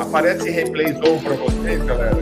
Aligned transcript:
Aparece 0.00 0.50
replay 0.50 0.92
zone 0.94 1.20
para 1.22 1.36
vocês, 1.36 1.84
galera? 1.84 2.16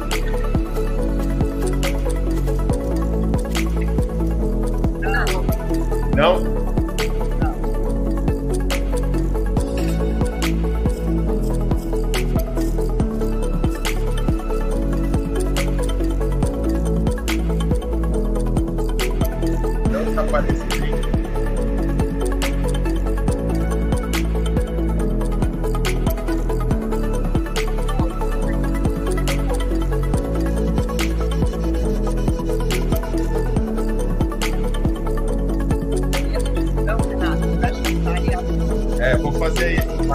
Não. 6.14 6.53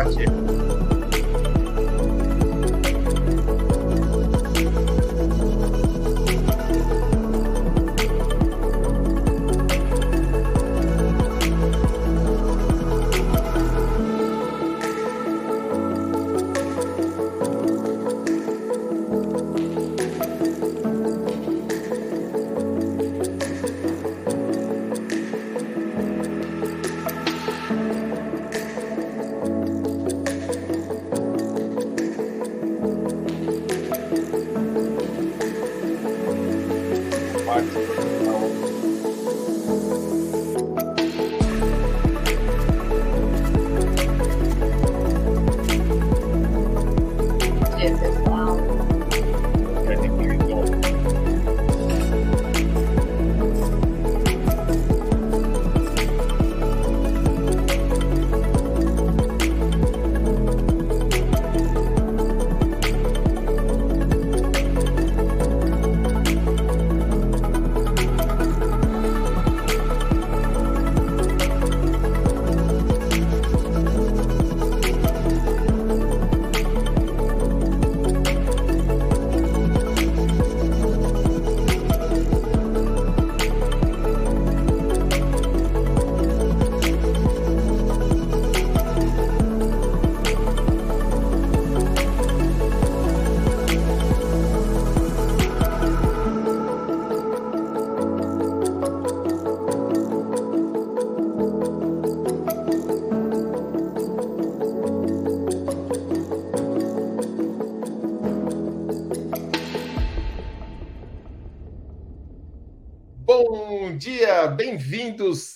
Não? 0.06 0.39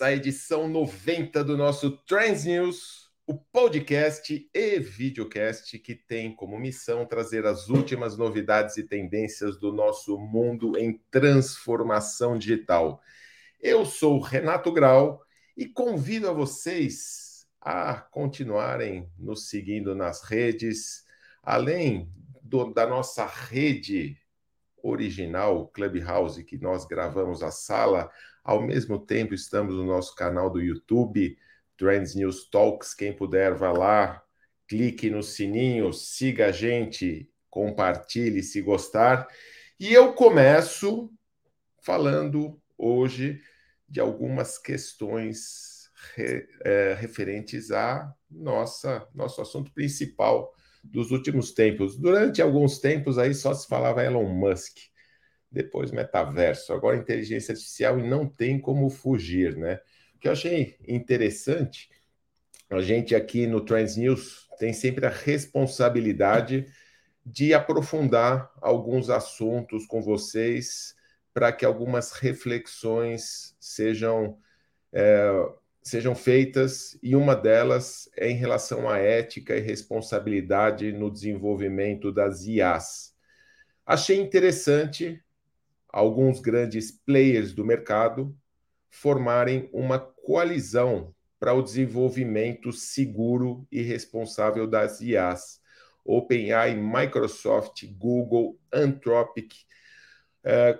À 0.03 0.11
edição 0.11 0.67
90 0.67 1.45
do 1.45 1.55
nosso 1.55 1.91
Trends 2.05 2.43
News, 2.43 3.09
o 3.25 3.35
podcast 3.35 4.49
e 4.53 4.79
videocast 4.79 5.79
que 5.79 5.95
tem 5.95 6.35
como 6.35 6.59
missão 6.59 7.05
trazer 7.05 7.45
as 7.45 7.69
últimas 7.69 8.17
novidades 8.17 8.75
e 8.75 8.83
tendências 8.83 9.57
do 9.57 9.71
nosso 9.71 10.19
mundo 10.19 10.77
em 10.77 11.01
transformação 11.09 12.37
digital. 12.37 13.01
Eu 13.61 13.85
sou 13.85 14.19
Renato 14.19 14.73
Grau 14.73 15.23
e 15.55 15.65
convido 15.65 16.29
a 16.29 16.33
vocês 16.33 17.47
a 17.61 17.95
continuarem 17.95 19.09
nos 19.17 19.47
seguindo 19.47 19.95
nas 19.95 20.21
redes, 20.21 21.05
além 21.41 22.11
do, 22.41 22.73
da 22.73 22.85
nossa 22.85 23.25
rede 23.25 24.17
original, 24.83 25.69
Clubhouse, 25.69 26.43
que 26.43 26.57
nós 26.57 26.85
gravamos 26.85 27.41
a 27.41 27.51
sala 27.51 28.11
ao 28.43 28.61
mesmo 28.61 28.99
tempo, 28.99 29.33
estamos 29.33 29.75
no 29.75 29.85
nosso 29.85 30.13
canal 30.15 30.49
do 30.49 30.61
YouTube, 30.61 31.37
Trends 31.77 32.13
News 32.13 32.49
Talks. 32.49 32.93
Quem 32.93 33.13
puder, 33.13 33.55
vá 33.55 33.71
lá, 33.71 34.21
clique 34.67 35.09
no 35.09 35.23
sininho, 35.23 35.93
siga 35.93 36.47
a 36.47 36.51
gente, 36.51 37.29
compartilhe 37.49 38.43
se 38.43 38.61
gostar. 38.61 39.27
E 39.79 39.93
eu 39.93 40.13
começo 40.13 41.09
falando 41.81 42.59
hoje 42.77 43.41
de 43.87 43.99
algumas 43.99 44.57
questões 44.57 45.89
re, 46.15 46.47
é, 46.65 46.97
referentes 46.99 47.71
a 47.71 48.13
nossa 48.29 49.07
nosso 49.13 49.41
assunto 49.41 49.71
principal 49.73 50.51
dos 50.83 51.11
últimos 51.11 51.53
tempos. 51.53 51.97
Durante 51.97 52.41
alguns 52.41 52.79
tempos 52.79 53.17
aí 53.17 53.33
só 53.33 53.53
se 53.53 53.67
falava 53.67 54.03
Elon 54.03 54.27
Musk 54.27 54.77
depois 55.53 55.91
metaverso, 55.91 56.73
agora 56.73 56.97
inteligência 56.97 57.51
artificial 57.51 57.99
e 57.99 58.07
não 58.07 58.27
tem 58.27 58.59
como 58.59 58.89
fugir, 58.89 59.55
né? 59.55 59.79
O 60.15 60.19
que 60.19 60.27
eu 60.27 60.31
achei 60.31 60.75
interessante, 60.87 61.89
a 62.69 62.81
gente 62.81 63.13
aqui 63.13 63.45
no 63.45 63.61
Trends 63.61 63.95
News 63.95 64.47
tem 64.57 64.73
sempre 64.73 65.05
a 65.05 65.09
responsabilidade 65.09 66.65
de 67.23 67.53
aprofundar 67.53 68.51
alguns 68.61 69.09
assuntos 69.09 69.85
com 69.85 70.01
vocês 70.01 70.95
para 71.33 71.51
que 71.51 71.65
algumas 71.65 72.11
reflexões 72.11 73.55
sejam 73.59 74.37
é, 74.91 75.31
sejam 75.83 76.15
feitas 76.15 76.97
e 77.03 77.15
uma 77.15 77.35
delas 77.35 78.09
é 78.15 78.29
em 78.29 78.35
relação 78.35 78.89
à 78.89 78.97
ética 78.97 79.55
e 79.55 79.59
responsabilidade 79.59 80.91
no 80.93 81.11
desenvolvimento 81.11 82.11
das 82.11 82.45
IAs. 82.45 83.13
Achei 83.85 84.17
interessante 84.17 85.21
alguns 85.93 86.39
grandes 86.39 86.91
players 86.91 87.53
do 87.53 87.63
mercado 87.63 88.35
formarem 88.89 89.69
uma 89.71 89.99
coalizão 89.99 91.13
para 91.39 91.53
o 91.53 91.61
desenvolvimento 91.61 92.71
seguro 92.71 93.67
e 93.71 93.81
responsável 93.83 94.65
das 94.65 95.01
IAs. 95.01 95.61
OpenAI, 96.03 96.75
Microsoft, 96.75 97.85
Google, 97.97 98.59
Anthropic 98.71 99.53
eh, 100.43 100.79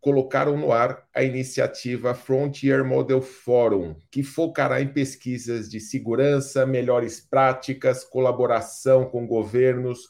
colocaram 0.00 0.56
no 0.56 0.72
ar 0.72 1.06
a 1.14 1.22
iniciativa 1.22 2.14
Frontier 2.14 2.84
Model 2.84 3.20
Forum, 3.20 3.96
que 4.10 4.22
focará 4.22 4.80
em 4.80 4.92
pesquisas 4.92 5.68
de 5.68 5.80
segurança, 5.80 6.66
melhores 6.66 7.20
práticas, 7.20 8.04
colaboração 8.04 9.08
com 9.08 9.26
governos, 9.26 10.08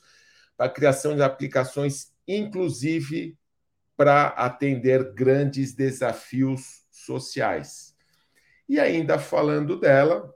para 0.57 0.67
a 0.67 0.71
criação 0.71 1.17
de 1.17 1.23
aplicações, 1.23 2.13
inclusive 2.27 3.37
para 4.01 4.29
atender 4.29 5.13
grandes 5.13 5.75
desafios 5.75 6.87
sociais. 6.91 7.95
E 8.67 8.81
ainda 8.81 9.19
falando 9.19 9.79
dela, 9.79 10.35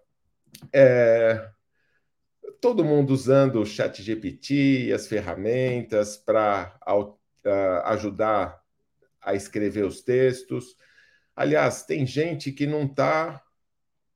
é, 0.70 1.48
todo 2.60 2.84
mundo 2.84 3.14
usando 3.14 3.62
o 3.62 3.64
chat 3.64 4.02
GPT 4.02 4.92
as 4.94 5.06
ferramentas 5.06 6.14
para 6.14 6.78
uh, 6.86 7.16
ajudar 7.86 8.62
a 9.18 9.32
escrever 9.32 9.86
os 9.86 10.02
textos. 10.02 10.76
Aliás, 11.34 11.84
tem 11.84 12.04
gente 12.04 12.52
que 12.52 12.66
não 12.66 12.84
está 12.84 13.42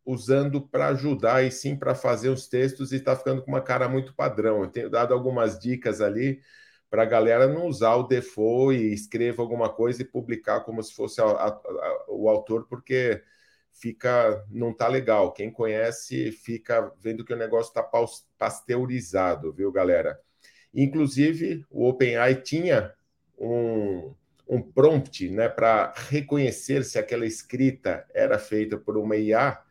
usando 0.05 0.61
para 0.61 0.89
ajudar 0.89 1.43
e 1.43 1.51
sim 1.51 1.75
para 1.75 1.95
fazer 1.95 2.29
os 2.29 2.49
textos 2.49 2.93
e 2.93 2.97
está 2.97 3.17
ficando 3.17 3.43
com 3.43 3.51
uma 3.51 3.63
cara 3.63 3.89
muito 3.89 4.15
padrão. 4.15 4.65
Eu 4.65 4.69
tenho 4.69 4.91
dado 4.91 5.15
algumas 5.15 5.59
dicas 5.59 6.03
ali 6.03 6.39
para 6.91 7.03
a 7.03 7.07
galera 7.07 7.47
não 7.47 7.67
usar 7.67 7.95
o 7.97 8.05
default 8.05 8.79
e 8.79 8.93
escrever 8.93 9.41
alguma 9.41 9.69
coisa 9.69 10.03
e 10.03 10.05
publicar 10.07 10.61
como 10.61 10.83
se 10.83 10.95
fosse 10.95 11.21
a, 11.21 11.25
a, 11.25 11.49
a, 11.49 12.05
o 12.09 12.29
autor, 12.29 12.67
porque 12.69 13.23
fica 13.73 14.45
não 14.51 14.73
tá 14.73 14.89
legal. 14.89 15.33
Quem 15.33 15.51
conhece 15.51 16.33
fica 16.33 16.93
vendo 16.99 17.25
que 17.25 17.33
o 17.33 17.37
negócio 17.37 17.71
está 17.71 17.83
pasteurizado, 18.39 19.53
viu, 19.53 19.71
galera? 19.71 20.19
Inclusive, 20.75 21.65
o 21.71 21.89
OpenAI 21.89 22.37
tinha 22.37 22.95
um, 23.39 24.15
um 24.49 24.61
prompt 24.63 25.29
né, 25.31 25.49
para 25.49 25.93
reconhecer 26.09 26.85
se 26.85 26.99
aquela 26.99 27.27
escrita 27.27 28.07
era 28.15 28.39
feita 28.39 28.77
por 28.77 28.97
uma 28.97 29.17
IA, 29.17 29.63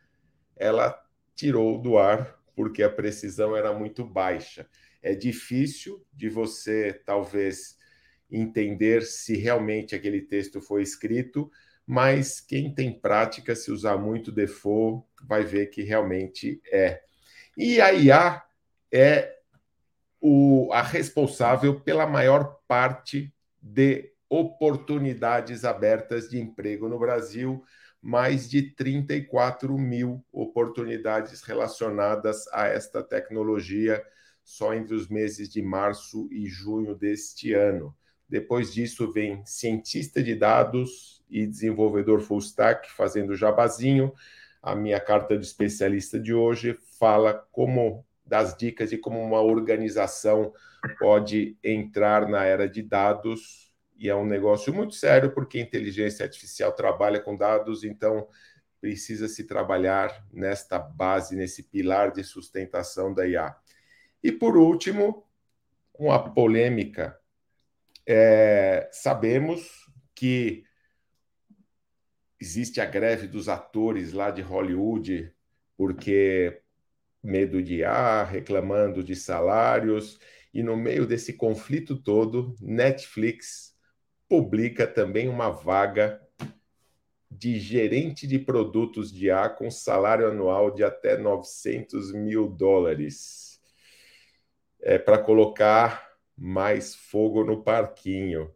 ela 0.56 1.00
tirou 1.36 1.80
do 1.80 1.98
ar 1.98 2.38
porque 2.56 2.82
a 2.82 2.90
precisão 2.90 3.56
era 3.56 3.72
muito 3.72 4.04
baixa. 4.04 4.68
É 5.08 5.16
difícil 5.16 6.06
de 6.12 6.28
você, 6.28 6.92
talvez, 7.06 7.78
entender 8.30 9.04
se 9.04 9.38
realmente 9.38 9.96
aquele 9.96 10.20
texto 10.20 10.60
foi 10.60 10.82
escrito, 10.82 11.50
mas 11.86 12.42
quem 12.42 12.76
tem 12.76 12.92
prática, 12.92 13.56
se 13.56 13.72
usar 13.72 13.98
muito 13.98 14.34
default, 14.34 15.08
vai 15.26 15.46
ver 15.46 15.68
que 15.68 15.82
realmente 15.82 16.62
é. 16.70 17.02
E 17.56 17.80
a 17.80 17.94
IA 17.94 18.44
é 18.92 19.34
o, 20.20 20.70
a 20.74 20.82
responsável 20.82 21.80
pela 21.80 22.06
maior 22.06 22.60
parte 22.68 23.34
de 23.62 24.12
oportunidades 24.30 25.64
abertas 25.64 26.30
de 26.30 26.38
emprego 26.38 26.90
no 26.90 27.00
Brasil, 27.00 27.64
mais 28.02 28.50
de 28.50 28.62
34 28.62 29.78
mil 29.78 30.22
oportunidades 30.34 31.44
relacionadas 31.44 32.46
a 32.52 32.68
esta 32.68 33.02
tecnologia 33.02 34.04
só 34.48 34.74
entre 34.74 34.96
os 34.96 35.10
meses 35.10 35.50
de 35.50 35.62
março 35.62 36.26
e 36.32 36.46
junho 36.46 36.96
deste 36.96 37.52
ano. 37.52 37.94
Depois 38.30 38.74
disso 38.74 39.12
vem 39.12 39.46
cientista 39.46 40.24
de 40.24 40.34
dados 40.36 41.22
e 41.30 41.46
desenvolvedor 41.46 42.22
full 42.22 42.40
stack 42.40 42.90
fazendo 42.90 43.36
jabazinho. 43.36 44.14
A 44.64 44.74
minha 44.74 45.02
carta 45.02 45.38
de 45.38 45.46
especialista 45.46 46.18
de 46.18 46.34
hoje 46.34 46.80
fala 46.98 47.34
como 47.52 48.06
das 48.26 48.56
dicas 48.56 48.90
de 48.90 48.98
como 48.98 49.22
uma 49.22 49.42
organização 49.42 50.54
pode 50.98 51.58
entrar 51.62 52.30
na 52.30 52.46
era 52.46 52.70
de 52.70 52.82
dados 52.82 53.70
e 53.98 54.08
é 54.08 54.16
um 54.16 54.26
negócio 54.26 54.74
muito 54.74 54.96
sério 54.96 55.34
porque 55.34 55.58
a 55.58 55.62
inteligência 55.62 56.24
artificial 56.24 56.72
trabalha 56.72 57.20
com 57.20 57.36
dados, 57.36 57.84
então 57.84 58.26
precisa 58.80 59.28
se 59.28 59.44
trabalhar 59.44 60.26
nesta 60.32 60.80
base, 60.80 61.36
nesse 61.36 61.64
pilar 61.64 62.14
de 62.14 62.24
sustentação 62.24 63.14
da 63.14 63.28
IA. 63.28 63.54
E 64.24 64.32
por 64.32 64.58
último, 64.58 65.26
uma 65.94 66.34
polêmica. 66.34 67.20
É, 68.06 68.90
sabemos 68.92 69.70
que 70.16 70.64
existe 72.40 72.80
a 72.80 72.86
greve 72.86 73.28
dos 73.28 73.50
atores 73.50 74.14
lá 74.14 74.32
de 74.32 74.42
Hollywood 74.42 75.34
porque 75.76 76.62
medo 77.22 77.62
de 77.62 77.78
IA, 77.78 78.24
reclamando 78.24 79.04
de 79.04 79.16
salários, 79.16 80.20
e 80.54 80.64
no 80.64 80.76
meio 80.76 81.06
desse 81.06 81.34
conflito 81.34 81.96
todo, 81.96 82.56
Netflix 82.60 83.76
publica 84.28 84.88
também 84.88 85.30
uma 85.30 85.50
vaga 85.50 86.22
de 87.30 87.60
gerente 87.60 88.26
de 88.26 88.40
produtos 88.40 89.12
de 89.12 89.30
A 89.30 89.48
com 89.50 89.70
salário 89.70 90.28
anual 90.28 90.74
de 90.74 90.84
até 90.84 91.18
900 91.18 92.12
mil 92.14 92.48
dólares. 92.48 93.47
É 94.82 94.98
para 94.98 95.18
colocar 95.18 96.08
mais 96.38 96.96
fogo 96.96 97.44
no 97.44 97.64
parquinho. 97.64 98.52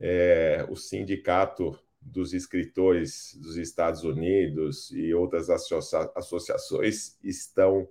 É, 0.00 0.66
o 0.68 0.76
sindicato 0.76 1.78
dos 2.00 2.34
escritores 2.34 3.34
dos 3.40 3.56
Estados 3.56 4.04
Unidos 4.04 4.90
e 4.90 5.14
outras 5.14 5.48
associa 5.48 6.10
associações 6.14 7.18
estão 7.22 7.88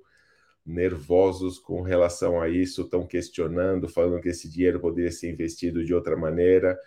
nervosos 0.65 1.59
com 1.59 1.81
relação 1.81 2.39
a 2.41 2.47
isso, 2.47 2.83
estão 2.83 3.05
questionando, 3.05 3.89
falando 3.89 4.21
que 4.21 4.29
esse 4.29 4.49
dinheiro 4.49 4.79
poderia 4.79 5.11
ser 5.11 5.29
investido 5.31 5.83
de 5.83 5.93
outra 5.93 6.15
maneira. 6.15 6.79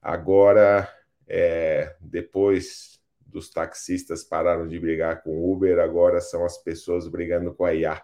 Agora, 0.00 0.88
é, 1.26 1.94
depois 2.00 3.00
dos 3.20 3.50
taxistas 3.50 4.24
pararam 4.24 4.66
de 4.66 4.78
brigar 4.80 5.22
com 5.22 5.30
o 5.38 5.52
Uber, 5.52 5.78
agora 5.78 6.20
são 6.20 6.44
as 6.44 6.56
pessoas 6.58 7.06
brigando 7.06 7.52
com 7.54 7.64
a 7.64 7.74
IA. 7.74 8.02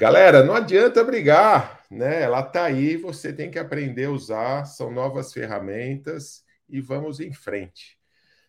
Galera, 0.00 0.44
não 0.44 0.54
adianta 0.54 1.02
brigar, 1.02 1.84
né? 1.90 2.22
Ela 2.22 2.38
está 2.38 2.66
aí, 2.66 2.96
você 2.96 3.32
tem 3.32 3.50
que 3.50 3.58
aprender 3.58 4.04
a 4.04 4.12
usar, 4.12 4.64
são 4.64 4.92
novas 4.92 5.32
ferramentas 5.32 6.44
e 6.68 6.80
vamos 6.80 7.18
em 7.18 7.32
frente. 7.32 7.98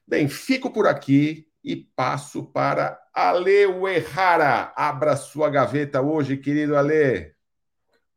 Bem, 0.07 0.29
fico 0.29 0.69
por 0.69 0.85
aqui 0.85 1.47
e 1.63 1.75
passo 1.75 2.43
para 2.43 3.01
Ale 3.11 3.65
Uehara. 3.65 4.71
Abra 4.75 5.15
sua 5.15 5.49
gaveta 5.49 5.99
hoje, 6.03 6.37
querido 6.37 6.77
Ale. 6.77 7.33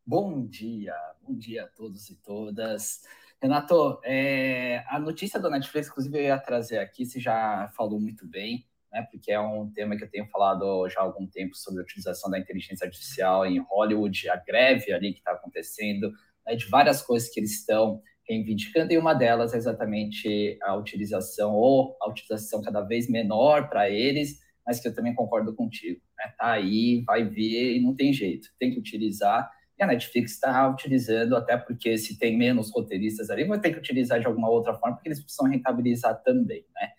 Bom 0.05 0.47
dia, 0.47 0.95
bom 1.23 1.35
dia 1.35 1.65
a 1.65 1.69
todos 1.69 2.11
e 2.11 2.17
todas. 2.17 3.01
Renato, 3.41 3.99
é, 4.05 4.85
a 4.89 5.01
notícia 5.01 5.41
do 5.41 5.49
Netflix, 5.49 5.89
inclusive, 5.89 6.19
eu 6.19 6.23
ia 6.23 6.39
trazer 6.39 6.81
aqui, 6.81 7.07
você 7.07 7.19
já 7.19 7.73
falou 7.75 7.99
muito 7.99 8.27
bem, 8.27 8.69
né, 8.93 9.07
porque 9.11 9.33
é 9.33 9.41
um 9.41 9.71
tema 9.73 9.97
que 9.97 10.05
eu 10.05 10.11
tenho 10.11 10.27
falado 10.27 10.89
já 10.89 11.01
há 11.01 11.03
algum 11.03 11.27
tempo 11.27 11.57
sobre 11.57 11.81
a 11.81 11.83
utilização 11.83 12.31
da 12.31 12.39
inteligência 12.39 12.85
artificial 12.85 13.47
em 13.47 13.59
Hollywood, 13.59 14.29
a 14.29 14.37
greve 14.37 14.93
ali 14.93 15.13
que 15.13 15.19
está 15.19 15.33
acontecendo, 15.33 16.13
né, 16.47 16.55
de 16.55 16.69
várias 16.69 17.03
coisas 17.03 17.29
que 17.31 17.41
eles 17.41 17.59
estão 17.59 18.01
reivindicando, 18.29 18.93
e 18.93 18.99
uma 18.99 19.15
delas 19.15 19.55
é 19.55 19.57
exatamente 19.57 20.59
a 20.63 20.77
utilização, 20.77 21.55
ou 21.55 21.97
a 22.01 22.09
utilização 22.09 22.63
cada 22.63 22.83
vez 22.83 23.09
menor 23.09 23.69
para 23.69 23.91
eles, 23.91 24.39
mas 24.65 24.79
que 24.79 24.87
eu 24.87 24.95
também 24.95 25.15
concordo 25.15 25.55
contigo. 25.55 26.01
Né? 26.17 26.33
Tá 26.39 26.53
aí, 26.53 27.03
vai 27.05 27.25
ver 27.25 27.77
e 27.77 27.81
não 27.81 27.97
tem 27.97 28.13
jeito, 28.13 28.49
tem 28.59 28.71
que 28.71 28.79
utilizar 28.79 29.51
a 29.83 29.87
Netflix 29.87 30.33
está 30.33 30.69
utilizando, 30.69 31.37
até 31.37 31.57
porque 31.57 31.99
se 31.99 32.19
tem 32.19 32.37
menos 32.37 32.71
roteiristas 32.71 33.31
ali, 33.31 33.45
vai 33.45 33.61
ter 33.61 33.73
que 33.73 33.79
utilizar 33.79 34.21
de 34.21 34.27
alguma 34.27 34.49
outra 34.49 34.75
forma, 34.75 34.97
porque 34.97 35.09
eles 35.09 35.21
precisam 35.21 35.47
rentabilizar 35.47 36.23
também, 36.23 36.65
né? 36.75 36.91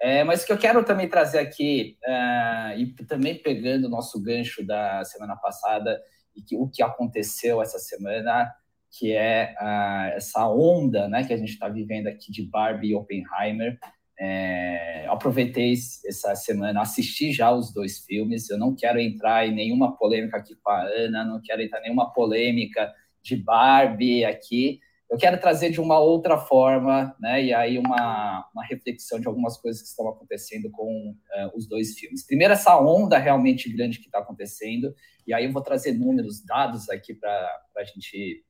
É, 0.00 0.22
mas 0.22 0.42
o 0.42 0.46
que 0.46 0.52
eu 0.52 0.58
quero 0.58 0.84
também 0.84 1.08
trazer 1.08 1.38
aqui, 1.38 1.96
uh, 2.06 2.78
e 2.78 2.86
também 3.06 3.34
pegando 3.34 3.86
o 3.86 3.90
nosso 3.90 4.22
gancho 4.22 4.64
da 4.64 5.04
semana 5.04 5.36
passada, 5.36 6.00
e 6.36 6.42
que, 6.42 6.56
o 6.56 6.68
que 6.68 6.82
aconteceu 6.82 7.60
essa 7.60 7.78
semana, 7.78 8.52
que 8.90 9.12
é 9.12 9.54
uh, 9.60 10.16
essa 10.16 10.48
onda 10.48 11.08
né, 11.08 11.24
que 11.24 11.32
a 11.32 11.36
gente 11.36 11.50
está 11.50 11.68
vivendo 11.68 12.06
aqui 12.06 12.30
de 12.30 12.42
Barbie 12.42 12.90
e 12.90 12.94
Oppenheimer, 12.94 13.78
é, 14.20 15.06
aproveitei 15.06 15.72
essa 15.72 16.34
semana, 16.34 16.82
assisti 16.82 17.32
já 17.32 17.52
os 17.52 17.72
dois 17.72 17.98
filmes. 18.00 18.50
Eu 18.50 18.58
não 18.58 18.74
quero 18.74 18.98
entrar 18.98 19.46
em 19.46 19.54
nenhuma 19.54 19.96
polêmica 19.96 20.36
aqui 20.36 20.56
com 20.56 20.70
a 20.70 20.82
Ana, 20.82 21.24
não 21.24 21.40
quero 21.40 21.62
entrar 21.62 21.78
em 21.80 21.84
nenhuma 21.84 22.12
polêmica 22.12 22.92
de 23.22 23.36
Barbie 23.36 24.24
aqui. 24.24 24.80
Eu 25.10 25.16
quero 25.16 25.40
trazer 25.40 25.70
de 25.70 25.80
uma 25.80 25.98
outra 25.98 26.36
forma, 26.36 27.16
né? 27.18 27.42
E 27.42 27.54
aí 27.54 27.78
uma, 27.78 28.46
uma 28.54 28.64
reflexão 28.64 29.18
de 29.18 29.26
algumas 29.26 29.56
coisas 29.56 29.80
que 29.80 29.88
estão 29.88 30.06
acontecendo 30.06 30.70
com 30.70 31.10
uh, 31.12 31.56
os 31.56 31.66
dois 31.66 31.98
filmes. 31.98 32.26
Primeiro, 32.26 32.52
essa 32.52 32.78
onda 32.78 33.16
realmente 33.16 33.72
grande 33.74 34.00
que 34.00 34.06
está 34.06 34.18
acontecendo, 34.18 34.94
e 35.26 35.32
aí 35.32 35.46
eu 35.46 35.52
vou 35.52 35.62
trazer 35.62 35.92
números, 35.92 36.44
dados 36.44 36.90
aqui 36.90 37.14
para 37.14 37.48
a 37.76 37.84
gente 37.84 38.44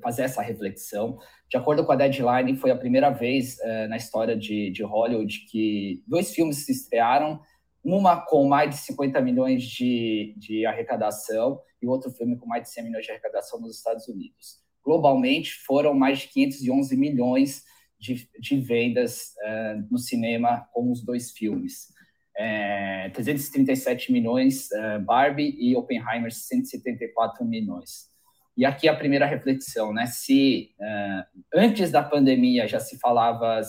fazer 0.00 0.22
essa 0.22 0.40
reflexão. 0.40 1.18
De 1.48 1.56
acordo 1.56 1.84
com 1.84 1.90
a 1.90 1.96
Deadline, 1.96 2.56
foi 2.56 2.70
a 2.70 2.76
primeira 2.76 3.10
vez 3.10 3.56
uh, 3.58 3.88
na 3.88 3.96
história 3.96 4.36
de, 4.36 4.70
de 4.70 4.84
Hollywood 4.84 5.46
que 5.50 6.04
dois 6.06 6.32
filmes 6.32 6.64
se 6.64 6.70
estrearam, 6.70 7.40
uma 7.82 8.20
com 8.20 8.46
mais 8.46 8.70
de 8.70 8.76
50 8.76 9.20
milhões 9.20 9.64
de, 9.64 10.34
de 10.36 10.64
arrecadação 10.64 11.60
e 11.82 11.88
outro 11.88 12.10
filme 12.10 12.36
com 12.36 12.46
mais 12.46 12.62
de 12.62 12.70
100 12.70 12.84
milhões 12.84 13.04
de 13.04 13.10
arrecadação 13.10 13.60
nos 13.60 13.76
Estados 13.76 14.06
Unidos. 14.06 14.60
Globalmente, 14.84 15.54
foram 15.66 15.94
mais 15.94 16.20
de 16.20 16.28
511 16.28 16.96
milhões 16.96 17.64
de, 17.98 18.28
de 18.38 18.56
vendas 18.56 19.34
uh, 19.44 19.86
no 19.90 19.98
cinema 19.98 20.66
com 20.72 20.90
os 20.90 21.04
dois 21.04 21.30
filmes. 21.30 21.88
É, 22.36 23.10
337 23.10 24.10
milhões 24.10 24.68
uh, 24.70 25.00
Barbie 25.04 25.54
e 25.58 25.76
Oppenheimer 25.76 26.32
174 26.32 27.44
milhões. 27.44 28.08
E 28.56 28.64
aqui 28.64 28.88
a 28.88 28.96
primeira 28.96 29.26
reflexão, 29.26 29.92
né? 29.92 30.06
Se 30.06 30.70
uh, 30.80 31.40
antes 31.54 31.90
da 31.90 32.02
pandemia 32.02 32.66
já 32.66 32.80
se 32.80 32.98
falava 32.98 33.60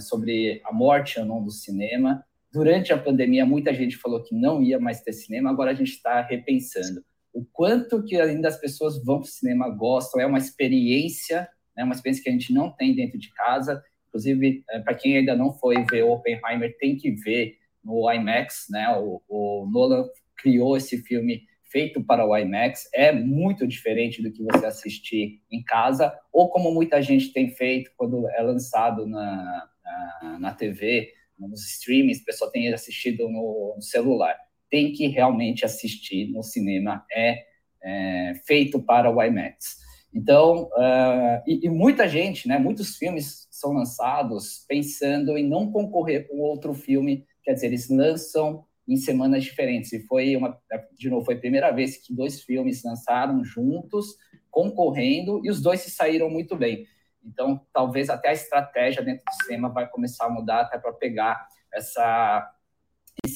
sobre 0.00 0.62
a 0.64 0.72
morte 0.72 1.20
ou 1.20 1.26
não 1.26 1.44
do 1.44 1.50
cinema, 1.50 2.24
durante 2.50 2.90
a 2.90 2.96
pandemia 2.96 3.44
muita 3.44 3.74
gente 3.74 3.98
falou 3.98 4.22
que 4.22 4.34
não 4.34 4.62
ia 4.62 4.80
mais 4.80 5.02
ter 5.02 5.12
cinema, 5.12 5.50
agora 5.50 5.72
a 5.72 5.74
gente 5.74 5.90
está 5.90 6.22
repensando 6.22 7.04
o 7.38 7.46
quanto 7.52 8.02
que 8.04 8.20
ainda 8.20 8.48
as 8.48 8.60
pessoas 8.60 9.02
vão 9.04 9.20
para 9.20 9.28
o 9.28 9.30
cinema, 9.30 9.68
gostam, 9.68 10.20
é 10.20 10.26
uma 10.26 10.38
experiência, 10.38 11.48
né? 11.76 11.84
uma 11.84 11.94
experiência 11.94 12.22
que 12.22 12.30
a 12.30 12.32
gente 12.32 12.52
não 12.52 12.70
tem 12.70 12.94
dentro 12.94 13.18
de 13.18 13.32
casa, 13.32 13.82
Inclusive, 14.08 14.64
é, 14.70 14.80
para 14.80 14.94
quem 14.94 15.16
ainda 15.16 15.36
não 15.36 15.52
foi 15.52 15.84
ver 15.84 16.02
Oppenheimer, 16.02 16.76
tem 16.78 16.96
que 16.96 17.10
ver 17.10 17.56
no 17.84 18.10
IMAX, 18.10 18.66
né? 18.70 18.88
O, 18.98 19.22
o 19.28 19.68
Nolan 19.70 20.06
criou 20.36 20.76
esse 20.76 20.98
filme 21.02 21.42
feito 21.70 22.02
para 22.02 22.26
o 22.26 22.36
IMAX, 22.36 22.88
é 22.94 23.12
muito 23.12 23.66
diferente 23.66 24.22
do 24.22 24.32
que 24.32 24.42
você 24.42 24.64
assistir 24.64 25.42
em 25.50 25.62
casa, 25.62 26.12
ou 26.32 26.48
como 26.48 26.72
muita 26.72 27.02
gente 27.02 27.32
tem 27.32 27.50
feito 27.50 27.90
quando 27.96 28.28
é 28.30 28.40
lançado 28.40 29.06
na, 29.06 29.68
na, 29.84 30.38
na 30.40 30.54
TV, 30.54 31.12
nos 31.38 31.68
streamings, 31.72 32.20
o 32.20 32.24
pessoal 32.24 32.50
tem 32.50 32.72
assistido 32.72 33.28
no, 33.28 33.74
no, 33.76 33.82
celular. 33.82 34.36
Tem 34.70 34.92
que 34.92 35.06
realmente 35.06 35.64
assistir 35.64 36.30
no 36.30 36.42
cinema, 36.42 37.04
é, 37.12 37.44
é 37.82 38.34
feito 38.46 38.80
para 38.80 39.10
o 39.10 39.22
IMAX. 39.22 39.78
Então, 40.12 40.64
uh, 40.72 41.42
e, 41.46 41.66
e, 41.66 41.68
muita 41.68 42.08
gente, 42.08 42.48
né, 42.48 42.58
muitos 42.58 42.96
filmes 42.96 43.46
são 43.50 43.72
lançados 43.72 44.64
pensando 44.66 45.36
em 45.36 45.46
não 45.46 45.70
concorrer 45.70 46.26
com 46.28 46.40
outro 46.40 46.72
filme, 46.72 47.26
quer 47.42 47.54
dizer, 47.54 47.66
eles 47.66 47.88
lançam 47.88 48.64
em 48.86 48.96
semanas 48.96 49.44
diferentes. 49.44 49.92
E 49.92 50.00
foi 50.06 50.34
uma, 50.34 50.58
de 50.96 51.10
novo, 51.10 51.24
foi 51.24 51.34
a 51.34 51.38
primeira 51.38 51.70
vez 51.70 51.98
que 51.98 52.14
dois 52.14 52.42
filmes 52.42 52.82
lançaram 52.82 53.44
juntos, 53.44 54.16
concorrendo, 54.50 55.42
e 55.44 55.50
os 55.50 55.60
dois 55.60 55.80
se 55.80 55.90
saíram 55.90 56.30
muito 56.30 56.56
bem. 56.56 56.86
Então, 57.22 57.60
talvez 57.72 58.08
até 58.08 58.30
a 58.30 58.32
estratégia 58.32 59.02
dentro 59.02 59.24
do 59.24 59.44
cinema 59.44 59.68
vai 59.68 59.86
começar 59.88 60.26
a 60.26 60.30
mudar 60.30 60.62
até 60.62 60.78
para 60.78 60.92
pegar 60.94 61.46
essa 61.72 62.50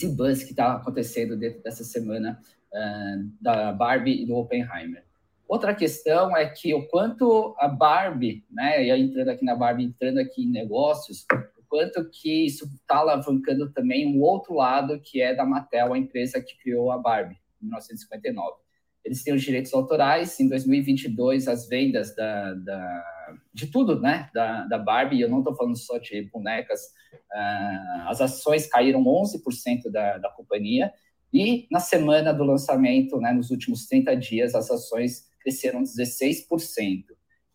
esse 0.03 0.09
buzz 0.09 0.43
que 0.43 0.51
está 0.51 0.75
acontecendo 0.75 1.37
dentro 1.37 1.63
dessa 1.63 1.85
semana 1.85 2.41
uh, 2.73 3.31
da 3.41 3.73
Barbie 3.73 4.23
e 4.23 4.27
do 4.27 4.35
Oppenheimer. 4.35 5.05
Outra 5.47 5.75
questão 5.75 6.37
é 6.37 6.49
que 6.49 6.75
o 6.75 6.89
quanto 6.89 7.55
a 7.59 7.69
Barbie, 7.69 8.45
né, 8.51 8.89
entrando 8.99 9.29
aqui 9.29 9.45
na 9.45 9.55
Barbie, 9.55 9.85
entrando 9.85 10.19
aqui 10.19 10.45
em 10.45 10.51
negócios, 10.51 11.27
o 11.59 11.63
quanto 11.69 12.09
que 12.09 12.47
isso 12.47 12.65
está 12.65 12.97
alavancando 12.97 13.71
também 13.71 14.07
um 14.07 14.21
outro 14.23 14.55
lado, 14.55 14.99
que 15.01 15.21
é 15.21 15.35
da 15.35 15.45
Mattel, 15.45 15.93
a 15.93 15.99
empresa 15.99 16.41
que 16.41 16.57
criou 16.59 16.91
a 16.91 16.99
Barbie, 16.99 17.37
em 17.61 17.67
1959. 17.67 18.57
Eles 19.05 19.23
têm 19.23 19.35
os 19.35 19.43
direitos 19.43 19.75
autorais, 19.75 20.39
em 20.41 20.49
2022 20.49 21.49
as 21.49 21.69
vendas 21.69 22.15
da, 22.15 22.55
da 22.55 23.05
de 23.53 23.67
tudo, 23.67 24.01
né, 24.01 24.29
da, 24.35 24.65
da 24.67 24.79
Barbie, 24.79 25.21
eu 25.21 25.29
não 25.29 25.39
estou 25.39 25.55
falando 25.55 25.77
só 25.77 25.99
de 25.99 26.23
bonecas, 26.33 26.81
uh, 27.15 28.09
as 28.09 28.21
ações 28.21 28.67
caíram 28.67 29.03
11% 29.05 29.91
da, 29.91 30.19
da 30.19 30.31
companhia, 30.31 30.93
e 31.33 31.67
na 31.71 31.81
semana 31.81 32.33
do 32.33 32.45
lançamento, 32.45 33.19
né, 33.19 33.33
nos 33.33 33.51
últimos 33.51 33.87
30 33.87 34.15
dias, 34.17 34.55
as 34.55 34.71
ações 34.71 35.25
cresceram 35.41 35.83
16%. 35.83 37.05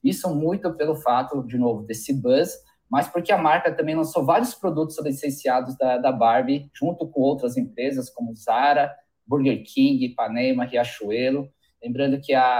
Isso 0.03 0.33
muito 0.33 0.73
pelo 0.73 0.95
fato, 0.95 1.43
de 1.43 1.57
novo, 1.57 1.83
desse 1.83 2.13
buzz, 2.13 2.57
mas 2.89 3.07
porque 3.07 3.31
a 3.31 3.37
marca 3.37 3.73
também 3.73 3.95
lançou 3.95 4.23
vários 4.25 4.55
produtos 4.55 4.97
licenciados 5.03 5.77
da, 5.77 5.97
da 5.97 6.11
Barbie, 6.11 6.69
junto 6.73 7.07
com 7.07 7.21
outras 7.21 7.57
empresas 7.57 8.09
como 8.09 8.33
Zara, 8.35 8.95
Burger 9.25 9.63
King, 9.63 10.05
Ipanema, 10.05 10.65
Riachuelo. 10.65 11.49
Lembrando 11.83 12.19
que 12.19 12.33
a, 12.33 12.59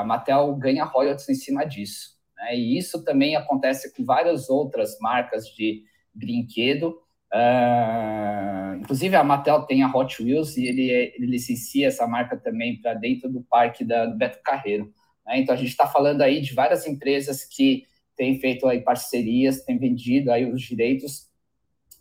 a 0.00 0.04
Mattel 0.06 0.54
ganha 0.56 0.84
royalties 0.84 1.28
em 1.28 1.34
cima 1.34 1.64
disso. 1.64 2.18
Né? 2.40 2.56
E 2.56 2.78
isso 2.78 3.04
também 3.04 3.36
acontece 3.36 3.94
com 3.94 4.04
várias 4.04 4.48
outras 4.48 4.98
marcas 5.00 5.46
de 5.46 5.82
brinquedo. 6.14 6.98
Uh, 7.32 8.74
inclusive 8.80 9.14
a 9.14 9.22
Mattel 9.22 9.62
tem 9.62 9.84
a 9.84 9.88
Hot 9.88 10.20
Wheels 10.20 10.56
e 10.56 10.66
ele, 10.66 10.90
ele 10.90 11.26
licencia 11.26 11.86
essa 11.86 12.04
marca 12.06 12.36
também 12.36 12.80
para 12.80 12.94
dentro 12.94 13.30
do 13.30 13.42
parque 13.42 13.84
da, 13.84 14.06
do 14.06 14.16
Beto 14.16 14.40
Carreiro. 14.42 14.92
Né? 15.26 15.38
Então 15.38 15.54
a 15.54 15.58
gente 15.58 15.68
está 15.68 15.86
falando 15.86 16.22
aí 16.22 16.40
de 16.40 16.54
várias 16.54 16.86
empresas 16.86 17.44
que 17.44 17.84
têm 18.16 18.40
feito 18.40 18.66
aí 18.66 18.80
parcerias, 18.80 19.64
têm 19.64 19.78
vendido 19.78 20.32
aí 20.32 20.50
os 20.50 20.60
direitos 20.60 21.28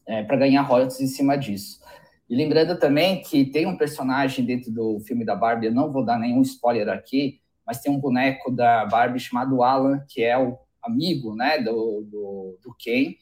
é, 0.07 0.23
para 0.23 0.37
ganhar 0.37 0.63
royalties 0.63 0.99
em 0.99 1.07
cima 1.07 1.37
disso. 1.37 1.79
E 2.27 2.35
lembrando 2.35 2.77
também 2.79 3.21
que 3.21 3.45
tem 3.45 3.65
um 3.65 3.77
personagem 3.77 4.45
dentro 4.45 4.71
do 4.71 4.99
filme 5.01 5.25
da 5.25 5.35
Barbie, 5.35 5.67
eu 5.67 5.73
não 5.73 5.91
vou 5.91 6.03
dar 6.03 6.19
nenhum 6.19 6.41
spoiler 6.41 6.89
aqui, 6.89 7.39
mas 7.69 7.81
tem 7.81 7.91
um 7.91 7.99
boneco 7.99 8.49
da 8.49 8.83
Barbie 8.87 9.19
chamado 9.19 9.61
Alan, 9.61 10.03
que 10.09 10.23
é 10.23 10.35
o 10.35 10.57
amigo 10.81 11.35
né, 11.35 11.59
do, 11.59 12.01
do, 12.01 12.59
do 12.63 12.75
Ken, 12.79 13.13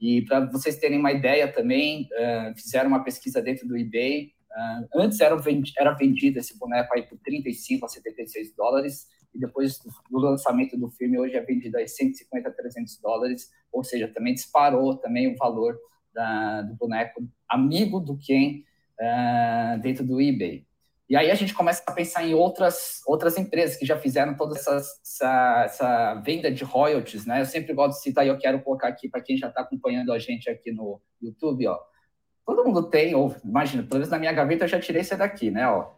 e 0.00 0.22
para 0.22 0.46
vocês 0.46 0.78
terem 0.78 0.98
uma 0.98 1.12
ideia 1.12 1.52
também, 1.52 2.08
uh, 2.14 2.58
fizeram 2.58 2.88
uma 2.88 3.04
pesquisa 3.04 3.42
dentro 3.42 3.68
do 3.68 3.76
eBay. 3.76 4.32
Uh, 4.50 5.02
antes 5.02 5.20
era, 5.20 5.36
vendi 5.36 5.74
era 5.76 5.92
vendido 5.92 6.38
esse 6.38 6.58
boneco 6.58 6.94
aí 6.94 7.02
por 7.02 7.18
35 7.18 7.84
a 7.84 7.88
76 7.90 8.54
dólares, 8.56 9.06
e 9.34 9.38
depois 9.38 9.78
do 10.10 10.18
lançamento 10.18 10.78
do 10.78 10.88
filme, 10.88 11.18
hoje 11.18 11.36
é 11.36 11.42
vendido 11.42 11.76
aí 11.76 11.86
150 11.86 12.48
a 12.48 12.52
300 12.52 12.96
dólares, 13.02 13.50
ou 13.70 13.84
seja, 13.84 14.08
também 14.08 14.32
disparou 14.32 14.96
também 14.96 15.30
o 15.30 15.36
valor 15.36 15.78
da, 16.14 16.62
do 16.62 16.74
boneco 16.74 17.22
amigo 17.46 18.00
do 18.00 18.16
Ken 18.16 18.64
uh, 18.98 19.78
dentro 19.82 20.06
do 20.06 20.22
eBay. 20.22 20.64
E 21.10 21.16
aí 21.16 21.28
a 21.28 21.34
gente 21.34 21.52
começa 21.52 21.82
a 21.84 21.92
pensar 21.92 22.24
em 22.24 22.34
outras, 22.34 23.00
outras 23.04 23.36
empresas 23.36 23.76
que 23.76 23.84
já 23.84 23.98
fizeram 23.98 24.36
toda 24.36 24.54
essa, 24.54 24.76
essa, 24.76 25.62
essa 25.64 26.14
venda 26.24 26.52
de 26.52 26.62
royalties, 26.62 27.26
né? 27.26 27.40
Eu 27.40 27.46
sempre 27.46 27.74
gosto 27.74 27.96
de 27.96 28.04
citar 28.04 28.24
e 28.24 28.28
eu 28.28 28.38
quero 28.38 28.62
colocar 28.62 28.86
aqui 28.86 29.08
para 29.08 29.20
quem 29.20 29.36
já 29.36 29.48
está 29.48 29.62
acompanhando 29.62 30.12
a 30.12 30.20
gente 30.20 30.48
aqui 30.48 30.70
no 30.70 31.00
YouTube, 31.20 31.66
ó. 31.66 31.76
Todo 32.46 32.64
mundo 32.64 32.88
tem, 32.88 33.12
ou 33.12 33.34
imagina, 33.44 33.82
pelo 33.82 33.94
menos 33.94 34.08
na 34.08 34.20
minha 34.20 34.32
gaveta 34.32 34.64
eu 34.64 34.68
já 34.68 34.78
tirei 34.78 35.00
esse 35.00 35.16
daqui, 35.16 35.50
né? 35.50 35.68
Ó. 35.68 35.90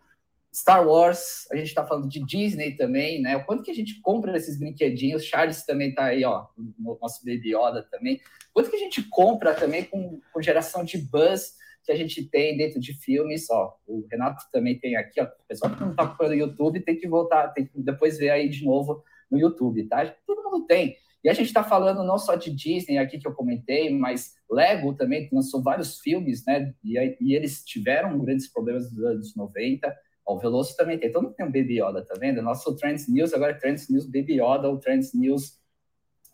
Star 0.50 0.86
Wars, 0.88 1.46
a 1.52 1.56
gente 1.56 1.68
está 1.68 1.84
falando 1.84 2.08
de 2.08 2.24
Disney 2.24 2.74
também, 2.74 3.20
né? 3.20 3.36
O 3.36 3.44
quanto 3.44 3.62
que 3.62 3.70
a 3.70 3.74
gente 3.74 4.00
compra 4.00 4.34
esses 4.34 4.58
brinquedinhos? 4.58 5.26
Charles 5.26 5.62
também 5.66 5.90
está 5.90 6.06
aí, 6.06 6.24
ó, 6.24 6.46
no 6.56 6.98
nosso 6.98 7.22
Baby 7.22 7.54
Yoda 7.54 7.86
também. 7.90 8.18
Quanto 8.54 8.70
que 8.70 8.76
a 8.76 8.80
gente 8.80 9.02
compra 9.10 9.52
também 9.52 9.84
com, 9.84 10.22
com 10.32 10.40
geração 10.40 10.82
de 10.82 10.96
buzz? 10.96 11.60
Que 11.84 11.92
a 11.92 11.96
gente 11.96 12.24
tem 12.28 12.56
dentro 12.56 12.80
de 12.80 12.94
filmes, 12.94 13.50
ó, 13.50 13.76
o 13.86 14.06
Renato 14.10 14.44
também 14.52 14.78
tem 14.78 14.96
aqui, 14.96 15.20
ó, 15.20 15.24
o 15.24 15.46
pessoal 15.48 15.74
que 15.74 15.80
não 15.80 15.90
está 15.90 16.16
no 16.20 16.34
YouTube 16.34 16.80
tem 16.80 16.96
que 16.96 17.08
voltar, 17.08 17.48
tem 17.48 17.66
que 17.66 17.72
depois 17.82 18.18
ver 18.18 18.30
aí 18.30 18.48
de 18.48 18.64
novo 18.64 19.02
no 19.30 19.38
YouTube, 19.38 19.84
tá? 19.88 20.06
Todo 20.26 20.42
mundo 20.44 20.66
tem. 20.66 20.96
E 21.24 21.28
a 21.28 21.32
gente 21.32 21.46
está 21.46 21.62
falando 21.62 22.02
não 22.02 22.18
só 22.18 22.34
de 22.34 22.50
Disney 22.50 22.98
aqui 22.98 23.18
que 23.18 23.26
eu 23.26 23.34
comentei, 23.34 23.90
mas 23.90 24.34
Lego 24.50 24.94
também 24.94 25.28
lançou 25.32 25.62
vários 25.62 26.00
filmes, 26.00 26.44
né? 26.44 26.74
E, 26.82 27.16
e 27.20 27.34
eles 27.34 27.64
tiveram 27.64 28.18
grandes 28.18 28.48
problemas 28.52 28.90
dos 28.90 29.04
anos 29.04 29.36
90. 29.36 29.94
Ó, 30.26 30.34
o 30.34 30.38
Veloso 30.38 30.76
também 30.76 30.98
tem. 30.98 31.12
Todo 31.12 31.24
mundo 31.24 31.34
tem 31.34 31.46
um 31.46 31.52
Baby 31.52 31.80
Yoda, 31.80 32.04
tá 32.04 32.14
vendo? 32.18 32.42
Nosso 32.42 32.74
Trends 32.76 33.08
News 33.08 33.32
agora 33.32 33.52
é 33.52 33.54
Trends 33.54 33.88
News 33.88 34.06
Baby 34.06 34.34
Yoda 34.34 34.68
ou 34.68 34.78
Trends 34.78 35.14
News 35.14 35.58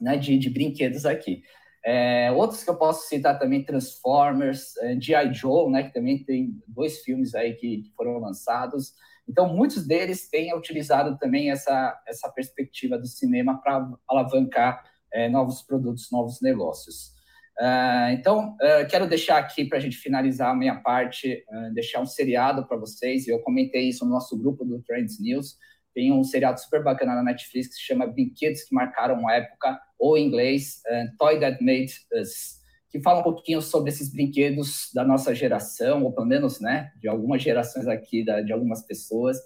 né, 0.01 0.17
de, 0.17 0.39
de 0.39 0.49
brinquedos 0.49 1.05
aqui. 1.05 1.43
É, 1.91 2.31
outros 2.33 2.63
que 2.63 2.69
eu 2.69 2.77
posso 2.77 3.09
citar 3.09 3.39
também, 3.39 3.65
Transformers, 3.65 4.77
é, 4.77 5.01
G.I. 5.01 5.33
Joe, 5.33 5.73
né, 5.73 5.85
que 5.85 5.95
também 5.95 6.23
tem 6.23 6.63
dois 6.67 6.99
filmes 6.99 7.35
aí 7.35 7.55
que, 7.55 7.79
que, 7.79 7.91
foram 7.97 8.19
lançados. 8.19 8.93
Então, 9.27 9.49
muitos 9.49 9.87
deles 9.87 10.29
têm 10.29 10.55
utilizado 10.55 11.17
também 11.17 11.51
essa, 11.51 11.99
essa 12.07 12.29
perspectiva 12.29 12.99
do 12.99 13.07
cinema 13.07 13.59
para 13.59 13.91
alavancar 14.07 14.85
é, 15.11 15.31
novos 15.31 15.63
produtos, 15.63 16.11
novos 16.13 16.43
negócios. 16.43 17.17
Uh, 17.59 18.13
então, 18.13 18.55
uh, 18.57 18.87
quero 18.89 19.09
deixar 19.09 19.39
aqui 19.39 19.65
para 19.65 19.79
a 19.79 19.81
gente 19.81 19.97
finalizar 19.97 20.51
a 20.51 20.55
minha 20.55 20.77
parte, 20.77 21.43
uh, 21.49 21.73
deixar 21.73 22.01
um 22.01 22.07
seriado 22.07 22.67
para 22.67 22.77
vocês. 22.77 23.27
Eu 23.27 23.41
comentei 23.41 23.89
isso 23.89 24.05
no 24.05 24.11
nosso 24.11 24.37
grupo 24.37 24.63
do 24.63 24.83
Trends 24.83 25.19
News. 25.19 25.57
Tem 25.99 26.13
um 26.13 26.23
seriado 26.23 26.61
super 26.61 26.81
bacana 26.81 27.13
na 27.17 27.25
Netflix 27.25 27.67
que 27.67 27.75
se 27.75 27.83
chama 27.83 28.07
Brinquedos 28.07 28.63
que 28.63 28.73
Marcaram 28.73 29.27
a 29.27 29.35
Época, 29.35 29.81
ou 29.99 30.17
em 30.17 30.29
inglês, 30.29 30.81
uh, 30.87 31.17
Toy 31.19 31.41
That 31.41 31.59
Made 31.61 31.93
Us, 32.13 32.61
que 32.89 33.01
fala 33.01 33.19
um 33.19 33.25
pouquinho 33.25 33.61
sobre 33.61 33.91
esses 33.91 34.09
brinquedos 34.09 34.93
da 34.95 35.05
nossa 35.05 35.35
geração, 35.35 36.05
ou 36.05 36.13
pelo 36.13 36.29
menos, 36.29 36.61
né, 36.61 36.93
de 37.01 37.09
algumas 37.09 37.43
gerações 37.43 37.89
aqui, 37.89 38.25
da, 38.25 38.41
de 38.41 38.53
algumas 38.53 38.83
pessoas, 38.83 39.39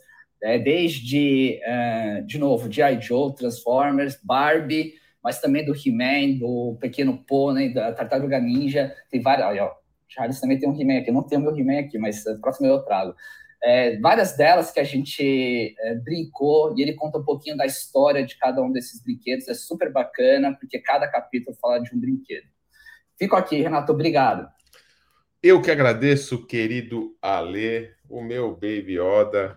é, 0.43 0.59
desde, 0.59 1.59
uh, 1.67 2.27
de 2.27 2.37
novo, 2.37 2.71
G.I. 2.71 3.01
Joe, 3.01 3.35
Transformers, 3.35 4.21
Barbie, 4.23 4.93
mas 5.25 5.41
também 5.41 5.65
do 5.65 5.73
He-Man, 5.73 6.39
do 6.39 6.77
Pequeno 6.79 7.17
Pônei, 7.27 7.73
da 7.73 7.95
Tartaruga 7.95 8.39
Ninja, 8.39 8.95
tem 9.11 9.23
várias, 9.23 9.47
olha, 9.47 9.65
ó, 9.65 9.73
Charles 10.07 10.39
também 10.39 10.59
tem 10.59 10.69
um 10.69 10.79
He-Man 10.79 10.99
aqui, 10.99 11.11
não 11.11 11.23
tenho 11.23 11.41
meu 11.41 11.57
He-Man 11.57 11.79
aqui, 11.79 11.97
mas 11.97 12.25
próximo 12.43 12.67
eu 12.67 12.83
trago 12.83 13.15
é, 13.63 13.97
várias 13.99 14.37
delas 14.37 14.73
que 14.73 14.81
a 14.81 14.85
gente 14.85 15.75
é, 15.79 15.95
brincou 15.95 16.75
e 16.77 16.83
ele 16.83 16.95
conta 16.95 17.19
um 17.19 17.25
pouquinho 17.25 17.57
da 17.57 17.65
história 17.65 18.25
de 18.27 18.37
cada 18.37 18.61
um 18.61 18.73
desses 18.73 19.03
brinquedos. 19.03 19.47
É 19.47 19.55
super 19.55 19.93
bacana, 19.93 20.57
porque 20.59 20.81
cada 20.81 21.07
capítulo 21.07 21.57
fala 21.61 21.79
de 21.79 21.95
um 21.95 22.01
brinquedo. 22.01 22.47
Fico 23.17 23.37
aqui, 23.37 23.63
Renato, 23.63 23.93
obrigado. 23.93 24.49
Eu 25.41 25.63
que 25.63 25.71
agradeço, 25.71 26.45
querido 26.47 27.17
Ale, 27.23 27.91
o 28.09 28.21
meu 28.21 28.53
Baby 28.53 28.99
Yoda. 28.99 29.57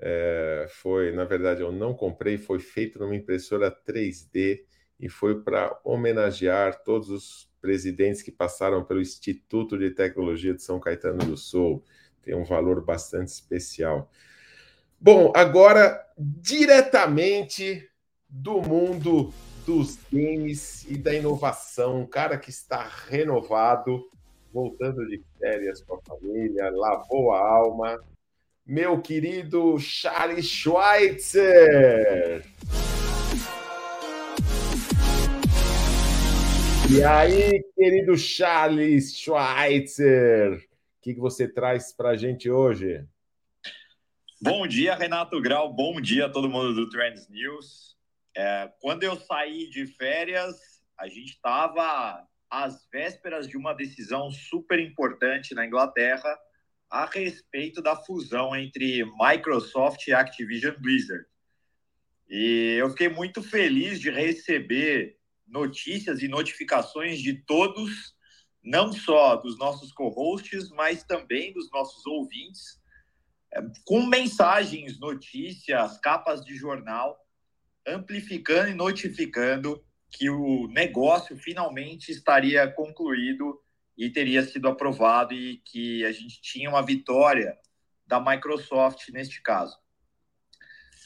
É, 0.00 0.66
foi, 0.68 1.12
na 1.12 1.24
verdade, 1.24 1.60
eu 1.60 1.70
não 1.70 1.94
comprei, 1.94 2.36
foi 2.38 2.58
feito 2.58 2.98
numa 2.98 3.14
impressora 3.14 3.70
3D 3.70 4.60
e 4.98 5.08
foi 5.08 5.42
para 5.42 5.78
homenagear 5.84 6.82
todos 6.82 7.10
os 7.10 7.50
presidentes 7.60 8.22
que 8.22 8.32
passaram 8.32 8.84
pelo 8.84 9.00
Instituto 9.00 9.78
de 9.78 9.90
Tecnologia 9.90 10.54
de 10.54 10.62
São 10.62 10.80
Caetano 10.80 11.18
do 11.18 11.36
Sul 11.36 11.84
tem 12.22 12.34
um 12.34 12.44
valor 12.44 12.84
bastante 12.84 13.28
especial. 13.28 14.10
Bom, 15.00 15.32
agora 15.34 16.04
diretamente 16.18 17.88
do 18.28 18.60
mundo 18.60 19.32
dos 19.66 19.98
games 20.12 20.84
e 20.88 20.96
da 20.96 21.14
inovação, 21.14 22.00
um 22.00 22.06
cara 22.06 22.36
que 22.36 22.50
está 22.50 22.88
renovado, 23.08 24.08
voltando 24.52 25.06
de 25.06 25.22
férias 25.38 25.82
com 25.82 25.94
a 25.94 26.00
família, 26.02 26.70
lavou 26.70 27.32
a 27.32 27.38
alma. 27.38 27.98
Meu 28.66 29.00
querido 29.00 29.78
Charles 29.78 30.46
Schweitzer. 30.46 32.44
E 36.92 37.04
aí, 37.04 37.62
querido 37.76 38.16
Charles 38.18 39.16
Schweitzer, 39.16 40.60
que, 41.00 41.14
que 41.14 41.20
você 41.20 41.48
traz 41.48 41.92
para 41.92 42.10
a 42.10 42.16
gente 42.16 42.50
hoje? 42.50 43.04
Bom 44.40 44.66
dia, 44.66 44.94
Renato 44.94 45.40
Grau. 45.40 45.72
Bom 45.72 46.00
dia 46.00 46.26
a 46.26 46.30
todo 46.30 46.48
mundo 46.48 46.74
do 46.74 46.88
Trends 46.88 47.28
News. 47.28 47.96
É, 48.36 48.70
quando 48.80 49.02
eu 49.02 49.16
saí 49.16 49.68
de 49.70 49.86
férias, 49.86 50.56
a 50.98 51.08
gente 51.08 51.30
estava 51.30 52.26
às 52.50 52.86
vésperas 52.92 53.48
de 53.48 53.56
uma 53.56 53.72
decisão 53.72 54.30
super 54.30 54.78
importante 54.78 55.54
na 55.54 55.66
Inglaterra 55.66 56.38
a 56.90 57.06
respeito 57.06 57.80
da 57.80 57.96
fusão 57.96 58.54
entre 58.54 59.04
Microsoft 59.04 60.06
e 60.06 60.12
Activision 60.12 60.74
Blizzard. 60.78 61.24
E 62.28 62.76
eu 62.78 62.90
fiquei 62.90 63.08
muito 63.08 63.42
feliz 63.42 64.00
de 64.00 64.10
receber 64.10 65.16
notícias 65.46 66.22
e 66.22 66.28
notificações 66.28 67.20
de 67.20 67.34
todos, 67.44 68.14
não 68.62 68.92
só 68.92 69.36
dos 69.36 69.58
nossos 69.58 69.92
co-hosts, 69.92 70.70
mas 70.70 71.02
também 71.02 71.52
dos 71.52 71.70
nossos 71.70 72.04
ouvintes, 72.06 72.80
é, 73.52 73.60
com 73.84 74.06
mensagens, 74.06 74.98
notícias, 74.98 75.98
capas 75.98 76.44
de 76.44 76.54
jornal, 76.56 77.18
amplificando 77.86 78.70
e 78.70 78.74
notificando 78.74 79.82
que 80.10 80.28
o 80.28 80.68
negócio 80.68 81.36
finalmente 81.36 82.10
estaria 82.10 82.70
concluído 82.70 83.60
e 83.96 84.10
teria 84.10 84.42
sido 84.42 84.68
aprovado 84.68 85.34
e 85.34 85.58
que 85.58 86.04
a 86.04 86.12
gente 86.12 86.40
tinha 86.40 86.68
uma 86.68 86.82
vitória 86.82 87.56
da 88.06 88.20
Microsoft 88.20 89.08
neste 89.10 89.40
caso. 89.42 89.78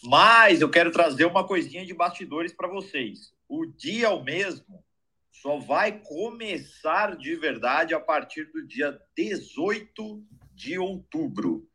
Mas 0.03 0.61
eu 0.61 0.71
quero 0.71 0.91
trazer 0.91 1.25
uma 1.25 1.47
coisinha 1.47 1.85
de 1.85 1.95
bastidores 1.95 2.53
para 2.53 2.69
vocês 2.69 3.35
o 3.49 3.67
dia 3.67 4.07
é 4.07 4.11
o 4.11 4.23
mesmo 4.23 4.85
só 5.45 5.59
vai 5.59 6.01
começar 6.01 7.19
de 7.19 7.37
verdade 7.37 7.95
a 7.95 8.01
partir 8.01 8.51
do 8.51 8.67
dia 8.67 8.99
18 9.15 10.25
de 10.55 10.79
outubro. 10.79 11.69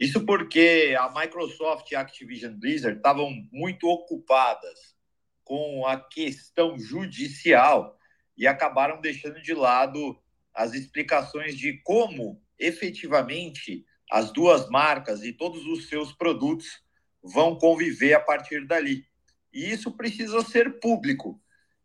Isso 0.00 0.26
porque 0.26 0.96
a 0.98 1.08
Microsoft 1.20 1.92
e 1.92 1.94
a 1.94 2.00
Activision 2.00 2.52
Blizzard 2.58 2.96
estavam 2.96 3.30
muito 3.52 3.86
ocupadas 3.86 4.96
com 5.44 5.86
a 5.86 5.96
questão 5.96 6.76
judicial 6.76 7.96
e 8.36 8.48
acabaram 8.48 9.00
deixando 9.00 9.40
de 9.40 9.54
lado 9.54 10.20
as 10.52 10.74
explicações 10.74 11.56
de 11.56 11.80
como 11.84 12.42
efetivamente 12.58 13.86
as 14.10 14.32
duas 14.32 14.68
marcas 14.68 15.22
e 15.22 15.32
todos 15.32 15.64
os 15.66 15.88
seus 15.88 16.12
produtos 16.12 16.82
vão 17.22 17.56
conviver 17.56 18.14
a 18.14 18.20
partir 18.20 18.66
dali. 18.66 19.06
E 19.52 19.70
isso 19.70 19.92
precisa 19.92 20.40
ser 20.40 20.80
público. 20.80 21.40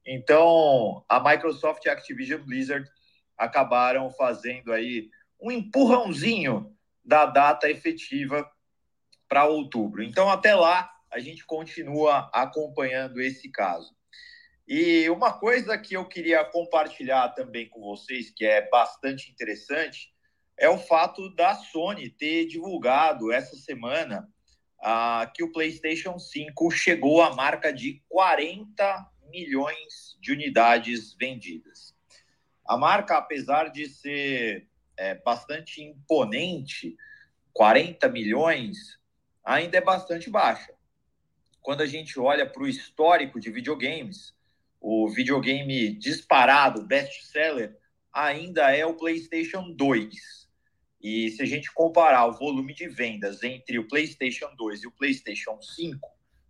Então, 0.06 1.04
a 1.08 1.20
Microsoft 1.20 1.86
e 1.86 1.90
a 1.90 1.94
Activision 1.94 2.42
Blizzard 2.42 2.90
acabaram 3.38 4.10
fazendo 4.12 4.72
aí 4.74 5.10
um 5.40 5.52
empurrãozinho 5.52 6.76
da 7.04 7.26
data 7.26 7.70
efetiva 7.70 8.50
para 9.28 9.46
outubro. 9.46 10.04
Então, 10.04 10.30
até 10.30 10.56
lá, 10.56 10.92
a 11.12 11.20
gente 11.20 11.46
continua 11.46 12.30
acompanhando 12.34 13.22
esse 13.22 13.50
caso. 13.50 13.96
E 14.68 15.10
uma 15.10 15.34
coisa 15.34 15.78
que 15.78 15.96
eu 15.96 16.06
queria 16.06 16.46
compartilhar 16.46 17.30
também 17.30 17.68
com 17.68 17.82
vocês, 17.82 18.30
que 18.30 18.46
é 18.46 18.70
bastante 18.70 19.32
interessante, 19.32 20.14
é 20.58 20.70
o 20.70 20.78
fato 20.78 21.34
da 21.34 21.56
Sony 21.56 22.10
ter 22.10 22.46
divulgado 22.46 23.32
essa 23.32 23.56
semana 23.56 24.30
ah, 24.82 25.32
que 25.34 25.44
o 25.44 25.52
PlayStation 25.52 26.20
5 26.20 26.70
chegou 26.70 27.22
à 27.22 27.34
marca 27.34 27.74
de 27.74 28.04
40 28.10 29.10
milhões 29.30 30.18
de 30.20 30.32
unidades 30.32 31.14
vendidas. 31.14 31.96
A 32.66 32.78
marca, 32.78 33.18
apesar 33.18 33.70
de 33.70 33.88
ser 33.88 34.68
é, 34.98 35.16
bastante 35.16 35.82
imponente, 35.82 36.96
40 37.54 38.10
milhões, 38.10 39.00
ainda 39.44 39.78
é 39.78 39.82
bastante 39.82 40.30
baixa. 40.30 40.74
Quando 41.62 41.82
a 41.82 41.88
gente 41.88 42.20
olha 42.20 42.46
para 42.50 42.64
o 42.64 42.68
histórico 42.68 43.40
de 43.40 43.52
videogames, 43.52 44.36
o 44.80 45.10
videogame 45.10 45.94
disparado, 45.96 46.86
best-seller, 46.86 47.78
ainda 48.14 48.76
é 48.76 48.86
o 48.86 48.96
PlayStation 48.96 49.72
2 49.72 50.40
e 51.02 51.30
se 51.32 51.42
a 51.42 51.46
gente 51.46 51.72
comparar 51.72 52.26
o 52.26 52.34
volume 52.34 52.74
de 52.74 52.88
vendas 52.88 53.42
entre 53.42 53.80
o 53.80 53.88
PlayStation 53.88 54.54
2 54.56 54.84
e 54.84 54.88
o 54.88 54.92
PlayStation 54.92 55.60
5, 55.62 56.10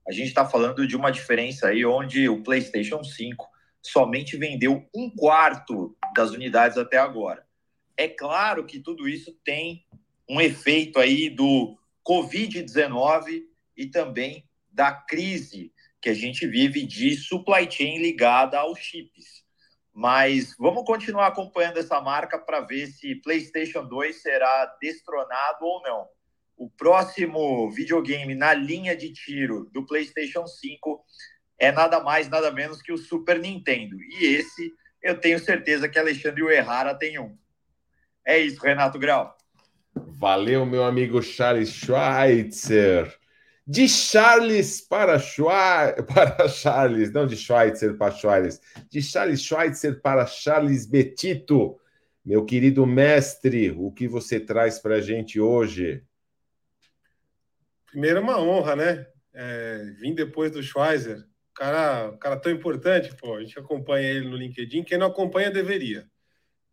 a 0.09 0.11
gente 0.11 0.29
está 0.29 0.43
falando 0.43 0.87
de 0.87 0.95
uma 0.95 1.11
diferença 1.11 1.67
aí 1.67 1.85
onde 1.85 2.27
o 2.27 2.41
PlayStation 2.41 3.03
5 3.03 3.47
somente 3.79 4.35
vendeu 4.37 4.83
um 4.91 5.07
quarto 5.07 5.95
das 6.15 6.31
unidades 6.31 6.79
até 6.79 6.97
agora. 6.97 7.45
É 7.95 8.07
claro 8.07 8.65
que 8.65 8.79
tudo 8.79 9.07
isso 9.07 9.31
tem 9.45 9.85
um 10.27 10.41
efeito 10.41 10.97
aí 10.97 11.29
do 11.29 11.77
Covid-19 12.03 13.43
e 13.77 13.85
também 13.85 14.49
da 14.71 14.91
crise 14.91 15.71
que 16.01 16.09
a 16.09 16.13
gente 16.15 16.47
vive 16.47 16.87
de 16.87 17.15
supply 17.15 17.69
chain 17.69 17.99
ligada 17.99 18.57
aos 18.57 18.79
chips. 18.79 19.43
Mas 19.93 20.55
vamos 20.57 20.85
continuar 20.85 21.27
acompanhando 21.27 21.77
essa 21.77 22.01
marca 22.01 22.39
para 22.39 22.61
ver 22.61 22.87
se 22.87 23.13
PlayStation 23.21 23.85
2 23.85 24.23
será 24.23 24.75
destronado 24.81 25.63
ou 25.63 25.83
não. 25.83 26.07
O 26.59 26.69
próximo 26.69 27.71
videogame 27.71 28.35
na 28.35 28.53
linha 28.53 28.93
de 28.93 29.13
tiro 29.13 29.69
do 29.71 29.85
PlayStation 29.85 30.45
5 30.45 31.01
é 31.57 31.71
nada 31.71 32.01
mais, 32.01 32.27
nada 32.27 32.51
menos 32.51 32.81
que 32.81 32.91
o 32.91 32.97
Super 32.97 33.39
Nintendo. 33.39 33.95
E 33.95 34.25
esse 34.25 34.73
eu 35.01 35.17
tenho 35.17 35.39
certeza 35.39 35.87
que 35.87 35.97
Alexandre 35.97 36.43
Uerrara 36.43 36.93
tem 36.93 37.17
um. 37.17 37.37
É 38.27 38.37
isso, 38.37 38.61
Renato 38.61 38.99
Grau. 38.99 39.37
Valeu, 39.95 40.65
meu 40.65 40.83
amigo 40.83 41.21
Charles 41.21 41.69
Schweitzer. 41.69 43.17
De 43.65 43.87
Charles 43.87 44.81
para, 44.81 45.17
Schwa... 45.17 45.93
para 46.13 46.45
Charles, 46.49 47.09
não 47.13 47.25
de 47.25 47.37
Schweitzer 47.37 47.95
para 47.95 48.11
Charles, 48.11 48.59
de 48.89 49.01
Charles 49.01 49.41
Schweitzer 49.41 50.01
para 50.01 50.25
Charles 50.25 50.85
Betito. 50.85 51.79
Meu 52.25 52.43
querido 52.43 52.85
mestre, 52.85 53.71
o 53.71 53.89
que 53.93 54.09
você 54.09 54.41
traz 54.41 54.77
para 54.77 54.95
a 54.95 55.01
gente 55.01 55.39
hoje? 55.39 56.03
Primeiro, 57.91 58.19
é 58.19 58.21
uma 58.21 58.41
honra, 58.41 58.75
né? 58.75 59.07
É, 59.33 59.83
vim 59.99 60.13
depois 60.13 60.51
do 60.51 60.61
Schweitzer. 60.61 61.23
Cara, 61.55 62.15
cara 62.17 62.39
tão 62.39 62.51
importante, 62.51 63.15
pô. 63.15 63.35
A 63.35 63.41
gente 63.41 63.57
acompanha 63.59 64.09
ele 64.09 64.29
no 64.29 64.37
LinkedIn. 64.37 64.83
Quem 64.83 64.97
não 64.97 65.07
acompanha, 65.07 65.51
deveria. 65.51 66.05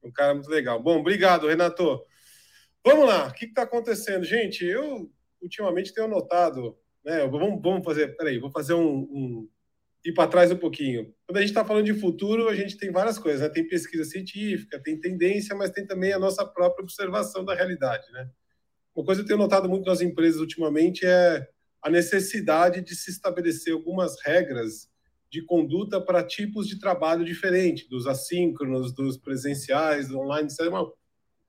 Um 0.02 0.12
cara 0.12 0.34
muito 0.34 0.48
legal. 0.48 0.82
Bom, 0.82 0.98
obrigado, 0.98 1.48
Renato. 1.48 2.04
Vamos 2.84 3.06
lá, 3.06 3.26
o 3.26 3.32
que 3.32 3.46
está 3.46 3.62
acontecendo? 3.62 4.24
Gente, 4.24 4.64
eu 4.64 5.10
ultimamente 5.40 5.92
tenho 5.92 6.06
notado 6.06 6.78
né? 7.06 7.24
Vamos, 7.28 7.62
vamos 7.62 7.84
fazer, 7.84 8.16
peraí, 8.16 8.38
vou 8.40 8.50
fazer 8.50 8.74
um, 8.74 8.98
um 8.98 9.48
ir 10.04 10.12
para 10.12 10.28
trás 10.28 10.50
um 10.50 10.56
pouquinho. 10.56 11.14
Quando 11.24 11.38
a 11.38 11.40
gente 11.40 11.50
está 11.50 11.64
falando 11.64 11.86
de 11.86 11.94
futuro, 11.94 12.48
a 12.48 12.54
gente 12.54 12.76
tem 12.76 12.90
várias 12.90 13.16
coisas, 13.16 13.40
né? 13.40 13.48
Tem 13.48 13.66
pesquisa 13.66 14.04
científica, 14.04 14.82
tem 14.82 14.98
tendência, 14.98 15.54
mas 15.54 15.70
tem 15.70 15.86
também 15.86 16.12
a 16.12 16.18
nossa 16.18 16.44
própria 16.44 16.82
observação 16.82 17.44
da 17.44 17.54
realidade, 17.54 18.10
né? 18.10 18.28
Uma 18.96 19.04
coisa 19.04 19.20
que 19.20 19.24
eu 19.24 19.28
tenho 19.28 19.38
notado 19.38 19.68
muito 19.68 19.84
nas 19.84 20.00
empresas 20.00 20.40
ultimamente 20.40 21.04
é 21.04 21.46
a 21.82 21.90
necessidade 21.90 22.80
de 22.80 22.96
se 22.96 23.10
estabelecer 23.10 23.74
algumas 23.74 24.16
regras 24.24 24.88
de 25.30 25.42
conduta 25.44 26.00
para 26.00 26.24
tipos 26.24 26.66
de 26.66 26.78
trabalho 26.80 27.22
diferentes, 27.22 27.86
dos 27.88 28.06
assíncronos, 28.06 28.94
dos 28.94 29.18
presenciais, 29.18 30.08
do 30.08 30.18
online. 30.18 30.48
Isso 30.48 30.62
é 30.62 30.68
uma, 30.70 30.90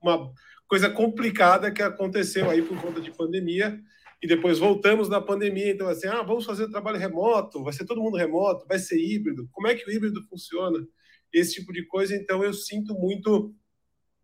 uma 0.02 0.30
coisa 0.66 0.90
complicada 0.90 1.70
que 1.70 1.80
aconteceu 1.80 2.50
aí 2.50 2.60
por 2.60 2.78
conta 2.82 3.00
de 3.00 3.10
pandemia 3.10 3.80
e 4.22 4.26
depois 4.26 4.58
voltamos 4.58 5.08
na 5.08 5.18
pandemia. 5.20 5.70
Então, 5.70 5.88
assim, 5.88 6.06
ah, 6.06 6.22
vamos 6.22 6.44
fazer 6.44 6.68
trabalho 6.68 6.98
remoto, 6.98 7.64
vai 7.64 7.72
ser 7.72 7.86
todo 7.86 8.02
mundo 8.02 8.18
remoto, 8.18 8.66
vai 8.66 8.78
ser 8.78 8.98
híbrido. 8.98 9.48
Como 9.52 9.66
é 9.68 9.74
que 9.74 9.88
o 9.88 9.90
híbrido 9.90 10.22
funciona? 10.28 10.86
Esse 11.32 11.54
tipo 11.54 11.72
de 11.72 11.86
coisa. 11.86 12.14
Então, 12.14 12.44
eu 12.44 12.52
sinto 12.52 12.92
muito 12.92 13.54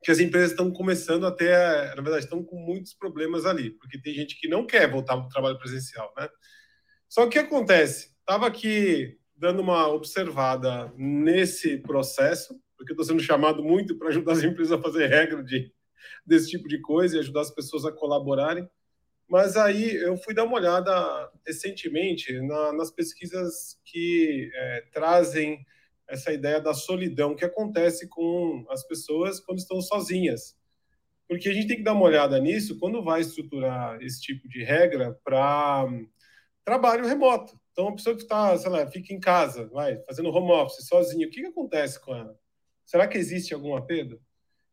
que 0.05 0.11
as 0.11 0.21
empresas 0.21 0.51
estão 0.51 0.71
começando 0.71 1.27
até, 1.27 1.95
na 1.95 2.03
verdade, 2.03 2.25
estão 2.25 2.45
com 2.45 2.57
muitos 2.57 2.93
problemas 2.93 3.47
ali, 3.47 3.71
porque 3.71 3.99
tem 3.99 4.13
gente 4.13 4.39
que 4.39 4.47
não 4.47 4.67
quer 4.67 4.89
voltar 4.91 5.17
para 5.17 5.27
o 5.27 5.31
trabalho 5.31 5.59
presencial, 5.59 6.13
né? 6.17 6.29
Só 7.09 7.27
que 7.27 7.39
acontece? 7.39 8.15
Estava 8.21 8.47
aqui 8.47 9.19
dando 9.35 9.63
uma 9.63 9.89
observada 9.89 10.93
nesse 10.97 11.79
processo, 11.79 12.55
porque 12.77 12.93
estou 12.93 13.05
sendo 13.05 13.23
chamado 13.23 13.65
muito 13.65 13.97
para 13.97 14.09
ajudar 14.09 14.33
as 14.33 14.43
empresas 14.43 14.73
a 14.73 14.83
fazer 14.83 15.07
regra 15.07 15.43
de, 15.43 15.73
desse 16.27 16.51
tipo 16.51 16.69
de 16.69 16.81
coisa 16.81 17.17
e 17.17 17.21
ajudar 17.21 17.41
as 17.41 17.55
pessoas 17.55 17.87
a 17.87 17.93
colaborarem. 17.93 18.69
Mas 19.27 19.57
aí 19.57 19.95
eu 19.95 20.19
fui 20.19 20.35
dar 20.35 20.45
uma 20.45 20.57
olhada 20.57 21.31
recentemente 21.47 22.31
na, 22.43 22.75
nas 22.75 22.91
pesquisas 22.91 23.79
que 23.87 24.51
é, 24.55 24.85
trazem 24.93 25.65
essa 26.09 26.33
ideia 26.33 26.61
da 26.61 26.75
solidão 26.75 27.35
que 27.35 27.45
acontece 27.45 28.09
com 28.09 28.65
as 28.71 28.87
pessoas 28.87 29.41
quando 29.41 29.59
estão 29.59 29.81
sozinhas. 29.81 30.57
Porque 31.29 31.49
a 31.49 31.53
gente 31.53 31.69
tem 31.69 31.79
que 31.79 31.83
dar 31.83 31.95
uma 31.95 32.05
olhada 32.05 32.39
nisso 32.39 32.79
quando 32.79 33.03
vai 33.03 33.21
estruturar 33.21 34.01
esse 34.03 34.21
tipo 34.21 34.49
de 34.49 34.63
regra 34.63 35.19
para 35.25 35.87
trabalho 36.65 37.07
remoto. 37.07 37.59
Então, 37.73 37.89
a 37.89 37.93
pessoa 37.93 38.15
que 38.15 38.23
está, 38.23 38.57
sei 38.57 38.71
lá, 38.71 38.87
fica 38.87 39.13
em 39.13 39.19
casa, 39.19 39.67
vai, 39.69 39.99
fazendo 40.05 40.31
home 40.31 40.53
office, 40.53 40.87
sozinho, 40.87 41.27
o 41.27 41.31
que, 41.31 41.41
que 41.41 41.49
acontece 41.49 42.01
com 42.01 42.15
ela? 42.15 42.39
Será 42.85 43.09
que 43.09 43.19
existe 43.19 43.53
algum 43.53 43.75
apelo? 43.75 44.21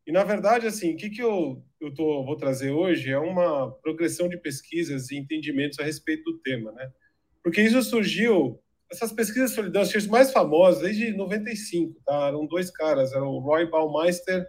E, 0.06 0.12
na 0.12 0.24
verdade, 0.24 0.68
assim, 0.68 0.94
o 0.94 0.98
que, 0.98 1.10
que 1.10 1.22
eu, 1.22 1.64
eu 1.80 1.94
tô, 1.94 2.24
vou 2.24 2.36
trazer 2.36 2.72
hoje 2.72 3.12
é 3.12 3.18
uma 3.18 3.72
progressão 3.72 4.28
de 4.28 4.38
pesquisas 4.38 5.10
e 5.10 5.18
entendimentos 5.18 5.80
a 5.80 5.84
respeito 5.84 6.24
do 6.24 6.40
tema, 6.40 6.72
né? 6.72 6.92
Porque 7.44 7.62
isso 7.62 7.82
surgiu, 7.82 8.61
essas 8.92 9.12
pesquisas 9.14 9.52
de 9.52 9.56
solidão, 9.56 9.82
as 9.82 10.08
mais 10.08 10.32
famosas, 10.32 10.82
desde 10.82 11.14
95, 11.14 12.00
tá? 12.06 12.28
Eram 12.28 12.46
dois 12.46 12.70
caras, 12.70 13.14
era 13.14 13.24
o 13.24 13.40
Roy 13.40 13.70
Baumeister, 13.70 14.46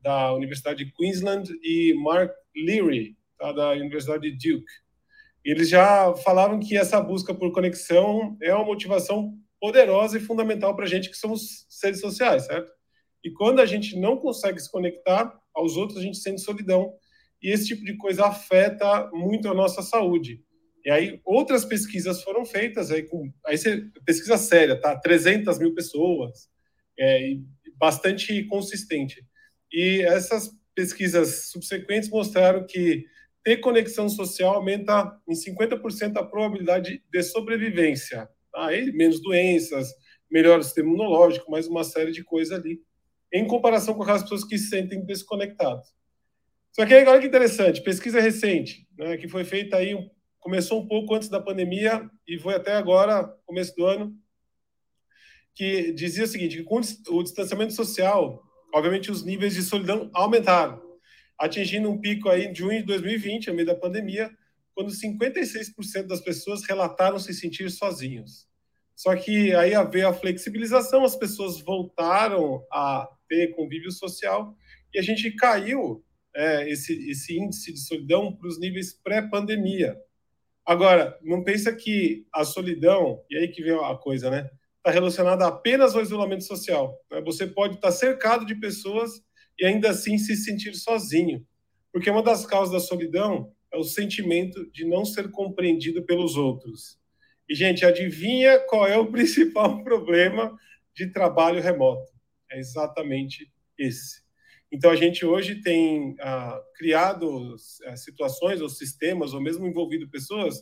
da 0.00 0.32
Universidade 0.32 0.84
de 0.84 0.92
Queensland, 0.92 1.50
e 1.62 1.92
Mark 1.94 2.32
Leary, 2.56 3.16
tá? 3.38 3.52
da 3.52 3.70
Universidade 3.72 4.30
de 4.30 4.52
Duke. 4.52 4.72
Eles 5.44 5.68
já 5.68 6.14
falaram 6.16 6.60
que 6.60 6.76
essa 6.76 7.00
busca 7.00 7.34
por 7.34 7.52
conexão 7.52 8.36
é 8.40 8.54
uma 8.54 8.64
motivação 8.64 9.34
poderosa 9.60 10.18
e 10.18 10.20
fundamental 10.20 10.74
para 10.76 10.84
a 10.84 10.88
gente 10.88 11.10
que 11.10 11.16
somos 11.16 11.66
seres 11.68 12.00
sociais, 12.00 12.46
certo? 12.46 12.70
E 13.24 13.30
quando 13.30 13.60
a 13.60 13.66
gente 13.66 13.98
não 13.98 14.16
consegue 14.16 14.58
se 14.60 14.70
conectar 14.70 15.38
aos 15.54 15.76
outros, 15.76 15.98
a 15.98 16.02
gente 16.02 16.18
sente 16.18 16.40
solidão. 16.40 16.92
E 17.42 17.50
esse 17.50 17.66
tipo 17.66 17.84
de 17.84 17.96
coisa 17.96 18.26
afeta 18.26 19.10
muito 19.12 19.48
a 19.48 19.54
nossa 19.54 19.82
saúde. 19.82 20.42
E 20.84 20.90
aí 20.90 21.20
outras 21.24 21.64
pesquisas 21.64 22.22
foram 22.22 22.44
feitas, 22.44 22.90
aí, 22.90 23.02
com, 23.02 23.32
aí 23.46 23.58
você, 23.58 23.84
pesquisa 24.04 24.36
séria, 24.38 24.80
tá? 24.80 24.96
300 24.98 25.58
mil 25.58 25.74
pessoas, 25.74 26.48
é, 26.98 27.34
bastante 27.76 28.44
consistente. 28.44 29.24
E 29.72 30.02
essas 30.02 30.50
pesquisas 30.74 31.50
subsequentes 31.50 32.08
mostraram 32.08 32.66
que 32.66 33.04
ter 33.44 33.58
conexão 33.58 34.08
social 34.08 34.54
aumenta 34.54 35.18
em 35.28 35.34
50% 35.34 36.16
a 36.16 36.24
probabilidade 36.24 37.02
de 37.10 37.22
sobrevivência. 37.22 38.28
Tá? 38.52 38.74
E 38.74 38.92
menos 38.92 39.22
doenças, 39.22 39.88
melhor 40.30 40.62
sistema 40.62 40.88
imunológico, 40.88 41.50
mais 41.50 41.66
uma 41.66 41.84
série 41.84 42.12
de 42.12 42.24
coisas 42.24 42.58
ali 42.58 42.80
em 43.32 43.46
comparação 43.46 43.94
com 43.94 44.02
aquelas 44.02 44.22
pessoas 44.22 44.44
que 44.44 44.58
se 44.58 44.68
sentem 44.68 45.04
desconectadas. 45.04 45.86
Só 46.72 46.84
que 46.86 46.94
aí, 46.94 47.04
olha 47.06 47.20
que 47.20 47.26
interessante, 47.26 47.82
pesquisa 47.82 48.20
recente, 48.20 48.86
né, 48.96 49.16
que 49.16 49.28
foi 49.28 49.44
feita 49.44 49.76
aí, 49.76 49.94
começou 50.40 50.80
um 50.80 50.88
pouco 50.88 51.14
antes 51.14 51.28
da 51.28 51.40
pandemia 51.40 52.08
e 52.26 52.38
foi 52.38 52.54
até 52.54 52.74
agora, 52.74 53.24
começo 53.46 53.74
do 53.76 53.86
ano, 53.86 54.16
que 55.54 55.92
dizia 55.92 56.24
o 56.24 56.26
seguinte, 56.26 56.56
que 56.56 56.64
com 56.64 56.80
o 57.08 57.22
distanciamento 57.22 57.72
social, 57.72 58.42
obviamente 58.74 59.10
os 59.10 59.22
níveis 59.22 59.54
de 59.54 59.62
solidão 59.62 60.10
aumentaram, 60.14 60.80
atingindo 61.38 61.90
um 61.90 62.00
pico 62.00 62.28
aí 62.28 62.46
em 62.46 62.54
junho 62.54 62.80
de 62.80 62.86
2020, 62.86 63.48
no 63.48 63.54
meio 63.54 63.66
da 63.66 63.74
pandemia, 63.74 64.30
quando 64.74 64.90
56% 64.90 66.06
das 66.06 66.20
pessoas 66.20 66.64
relataram 66.64 67.18
se 67.18 67.34
sentir 67.34 67.70
sozinhos. 67.70 68.48
Só 68.96 69.14
que 69.16 69.54
aí 69.54 69.72
veio 69.90 70.08
a 70.08 70.14
flexibilização, 70.14 71.04
as 71.04 71.16
pessoas 71.16 71.60
voltaram 71.60 72.64
a 72.72 73.08
ter 73.28 73.54
convívio 73.54 73.90
social 73.90 74.54
e 74.92 74.98
a 74.98 75.02
gente 75.02 75.30
caiu 75.36 76.04
é, 76.34 76.70
esse, 76.70 77.10
esse 77.10 77.38
índice 77.38 77.72
de 77.72 77.80
solidão 77.80 78.34
para 78.34 78.48
os 78.48 78.58
níveis 78.58 78.92
pré-pandemia. 78.92 79.96
Agora, 80.70 81.18
não 81.20 81.42
pensa 81.42 81.74
que 81.74 82.24
a 82.32 82.44
solidão, 82.44 83.24
e 83.28 83.36
aí 83.36 83.48
que 83.48 83.60
vem 83.60 83.74
a 83.74 83.96
coisa, 83.96 84.30
né? 84.30 84.48
Está 84.76 84.92
relacionada 84.92 85.44
apenas 85.44 85.96
ao 85.96 86.00
isolamento 86.00 86.44
social. 86.44 86.96
Né? 87.10 87.20
Você 87.22 87.44
pode 87.44 87.74
estar 87.74 87.90
cercado 87.90 88.46
de 88.46 88.54
pessoas 88.54 89.20
e 89.58 89.66
ainda 89.66 89.90
assim 89.90 90.16
se 90.16 90.36
sentir 90.36 90.74
sozinho. 90.74 91.44
Porque 91.92 92.08
uma 92.08 92.22
das 92.22 92.46
causas 92.46 92.72
da 92.72 92.78
solidão 92.78 93.52
é 93.72 93.76
o 93.76 93.82
sentimento 93.82 94.70
de 94.70 94.84
não 94.84 95.04
ser 95.04 95.32
compreendido 95.32 96.04
pelos 96.04 96.36
outros. 96.36 97.00
E, 97.48 97.54
gente, 97.56 97.84
adivinha 97.84 98.60
qual 98.60 98.86
é 98.86 98.96
o 98.96 99.10
principal 99.10 99.82
problema 99.82 100.56
de 100.94 101.08
trabalho 101.12 101.60
remoto? 101.60 102.12
é 102.48 102.60
exatamente 102.60 103.50
esse. 103.76 104.22
Então, 104.72 104.90
a 104.90 104.96
gente 104.96 105.26
hoje 105.26 105.60
tem 105.62 106.14
ah, 106.20 106.60
criado 106.76 107.56
ah, 107.86 107.96
situações 107.96 108.60
ou 108.60 108.68
sistemas, 108.68 109.34
ou 109.34 109.40
mesmo 109.40 109.66
envolvido 109.66 110.08
pessoas, 110.08 110.56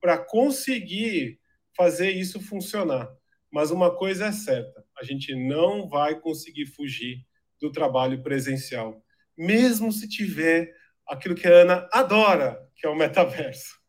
para 0.00 0.18
conseguir 0.18 1.40
fazer 1.74 2.10
isso 2.10 2.40
funcionar. 2.40 3.08
Mas 3.50 3.70
uma 3.70 3.96
coisa 3.96 4.26
é 4.26 4.32
certa: 4.32 4.84
a 4.98 5.04
gente 5.04 5.34
não 5.34 5.88
vai 5.88 6.18
conseguir 6.20 6.66
fugir 6.66 7.24
do 7.60 7.72
trabalho 7.72 8.22
presencial, 8.22 9.02
mesmo 9.36 9.90
se 9.90 10.08
tiver 10.08 10.70
aquilo 11.06 11.34
que 11.34 11.46
a 11.46 11.52
Ana 11.52 11.88
adora, 11.92 12.58
que 12.74 12.86
é 12.86 12.90
o 12.90 12.96
metaverso. 12.96 13.80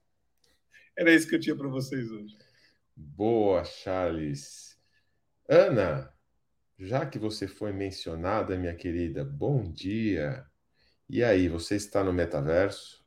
Era 0.98 1.14
isso 1.14 1.28
que 1.28 1.36
eu 1.36 1.40
tinha 1.40 1.56
para 1.56 1.68
vocês 1.68 2.10
hoje. 2.10 2.36
Boa, 2.96 3.64
Charles. 3.64 4.78
Ana, 5.48 6.12
já 6.78 7.06
que 7.06 7.18
você 7.18 7.48
foi 7.48 7.72
mencionada, 7.72 8.58
minha 8.58 8.76
querida, 8.76 9.24
bom 9.24 9.72
dia. 9.72 10.46
E 11.10 11.24
aí, 11.24 11.48
você 11.48 11.76
está 11.76 12.04
no 12.04 12.14
metaverso? 12.14 13.04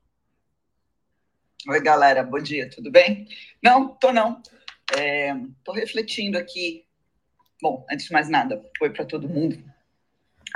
Oi, 1.69 1.81
galera, 1.83 2.23
bom 2.23 2.41
dia, 2.41 2.69
tudo 2.69 2.91
bem? 2.91 3.29
Não, 3.63 3.95
tô 3.95 4.13
não. 4.13 4.43
É, 4.97 5.33
tô 5.63 5.73
refletindo 5.73 6.37
aqui. 6.37 6.85
Bom, 7.63 7.87
antes 7.91 8.07
de 8.07 8.13
mais 8.13 8.29
nada, 8.29 8.61
oi 8.81 8.91
para 8.91 9.05
todo 9.05 9.29
mundo. 9.29 9.63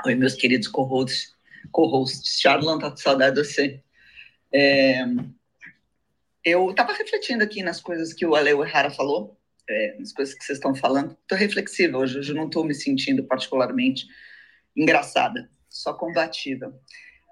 Oi, 0.05 0.15
meus 0.15 0.35
queridos 0.35 0.67
co-hosts. 0.67 1.35
Co-hosts. 1.71 2.41
Charlon, 2.41 2.79
tá 2.79 2.91
com 2.91 2.97
saudade 2.97 3.37
de 3.37 3.45
você. 3.45 3.83
É, 4.53 5.05
eu 6.45 6.71
estava 6.71 6.93
refletindo 6.93 7.45
aqui 7.45 7.63
nas 7.63 7.81
coisas 7.81 8.13
que 8.13 8.27
o 8.27 8.35
Ale 8.35 8.51
Errara 8.51 8.91
falou 8.91 9.39
é, 9.69 9.97
coisas 10.15 10.35
que 10.35 10.45
vocês 10.45 10.59
estão 10.59 10.75
falando. 10.75 11.17
Estou 11.21 11.39
reflexiva 11.39 11.99
hoje, 11.99 12.19
hoje 12.19 12.35
não 12.35 12.47
estou 12.47 12.65
me 12.65 12.75
sentindo 12.75 13.25
particularmente 13.25 14.07
engraçada, 14.77 15.49
só 15.69 15.95
combativa. 15.95 16.79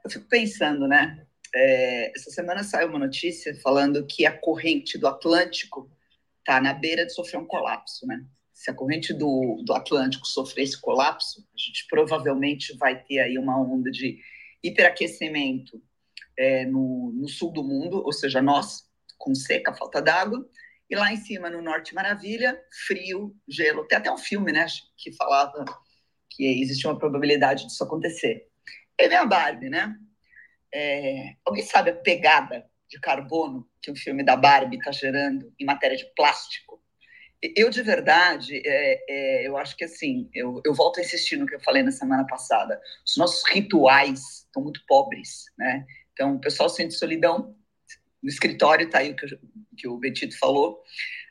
Eu 0.05 0.11
fico 0.11 0.27
pensando, 0.29 0.87
né? 0.87 1.27
É, 1.55 2.12
essa 2.16 2.31
semana 2.31 2.64
saiu 2.64 2.88
uma 2.88 2.99
notícia 2.99 3.55
falando 3.61 4.07
que 4.07 4.25
a 4.25 4.37
corrente 4.37 4.97
do 4.97 5.07
Atlântico 5.07 5.90
está 6.38 6.61
na 6.61 6.73
beira 6.73 7.07
de 7.07 7.12
sofrer 7.12 7.38
um 7.38 7.47
colapso, 7.47 8.07
né? 8.07 8.25
Se 8.53 8.71
a 8.71 8.75
corrente 8.75 9.12
do, 9.12 9.62
do 9.64 9.73
Atlântico 9.73 10.27
sofrer 10.27 10.64
esse 10.64 10.81
colapso, 10.81 11.47
a 11.55 11.59
gente 11.59 11.87
provavelmente 11.88 12.77
vai 12.77 13.03
ter 13.03 13.18
aí 13.18 13.37
uma 13.37 13.61
onda 13.61 13.90
de 13.90 14.21
hiperaquecimento 14.62 15.83
é, 16.38 16.64
no, 16.64 17.12
no 17.12 17.29
sul 17.29 17.53
do 17.53 17.62
mundo, 17.62 18.03
ou 18.05 18.12
seja, 18.12 18.40
nós, 18.40 18.88
com 19.18 19.35
seca, 19.35 19.75
falta 19.75 20.01
d'água, 20.01 20.49
e 20.92 20.94
lá 20.94 21.11
em 21.11 21.16
cima, 21.16 21.48
no 21.48 21.62
Norte 21.62 21.94
Maravilha, 21.94 22.62
frio, 22.87 23.35
gelo. 23.48 23.87
Tem 23.87 23.96
até 23.96 24.12
um 24.12 24.18
filme, 24.18 24.52
né, 24.52 24.66
que 24.94 25.11
falava 25.16 25.64
que 26.28 26.44
existe 26.61 26.87
uma 26.87 26.98
probabilidade 26.98 27.66
disso 27.66 27.83
acontecer. 27.83 28.46
E 28.98 29.09
vem 29.09 29.16
a 29.16 29.24
Barbie, 29.24 29.70
né? 29.70 29.96
É... 30.70 31.33
Alguém 31.46 31.64
sabe 31.64 31.90
a 31.90 31.96
pegada 31.96 32.70
de 32.90 33.00
carbono 33.00 33.66
que 33.81 33.90
o 33.90 33.96
filme 33.96 34.22
da 34.22 34.37
Barbie 34.37 34.76
está 34.76 34.92
gerando 34.92 35.50
em 35.59 35.64
matéria 35.64 35.96
de 35.96 36.05
plástico? 36.14 36.78
Eu, 37.57 37.70
de 37.70 37.81
verdade, 37.81 38.61
é, 38.62 39.05
é, 39.09 39.48
eu 39.48 39.57
acho 39.57 39.74
que 39.74 39.85
assim, 39.85 40.28
eu, 40.35 40.61
eu 40.62 40.74
volto 40.74 41.00
a 41.00 41.02
insistir 41.02 41.38
no 41.38 41.46
que 41.46 41.55
eu 41.55 41.61
falei 41.61 41.83
na 41.83 41.90
semana 41.90 42.26
passada. 42.26 42.78
Os 43.05 43.16
nossos 43.16 43.42
rituais 43.48 44.44
estão 44.44 44.62
muito 44.62 44.85
pobres, 44.87 45.46
né? 45.57 45.87
Então, 46.12 46.37
o 46.37 46.40
pessoal 46.40 46.68
sente 46.68 46.92
solidão 46.92 47.57
no 48.22 48.28
escritório, 48.28 48.87
está 48.87 48.98
aí 48.98 49.12
o 49.12 49.16
que, 49.16 49.24
eu, 49.24 49.38
que 49.76 49.88
o 49.88 49.98
Betito 49.98 50.38
falou. 50.38 50.82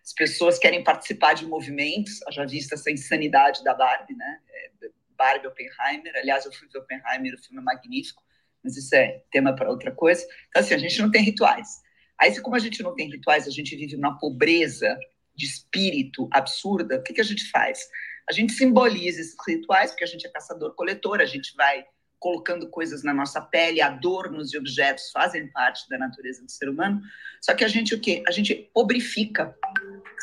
As 0.03 0.13
pessoas 0.13 0.59
querem 0.59 0.83
participar 0.83 1.33
de 1.33 1.45
movimentos, 1.45 2.19
já 2.31 2.45
visto 2.45 2.73
essa 2.73 2.91
insanidade 2.91 3.63
da 3.63 3.73
Barbie, 3.73 4.15
né? 4.15 4.39
É, 4.49 4.89
Barbie 5.17 5.47
Oppenheimer. 5.47 6.15
Aliás, 6.15 6.45
eu 6.45 6.51
fui 6.51 6.67
ver 6.67 6.79
Oppenheimer, 6.79 7.35
o 7.35 7.43
filme 7.43 7.59
é 7.59 7.63
magnífico, 7.63 8.23
mas 8.63 8.75
isso 8.75 8.93
é 8.95 9.23
tema 9.31 9.55
para 9.55 9.69
outra 9.69 9.91
coisa. 9.91 10.25
Então, 10.49 10.61
assim, 10.61 10.73
a 10.73 10.77
gente 10.77 10.99
não 11.01 11.11
tem 11.11 11.21
rituais. 11.21 11.81
Aí, 12.19 12.39
como 12.41 12.55
a 12.55 12.59
gente 12.59 12.83
não 12.83 12.95
tem 12.95 13.09
rituais, 13.09 13.47
a 13.47 13.51
gente 13.51 13.75
vive 13.75 13.95
uma 13.95 14.17
pobreza 14.17 14.97
de 15.35 15.45
espírito 15.45 16.27
absurda, 16.31 16.97
o 16.97 17.03
que, 17.03 17.13
que 17.13 17.21
a 17.21 17.25
gente 17.25 17.49
faz? 17.49 17.87
A 18.29 18.33
gente 18.33 18.53
simboliza 18.53 19.21
esses 19.21 19.35
rituais, 19.47 19.91
porque 19.91 20.03
a 20.03 20.07
gente 20.07 20.27
é 20.27 20.29
caçador-coletor, 20.29 21.21
a 21.21 21.25
gente 21.25 21.55
vai 21.55 21.83
colocando 22.21 22.69
coisas 22.69 23.01
na 23.01 23.11
nossa 23.11 23.41
pele, 23.41 23.81
adornos 23.81 24.53
e 24.53 24.57
objetos 24.57 25.09
fazem 25.11 25.47
parte 25.47 25.89
da 25.89 25.97
natureza 25.97 26.45
do 26.45 26.51
ser 26.51 26.69
humano. 26.69 27.01
Só 27.41 27.55
que 27.55 27.65
a 27.65 27.67
gente 27.67 27.95
o 27.95 27.99
quê? 27.99 28.23
A 28.27 28.31
gente 28.31 28.69
obrifica 28.75 29.57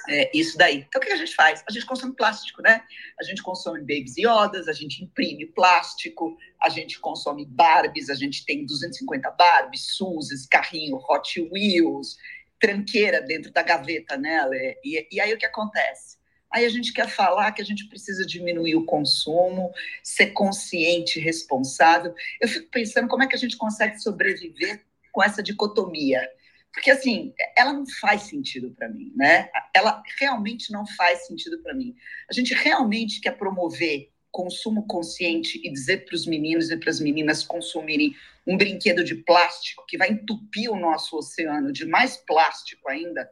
é, 0.08 0.30
isso 0.32 0.56
daí. 0.56 0.86
Então, 0.88 1.02
o 1.02 1.04
que 1.04 1.12
a 1.12 1.16
gente 1.16 1.34
faz? 1.34 1.64
A 1.68 1.72
gente 1.72 1.84
consome 1.84 2.14
plástico, 2.14 2.62
né? 2.62 2.84
A 3.20 3.24
gente 3.24 3.42
consome 3.42 3.80
babies 3.80 4.16
e 4.16 4.24
odas, 4.28 4.68
a 4.68 4.72
gente 4.72 5.02
imprime 5.02 5.46
plástico, 5.46 6.36
a 6.62 6.68
gente 6.68 7.00
consome 7.00 7.44
Barbies, 7.44 8.08
a 8.08 8.14
gente 8.14 8.44
tem 8.44 8.64
250 8.64 9.28
Barbies, 9.32 9.96
Suzes, 9.96 10.46
carrinho, 10.46 11.00
Hot 11.08 11.40
Wheels, 11.52 12.16
tranqueira 12.60 13.20
dentro 13.20 13.52
da 13.52 13.62
gaveta, 13.62 14.16
né? 14.16 14.48
E, 14.84 15.08
e 15.10 15.20
aí 15.20 15.34
o 15.34 15.38
que 15.38 15.46
acontece? 15.46 16.17
Aí 16.50 16.64
a 16.64 16.68
gente 16.68 16.92
quer 16.92 17.08
falar 17.08 17.52
que 17.52 17.60
a 17.62 17.64
gente 17.64 17.88
precisa 17.88 18.24
diminuir 18.24 18.74
o 18.76 18.84
consumo, 18.84 19.70
ser 20.02 20.28
consciente, 20.28 21.20
responsável. 21.20 22.14
Eu 22.40 22.48
fico 22.48 22.70
pensando 22.70 23.08
como 23.08 23.22
é 23.22 23.26
que 23.26 23.34
a 23.34 23.38
gente 23.38 23.56
consegue 23.56 23.98
sobreviver 23.98 24.84
com 25.12 25.22
essa 25.22 25.42
dicotomia. 25.42 26.28
Porque, 26.72 26.90
assim, 26.90 27.34
ela 27.56 27.72
não 27.72 27.84
faz 28.00 28.22
sentido 28.22 28.70
para 28.70 28.88
mim, 28.88 29.12
né? 29.16 29.50
Ela 29.74 30.02
realmente 30.18 30.70
não 30.70 30.86
faz 30.86 31.26
sentido 31.26 31.58
para 31.60 31.74
mim. 31.74 31.94
A 32.30 32.32
gente 32.32 32.54
realmente 32.54 33.20
quer 33.20 33.32
promover 33.32 34.10
consumo 34.30 34.86
consciente 34.86 35.60
e 35.64 35.72
dizer 35.72 36.04
para 36.04 36.14
os 36.14 36.26
meninos 36.26 36.70
e 36.70 36.76
para 36.76 36.90
as 36.90 37.00
meninas 37.00 37.42
consumirem 37.42 38.14
um 38.46 38.56
brinquedo 38.56 39.02
de 39.02 39.16
plástico 39.16 39.84
que 39.86 39.98
vai 39.98 40.10
entupir 40.10 40.70
o 40.70 40.78
nosso 40.78 41.16
oceano 41.16 41.72
de 41.72 41.84
mais 41.84 42.16
plástico 42.16 42.88
ainda, 42.88 43.28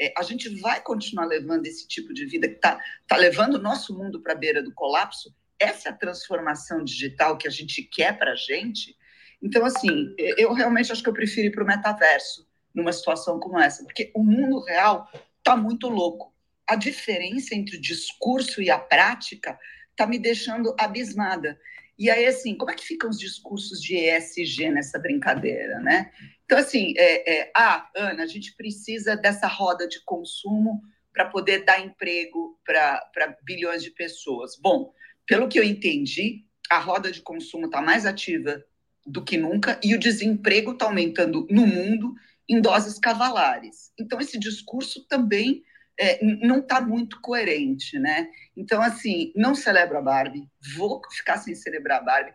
é, 0.00 0.12
a 0.16 0.22
gente 0.22 0.48
vai 0.60 0.80
continuar 0.80 1.26
levando 1.26 1.66
esse 1.66 1.86
tipo 1.86 2.14
de 2.14 2.24
vida 2.24 2.48
que 2.48 2.54
está 2.54 2.80
tá 3.06 3.16
levando 3.16 3.56
o 3.56 3.62
nosso 3.62 3.96
mundo 3.96 4.20
para 4.20 4.32
a 4.32 4.36
beira 4.36 4.62
do 4.62 4.72
colapso. 4.72 5.34
Essa 5.58 5.90
é 5.90 5.92
transformação 5.92 6.82
digital 6.82 7.36
que 7.36 7.46
a 7.46 7.50
gente 7.50 7.82
quer 7.82 8.16
para 8.18 8.32
a 8.32 8.36
gente. 8.36 8.96
Então, 9.42 9.64
assim, 9.64 10.14
eu 10.18 10.54
realmente 10.54 10.90
acho 10.90 11.02
que 11.02 11.08
eu 11.08 11.14
prefiro 11.14 11.48
ir 11.48 11.50
para 11.50 11.64
o 11.64 11.66
metaverso 11.66 12.48
numa 12.74 12.92
situação 12.92 13.38
como 13.38 13.58
essa, 13.58 13.82
porque 13.84 14.10
o 14.14 14.22
mundo 14.22 14.60
real 14.64 15.06
está 15.38 15.56
muito 15.56 15.88
louco. 15.88 16.32
A 16.66 16.76
diferença 16.76 17.54
entre 17.54 17.76
o 17.76 17.80
discurso 17.80 18.62
e 18.62 18.70
a 18.70 18.78
prática 18.78 19.58
está 19.90 20.06
me 20.06 20.18
deixando 20.18 20.74
abismada. 20.78 21.60
E 22.00 22.08
aí, 22.08 22.24
assim, 22.24 22.56
como 22.56 22.70
é 22.70 22.74
que 22.74 22.86
ficam 22.86 23.10
os 23.10 23.18
discursos 23.18 23.78
de 23.78 23.94
ESG 23.94 24.70
nessa 24.70 24.98
brincadeira, 24.98 25.78
né? 25.80 26.10
Então, 26.46 26.56
assim, 26.56 26.94
é, 26.96 27.40
é, 27.40 27.52
ah, 27.54 27.86
Ana, 27.94 28.22
a 28.22 28.26
gente 28.26 28.56
precisa 28.56 29.14
dessa 29.14 29.46
roda 29.46 29.86
de 29.86 30.02
consumo 30.06 30.80
para 31.12 31.26
poder 31.26 31.62
dar 31.66 31.78
emprego 31.78 32.58
para 32.64 33.36
bilhões 33.42 33.82
de 33.82 33.90
pessoas. 33.90 34.58
Bom, 34.58 34.94
pelo 35.26 35.46
que 35.46 35.58
eu 35.58 35.62
entendi, 35.62 36.46
a 36.70 36.78
roda 36.78 37.12
de 37.12 37.20
consumo 37.20 37.66
está 37.66 37.82
mais 37.82 38.06
ativa 38.06 38.64
do 39.04 39.22
que 39.22 39.36
nunca 39.36 39.78
e 39.84 39.94
o 39.94 39.98
desemprego 39.98 40.72
está 40.72 40.86
aumentando 40.86 41.46
no 41.50 41.66
mundo 41.66 42.14
em 42.48 42.62
doses 42.62 42.98
cavalares. 42.98 43.92
Então, 44.00 44.18
esse 44.18 44.38
discurso 44.38 45.06
também 45.06 45.62
é, 46.00 46.18
não 46.24 46.60
está 46.60 46.80
muito 46.80 47.20
coerente, 47.20 47.98
né? 47.98 48.30
Então, 48.56 48.80
assim, 48.80 49.32
não 49.36 49.54
celebro 49.54 49.98
a 49.98 50.02
Barbie, 50.02 50.48
vou 50.74 51.02
ficar 51.10 51.36
sem 51.36 51.54
celebrar 51.54 52.00
a 52.00 52.04
Barbie. 52.04 52.32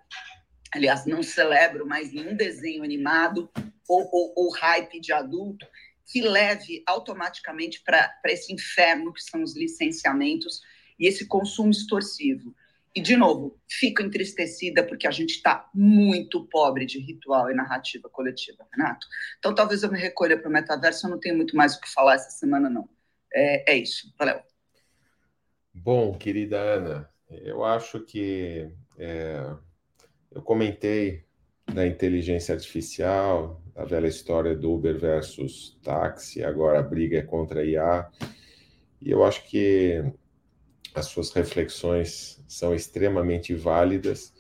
Aliás, 0.72 1.06
não 1.08 1.24
celebro 1.24 1.88
mais 1.88 2.14
nenhum 2.14 2.36
desenho 2.36 2.84
animado 2.84 3.50
ou, 3.88 4.08
ou, 4.12 4.34
ou 4.36 4.52
hype 4.52 5.00
de 5.00 5.12
adulto 5.12 5.66
que 6.06 6.22
leve 6.22 6.84
automaticamente 6.86 7.82
para 7.84 8.14
esse 8.28 8.54
inferno 8.54 9.12
que 9.12 9.24
são 9.24 9.42
os 9.42 9.56
licenciamentos 9.58 10.62
e 11.00 11.08
esse 11.08 11.26
consumo 11.26 11.72
extorsivo. 11.72 12.56
E, 12.96 13.02
de 13.02 13.18
novo, 13.18 13.60
fico 13.68 14.04
entristecida 14.04 14.84
porque 14.84 15.08
a 15.08 15.12
gente 15.12 15.32
está 15.32 15.68
muito 15.74 16.46
pobre 16.46 16.86
de 16.86 17.00
ritual 17.00 17.50
e 17.50 17.56
narrativa 17.56 18.08
coletiva, 18.10 18.66
Renato. 18.72 19.08
Então, 19.40 19.56
talvez 19.56 19.82
eu 19.82 19.92
me 19.92 20.00
recolha 20.00 20.40
para 20.40 20.50
o 20.50 20.54
metaverso, 20.54 21.08
eu 21.08 21.12
não 21.12 21.20
tenho 21.20 21.36
muito 21.36 21.58
mais 21.58 21.76
o 21.76 21.82
que 21.82 21.92
falar 21.92 22.14
essa 22.14 22.30
semana, 22.30 22.70
não. 22.70 22.88
É, 23.36 23.74
é 23.74 23.78
isso. 23.78 24.14
Valeu. 24.18 24.40
Bom, 25.74 26.18
querida 26.18 26.58
Ana, 26.58 27.10
eu 27.30 27.64
acho 27.64 28.00
que 28.00 28.72
é, 28.98 29.54
eu 30.32 30.42
comentei 30.42 31.26
da 31.74 31.86
inteligência 31.86 32.56
artificial, 32.56 33.62
a 33.76 33.84
velha 33.84 34.08
história 34.08 34.56
do 34.56 34.72
Uber 34.72 34.98
versus 34.98 35.78
táxi, 35.84 36.44
agora 36.44 36.80
a 36.80 36.84
briga 36.84 37.18
é 37.18 37.22
contra 37.22 37.60
a 37.60 37.66
IA. 37.66 38.10
E 39.02 39.12
eu 39.12 39.24
acho 39.24 39.44
que 39.50 40.02
as 40.94 41.08
suas 41.08 41.32
reflexões 41.34 42.42
são 42.48 42.74
extremamente 42.74 43.54
válidas. 43.54 44.34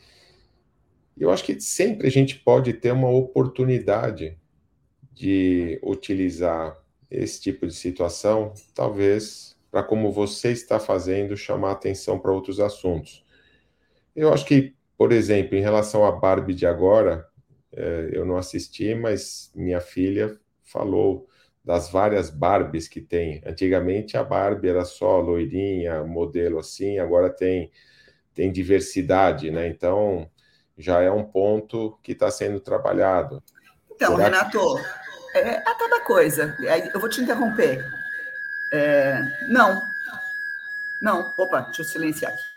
E 1.18 1.24
eu 1.24 1.32
acho 1.32 1.44
que 1.44 1.60
sempre 1.60 2.08
a 2.08 2.12
gente 2.12 2.40
pode 2.40 2.72
ter 2.74 2.94
uma 2.94 3.10
oportunidade 3.10 4.40
de 5.12 5.80
utilizar 5.84 6.78
esse 7.16 7.42
tipo 7.42 7.66
de 7.66 7.74
situação, 7.74 8.54
talvez 8.74 9.56
para 9.72 9.84
como 9.84 10.12
você 10.12 10.52
está 10.52 10.80
fazendo, 10.80 11.36
chamar 11.36 11.72
atenção 11.72 12.18
para 12.18 12.32
outros 12.32 12.60
assuntos. 12.60 13.26
Eu 14.16 14.34
acho 14.34 14.46
que, 14.46 14.74
por 14.98 15.12
exemplo, 15.12 15.56
em 15.56 15.62
relação 15.62 16.06
à 16.06 16.12
Barbie 16.12 16.54
de 16.54 16.66
agora, 16.66 17.28
é, 17.74 18.10
eu 18.14 18.26
não 18.26 18.38
assisti, 18.38 18.96
mas 18.96 19.52
minha 19.54 19.82
filha 19.82 20.40
falou 20.64 21.28
das 21.66 21.90
várias 21.90 22.30
Barbies 22.30 22.88
que 22.88 23.02
tem. 23.02 23.42
Antigamente 23.46 24.16
a 24.16 24.24
Barbie 24.24 24.70
era 24.70 24.86
só 24.86 25.20
loirinha, 25.20 26.04
modelo 26.04 26.60
assim, 26.60 27.00
agora 27.00 27.30
tem, 27.30 27.72
tem 28.34 28.52
diversidade, 28.52 29.50
né? 29.50 29.68
Então 29.68 30.30
já 30.78 31.02
é 31.02 31.10
um 31.10 31.24
ponto 31.24 31.98
que 32.04 32.12
está 32.12 32.30
sendo 32.30 32.60
trabalhado. 32.60 33.42
Então, 33.92 34.16
Será 34.16 34.26
Renato, 34.26 34.76
que... 34.76 35.05
é 35.40 35.64
aquela 35.66 36.02
coisa. 36.02 36.56
Eu 36.94 37.00
vou 37.00 37.10
te 37.10 37.22
interromper. 37.22 37.84
É... 38.74 39.20
Não. 39.50 39.82
Não. 41.02 41.34
Opa, 41.38 41.62
deixa 41.62 41.82
eu 41.82 41.86
silenciar 41.86 42.32
aqui. 42.32 42.56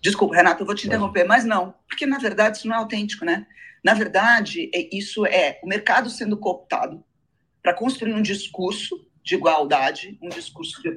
Desculpa, 0.00 0.36
Renato, 0.36 0.62
eu 0.62 0.66
vou 0.66 0.74
te 0.74 0.86
interromper, 0.86 1.24
mas 1.24 1.44
não, 1.44 1.74
porque 1.88 2.06
na 2.06 2.18
verdade 2.18 2.58
isso 2.58 2.68
não 2.68 2.76
é 2.76 2.78
autêntico, 2.78 3.24
né? 3.24 3.46
Na 3.84 3.94
verdade, 3.94 4.70
é, 4.72 4.88
isso 4.96 5.26
é 5.26 5.58
o 5.62 5.66
mercado 5.66 6.08
sendo 6.08 6.36
cooptado 6.36 7.04
para 7.62 7.74
construir 7.74 8.14
um 8.14 8.22
discurso 8.22 9.04
de 9.24 9.34
igualdade, 9.34 10.16
um 10.22 10.28
discurso 10.28 10.80
de 10.80 10.88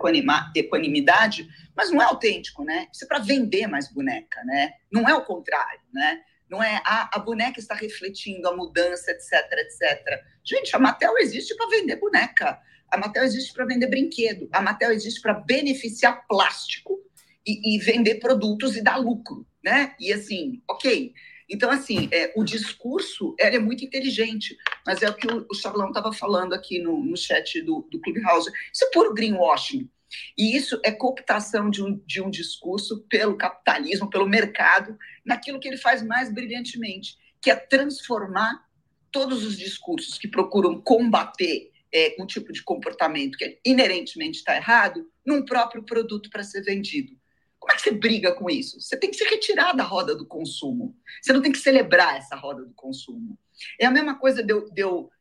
equanimidade, 0.55 1.49
mas 1.75 1.91
não 1.91 2.01
é 2.01 2.05
autêntico, 2.05 2.63
né? 2.63 2.87
Isso 2.93 3.03
é 3.03 3.07
para 3.07 3.19
vender 3.19 3.67
mais 3.67 3.91
boneca, 3.91 4.43
né? 4.45 4.73
Não 4.91 5.07
é 5.07 5.13
o 5.13 5.25
contrário, 5.25 5.81
né? 5.91 6.21
Não 6.51 6.61
é 6.61 6.81
a, 6.85 7.09
a 7.15 7.19
boneca 7.19 7.61
está 7.61 7.73
refletindo 7.73 8.45
a 8.45 8.53
mudança, 8.53 9.09
etc, 9.09 9.31
etc. 9.53 10.21
Gente, 10.43 10.75
a 10.75 10.79
Mattel 10.79 11.17
existe 11.17 11.55
para 11.55 11.69
vender 11.69 11.95
boneca. 11.95 12.59
A 12.91 12.97
Mattel 12.97 13.23
existe 13.23 13.53
para 13.53 13.63
vender 13.63 13.87
brinquedo. 13.87 14.49
A 14.51 14.61
Mattel 14.61 14.91
existe 14.91 15.21
para 15.21 15.33
beneficiar 15.33 16.27
plástico 16.27 16.99
e, 17.47 17.75
e, 17.75 17.79
vender 17.79 18.15
produtos 18.15 18.75
e 18.75 18.83
dar 18.83 18.97
lucro, 18.97 19.47
né? 19.63 19.95
E 19.97 20.11
assim, 20.11 20.61
ok. 20.69 21.13
Então, 21.49 21.71
assim, 21.71 22.09
é, 22.11 22.33
o 22.35 22.43
discurso 22.43 23.33
é 23.39 23.57
muito 23.57 23.85
inteligente, 23.85 24.57
mas 24.85 25.01
é 25.01 25.09
o 25.09 25.13
que 25.13 25.27
o, 25.27 25.45
o 25.49 25.55
Charlão 25.55 25.87
estava 25.87 26.11
falando 26.11 26.53
aqui 26.53 26.79
no, 26.79 27.01
no 27.01 27.15
chat 27.15 27.61
do, 27.61 27.87
do 27.89 27.99
Clubhouse. 28.01 28.51
Isso 28.73 28.85
é 28.85 28.89
puro 28.91 29.13
greenwashing. 29.13 29.89
E 30.37 30.55
isso 30.55 30.79
é 30.83 30.91
cooptação 30.91 31.69
de 31.69 31.81
um, 31.81 31.97
de 32.05 32.21
um 32.21 32.29
discurso 32.29 33.05
pelo 33.09 33.37
capitalismo, 33.37 34.09
pelo 34.09 34.27
mercado, 34.27 34.97
naquilo 35.25 35.59
que 35.59 35.67
ele 35.67 35.77
faz 35.77 36.01
mais 36.01 36.31
brilhantemente, 36.31 37.17
que 37.41 37.49
é 37.49 37.55
transformar 37.55 38.65
todos 39.11 39.45
os 39.45 39.57
discursos 39.57 40.17
que 40.17 40.27
procuram 40.27 40.79
combater 40.81 41.71
é, 41.93 42.15
um 42.19 42.25
tipo 42.25 42.53
de 42.53 42.63
comportamento 42.63 43.37
que 43.37 43.59
inerentemente 43.65 44.37
está 44.37 44.55
errado 44.55 45.09
num 45.25 45.43
próprio 45.43 45.83
produto 45.83 46.29
para 46.29 46.43
ser 46.43 46.61
vendido. 46.61 47.19
Como 47.59 47.73
é 47.73 47.75
que 47.75 47.81
você 47.81 47.91
briga 47.91 48.33
com 48.33 48.49
isso? 48.49 48.79
Você 48.79 48.97
tem 48.97 49.11
que 49.11 49.17
se 49.17 49.23
retirar 49.25 49.73
da 49.73 49.83
roda 49.83 50.15
do 50.15 50.25
consumo. 50.25 50.97
Você 51.21 51.31
não 51.31 51.41
tem 51.41 51.51
que 51.51 51.59
celebrar 51.59 52.17
essa 52.17 52.35
roda 52.35 52.65
do 52.65 52.73
consumo. 52.73 53.37
É 53.79 53.85
a 53.85 53.91
mesma 53.91 54.17
coisa 54.17 54.41
de 54.41 54.51
eu, 54.51 54.65
de 54.71 54.81
eu 54.81 55.11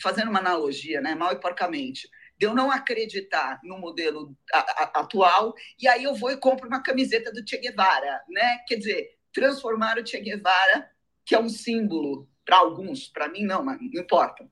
fazendo 0.00 0.28
uma 0.28 0.38
analogia, 0.38 1.00
né, 1.00 1.14
mal 1.14 1.32
e 1.32 1.40
porcamente, 1.40 2.08
de 2.38 2.46
eu 2.46 2.54
não 2.54 2.70
acreditar 2.70 3.58
no 3.64 3.78
modelo 3.78 4.36
a, 4.52 4.58
a, 4.58 4.82
atual 5.00 5.52
e 5.78 5.88
aí 5.88 6.04
eu 6.04 6.14
vou 6.14 6.30
e 6.30 6.36
compro 6.36 6.68
uma 6.68 6.82
camiseta 6.82 7.32
do 7.32 7.42
Che 7.44 7.58
Guevara, 7.58 8.22
né? 8.28 8.58
Quer 8.68 8.76
dizer, 8.76 9.17
transformar 9.32 9.98
o 9.98 10.06
Che 10.06 10.20
Guevara, 10.20 10.90
que 11.24 11.34
é 11.34 11.40
um 11.40 11.48
símbolo 11.48 12.28
para 12.44 12.58
alguns, 12.58 13.08
para 13.08 13.28
mim 13.28 13.44
não, 13.44 13.62
mas 13.62 13.78
não 13.80 14.02
importa, 14.02 14.48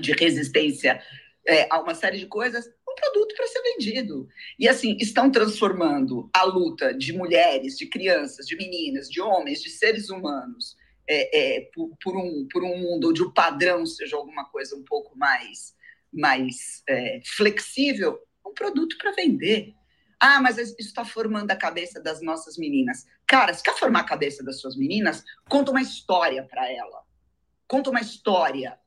de 0.00 0.12
resistência 0.12 1.00
é, 1.46 1.68
a 1.70 1.80
uma 1.80 1.94
série 1.94 2.18
de 2.18 2.26
coisas, 2.26 2.66
um 2.88 2.94
produto 2.94 3.34
para 3.34 3.46
ser 3.46 3.62
vendido. 3.62 4.28
E 4.58 4.68
assim, 4.68 4.96
estão 5.00 5.30
transformando 5.30 6.28
a 6.32 6.44
luta 6.44 6.92
de 6.92 7.12
mulheres, 7.12 7.76
de 7.76 7.86
crianças, 7.86 8.46
de 8.46 8.56
meninas, 8.56 9.08
de 9.08 9.20
homens, 9.20 9.62
de 9.62 9.70
seres 9.70 10.10
humanos 10.10 10.76
é, 11.08 11.56
é, 11.56 11.60
por, 11.74 11.90
por, 12.02 12.16
um, 12.16 12.46
por 12.50 12.62
um 12.62 12.78
mundo 12.78 13.10
onde 13.10 13.22
o 13.22 13.32
padrão 13.32 13.84
seja 13.84 14.16
alguma 14.16 14.44
coisa 14.44 14.76
um 14.76 14.84
pouco 14.84 15.16
mais, 15.18 15.74
mais 16.12 16.82
é, 16.88 17.20
flexível, 17.36 18.18
um 18.46 18.54
produto 18.54 18.96
para 18.98 19.12
vender. 19.12 19.74
Ah, 20.20 20.38
mas 20.38 20.58
isso 20.58 20.76
está 20.78 21.02
formando 21.02 21.50
a 21.50 21.56
cabeça 21.56 21.98
das 21.98 22.20
nossas 22.20 22.58
meninas. 22.58 23.06
Cara, 23.26 23.54
se 23.54 23.62
quer 23.62 23.74
formar 23.74 24.00
a 24.00 24.04
cabeça 24.04 24.44
das 24.44 24.60
suas 24.60 24.76
meninas, 24.76 25.24
conta 25.48 25.70
uma 25.70 25.80
história 25.80 26.44
para 26.44 26.70
ela. 26.70 27.02
Conta 27.66 27.88
uma 27.88 28.02
história. 28.02 28.78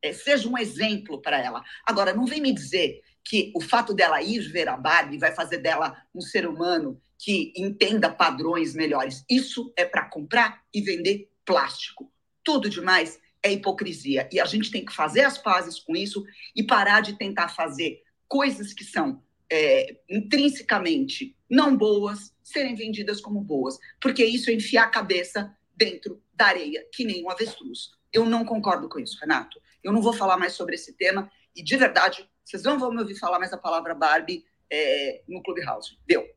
É, 0.00 0.12
seja 0.12 0.48
um 0.48 0.56
exemplo 0.56 1.20
para 1.20 1.42
ela. 1.42 1.64
Agora, 1.84 2.14
não 2.14 2.24
vem 2.24 2.40
me 2.40 2.52
dizer 2.52 3.02
que 3.24 3.50
o 3.56 3.60
fato 3.60 3.92
dela 3.92 4.22
ir 4.22 4.40
ver 4.52 4.68
a 4.68 4.76
Barbie 4.76 5.18
vai 5.18 5.34
fazer 5.34 5.58
dela 5.58 5.96
um 6.14 6.20
ser 6.20 6.46
humano 6.46 7.02
que 7.18 7.52
entenda 7.56 8.08
padrões 8.08 8.74
melhores. 8.74 9.24
Isso 9.28 9.72
é 9.76 9.84
para 9.84 10.08
comprar 10.08 10.62
e 10.72 10.80
vender 10.82 11.30
plástico. 11.44 12.12
Tudo 12.44 12.68
demais 12.68 13.18
é 13.42 13.50
hipocrisia. 13.50 14.28
E 14.30 14.38
a 14.38 14.44
gente 14.44 14.70
tem 14.70 14.84
que 14.84 14.94
fazer 14.94 15.22
as 15.22 15.36
pazes 15.36 15.80
com 15.80 15.96
isso 15.96 16.24
e 16.54 16.62
parar 16.62 17.00
de 17.00 17.18
tentar 17.18 17.48
fazer 17.48 18.02
coisas 18.28 18.72
que 18.72 18.84
são 18.84 19.23
é, 19.50 19.96
intrinsecamente 20.08 21.36
não 21.48 21.76
boas 21.76 22.34
serem 22.42 22.74
vendidas 22.74 23.20
como 23.20 23.40
boas, 23.40 23.78
porque 24.00 24.24
isso 24.24 24.50
é 24.50 24.54
enfiar 24.54 24.84
a 24.84 24.90
cabeça 24.90 25.56
dentro 25.76 26.22
da 26.34 26.46
areia, 26.46 26.86
que 26.92 27.04
nem 27.04 27.24
um 27.24 27.30
avestruz. 27.30 27.90
Eu 28.12 28.24
não 28.24 28.44
concordo 28.44 28.88
com 28.88 28.98
isso, 28.98 29.18
Renato. 29.20 29.60
Eu 29.82 29.92
não 29.92 30.02
vou 30.02 30.12
falar 30.12 30.36
mais 30.36 30.52
sobre 30.52 30.74
esse 30.74 30.92
tema 30.92 31.30
e, 31.54 31.62
de 31.62 31.76
verdade, 31.76 32.28
vocês 32.44 32.62
não 32.62 32.78
vão 32.78 32.90
me 32.90 33.00
ouvir 33.00 33.16
falar 33.16 33.38
mais 33.38 33.52
a 33.52 33.58
palavra 33.58 33.94
Barbie 33.94 34.44
é, 34.70 35.22
no 35.26 35.42
Clubhouse. 35.42 35.98
Deu. 36.06 36.28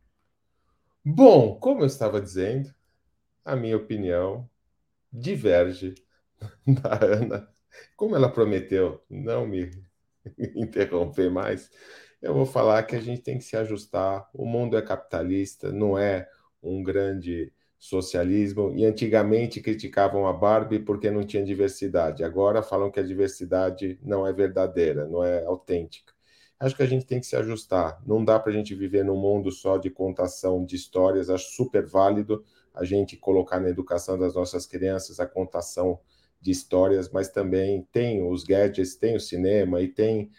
Bom, 1.04 1.58
como 1.60 1.82
eu 1.82 1.88
estava 1.88 2.20
dizendo, 2.20 2.74
a 3.44 3.56
minha 3.56 3.78
opinião 3.78 4.50
diverge 5.12 5.96
da 6.68 7.04
Ana. 7.04 7.50
Como 7.96 8.16
ela 8.16 8.32
prometeu 8.32 9.04
não 9.10 9.46
me 9.46 9.72
interromper 10.56 11.30
mais, 11.30 11.70
eu 12.22 12.34
vou 12.34 12.46
falar 12.46 12.84
que 12.84 12.96
a 12.96 13.02
gente 13.02 13.22
tem 13.22 13.38
que 13.38 13.44
se 13.44 13.56
ajustar. 13.56 14.30
O 14.34 14.46
mundo 14.46 14.78
é 14.78 14.82
capitalista, 14.82 15.72
não 15.72 15.98
é 15.98 16.28
um 16.62 16.84
grande 16.84 17.52
socialismo. 17.78 18.74
E 18.76 18.86
antigamente 18.86 19.62
criticavam 19.62 20.28
a 20.28 20.34
Barbie 20.34 20.80
porque 20.80 21.12
não 21.12 21.24
tinha 21.24 21.44
diversidade. 21.44 22.24
Agora 22.24 22.64
falam 22.64 22.92
que 22.92 23.00
a 23.00 23.04
diversidade 23.04 24.00
não 24.02 24.26
é 24.26 24.34
verdadeira, 24.34 25.08
não 25.08 25.24
é 25.24 25.46
autêntica. 25.46 26.14
Acho 26.60 26.76
que 26.76 26.84
a 26.84 26.88
gente 26.88 27.06
tem 27.06 27.20
que 27.20 27.28
se 27.28 27.36
ajustar. 27.36 28.02
Não 28.06 28.24
dá 28.26 28.40
para 28.40 28.52
a 28.52 28.56
gente 28.56 28.74
viver 28.74 29.06
num 29.06 29.16
mundo 29.20 29.52
só 29.52 29.78
de 29.78 29.92
contação 29.92 30.66
de 30.66 30.76
histórias. 30.76 31.30
Acho 31.30 31.52
super 31.52 31.86
válido 31.86 32.44
a 32.74 32.84
gente 32.84 33.16
colocar 33.16 33.60
na 33.60 33.70
educação 33.70 34.18
das 34.18 34.34
nossas 34.34 34.66
crianças 34.66 35.20
a 35.20 35.26
contação 35.28 36.00
de 36.42 36.52
histórias, 36.52 37.10
mas 37.10 37.30
também 37.30 37.88
tem 37.92 38.24
os 38.28 38.44
gadgets, 38.44 38.96
tem 38.96 39.16
o 39.16 39.20
cinema 39.20 39.82
e 39.82 39.88
tem 39.88 40.32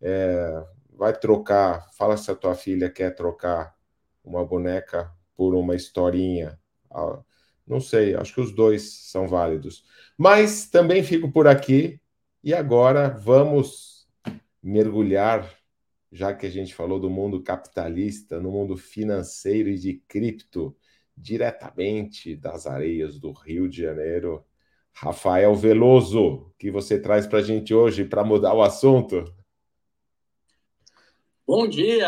é, 0.00 0.64
vai 1.00 1.18
trocar, 1.18 1.90
fala 1.94 2.14
se 2.18 2.30
a 2.30 2.34
tua 2.34 2.54
filha 2.54 2.90
quer 2.90 3.14
trocar 3.14 3.74
uma 4.22 4.44
boneca 4.44 5.10
por 5.34 5.54
uma 5.54 5.74
historinha. 5.74 6.60
Ah, 6.92 7.22
não 7.66 7.80
sei, 7.80 8.14
acho 8.14 8.34
que 8.34 8.40
os 8.42 8.54
dois 8.54 9.10
são 9.10 9.26
válidos. 9.26 9.82
Mas 10.14 10.68
também 10.68 11.02
fico 11.02 11.32
por 11.32 11.48
aqui 11.48 11.98
e 12.44 12.52
agora 12.52 13.08
vamos 13.08 14.06
mergulhar, 14.62 15.50
já 16.12 16.34
que 16.34 16.44
a 16.44 16.50
gente 16.50 16.74
falou 16.74 17.00
do 17.00 17.08
mundo 17.08 17.42
capitalista, 17.42 18.38
no 18.38 18.50
mundo 18.50 18.76
financeiro 18.76 19.70
e 19.70 19.78
de 19.78 20.02
cripto, 20.06 20.76
diretamente 21.16 22.36
das 22.36 22.66
areias 22.66 23.18
do 23.18 23.32
Rio 23.32 23.70
de 23.70 23.80
Janeiro. 23.80 24.44
Rafael 24.92 25.54
Veloso, 25.54 26.52
que 26.58 26.70
você 26.70 27.00
traz 27.00 27.26
para 27.26 27.38
a 27.38 27.42
gente 27.42 27.72
hoje 27.72 28.04
para 28.04 28.22
mudar 28.22 28.52
o 28.52 28.62
assunto? 28.62 29.39
Bom 31.50 31.66
dia! 31.66 32.06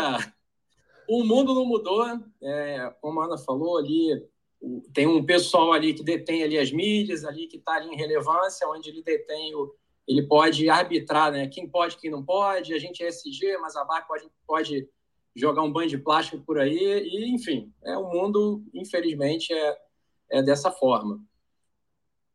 O 1.05 1.21
mundo 1.21 1.53
não 1.53 1.65
mudou, 1.65 2.01
é, 2.41 2.95
como 3.01 3.19
a 3.19 3.25
Ana 3.25 3.37
falou 3.37 3.77
ali, 3.77 4.25
tem 4.93 5.05
um 5.05 5.25
pessoal 5.25 5.73
ali 5.73 5.93
que 5.93 6.01
detém 6.01 6.43
ali 6.43 6.57
as 6.57 6.71
mídias, 6.71 7.25
ali 7.25 7.47
que 7.47 7.57
está 7.57 7.83
em 7.83 7.93
relevância, 7.93 8.65
onde 8.69 8.87
ele 8.87 9.03
detém 9.03 9.53
o, 9.53 9.75
ele 10.07 10.25
pode 10.25 10.69
arbitrar, 10.69 11.29
né? 11.29 11.49
Quem 11.49 11.67
pode, 11.67 11.97
quem 11.97 12.09
não 12.09 12.23
pode. 12.23 12.73
A 12.73 12.79
gente 12.79 13.03
é 13.03 13.09
SG, 13.09 13.57
mas 13.57 13.75
a 13.75 13.83
BAC 13.83 14.07
pode, 14.07 14.29
pode 14.47 14.89
jogar 15.35 15.61
um 15.61 15.73
banho 15.73 15.89
de 15.89 15.97
plástico 15.97 16.41
por 16.45 16.57
aí. 16.57 17.03
E, 17.03 17.29
enfim, 17.35 17.69
é 17.83 17.97
o 17.97 18.09
mundo, 18.09 18.63
infelizmente, 18.73 19.53
é, 19.53 19.77
é 20.31 20.41
dessa 20.41 20.71
forma. 20.71 21.21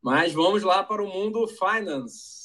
Mas 0.02 0.34
vamos 0.34 0.62
lá 0.62 0.84
para 0.84 1.02
o 1.02 1.08
mundo 1.08 1.48
finance. 1.48 2.37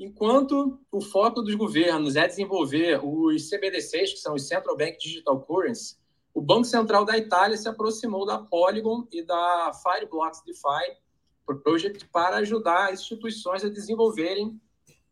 Enquanto 0.00 0.80
o 0.90 0.98
foco 1.02 1.42
dos 1.42 1.54
governos 1.54 2.16
é 2.16 2.26
desenvolver 2.26 3.04
os 3.04 3.50
CBDCs, 3.50 4.14
que 4.14 4.18
são 4.18 4.34
os 4.34 4.48
Central 4.48 4.74
Bank 4.74 4.96
Digital 4.98 5.38
Currency, 5.42 5.98
o 6.32 6.40
Banco 6.40 6.64
Central 6.64 7.04
da 7.04 7.18
Itália 7.18 7.54
se 7.54 7.68
aproximou 7.68 8.24
da 8.24 8.38
Polygon 8.38 9.06
e 9.12 9.22
da 9.22 9.72
Fireblocks 9.82 10.42
DeFi 10.42 10.96
Project 11.44 12.08
para 12.08 12.36
ajudar 12.36 12.90
as 12.90 13.00
instituições 13.00 13.62
a 13.62 13.68
desenvolverem 13.68 14.58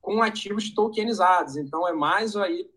com 0.01 0.23
ativos 0.23 0.73
tokenizados. 0.73 1.59
Então, 1.59 1.87
é 1.87 1.93
mais 1.93 2.35
aí 2.35 2.71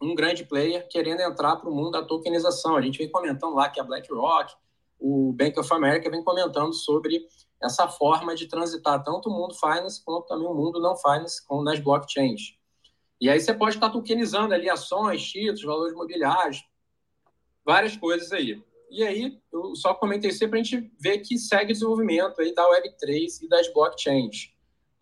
um 0.00 0.14
grande 0.14 0.42
player 0.42 0.88
querendo 0.88 1.20
entrar 1.20 1.56
para 1.56 1.68
o 1.68 1.74
mundo 1.74 1.90
da 1.90 2.02
tokenização. 2.02 2.76
A 2.76 2.80
gente 2.80 2.96
vem 2.96 3.10
comentando 3.10 3.54
lá 3.54 3.68
que 3.68 3.78
a 3.78 3.84
BlackRock, 3.84 4.54
o 4.98 5.34
Bank 5.34 5.60
of 5.60 5.70
America 5.74 6.08
vem 6.08 6.24
comentando 6.24 6.72
sobre 6.72 7.26
essa 7.62 7.88
forma 7.88 8.34
de 8.34 8.46
transitar 8.46 9.02
tanto 9.02 9.28
o 9.28 9.32
mundo 9.32 9.54
finance 9.54 10.02
quanto 10.04 10.26
também 10.26 10.46
o 10.46 10.54
mundo 10.54 10.80
não 10.80 10.96
finance 10.96 11.44
com 11.46 11.62
nas 11.62 11.78
blockchains. 11.78 12.56
E 13.20 13.30
aí 13.30 13.40
você 13.40 13.54
pode 13.54 13.76
estar 13.76 13.90
tokenizando 13.90 14.52
ali 14.52 14.68
ações, 14.68 15.22
títulos, 15.26 15.62
valores 15.62 15.92
imobiliários, 15.94 16.64
várias 17.64 17.96
coisas 17.96 18.30
aí. 18.32 18.62
E 18.90 19.02
aí 19.02 19.40
eu 19.52 19.74
só 19.74 19.94
comentei 19.94 20.30
isso 20.30 20.46
para 20.48 20.58
a 20.58 20.62
gente 20.62 20.92
ver 21.00 21.18
que 21.18 21.38
segue 21.38 21.70
o 21.70 21.74
desenvolvimento 21.74 22.40
aí 22.40 22.54
da 22.54 22.62
Web3 22.62 23.42
e 23.42 23.48
das 23.48 23.72
blockchains. 23.72 24.52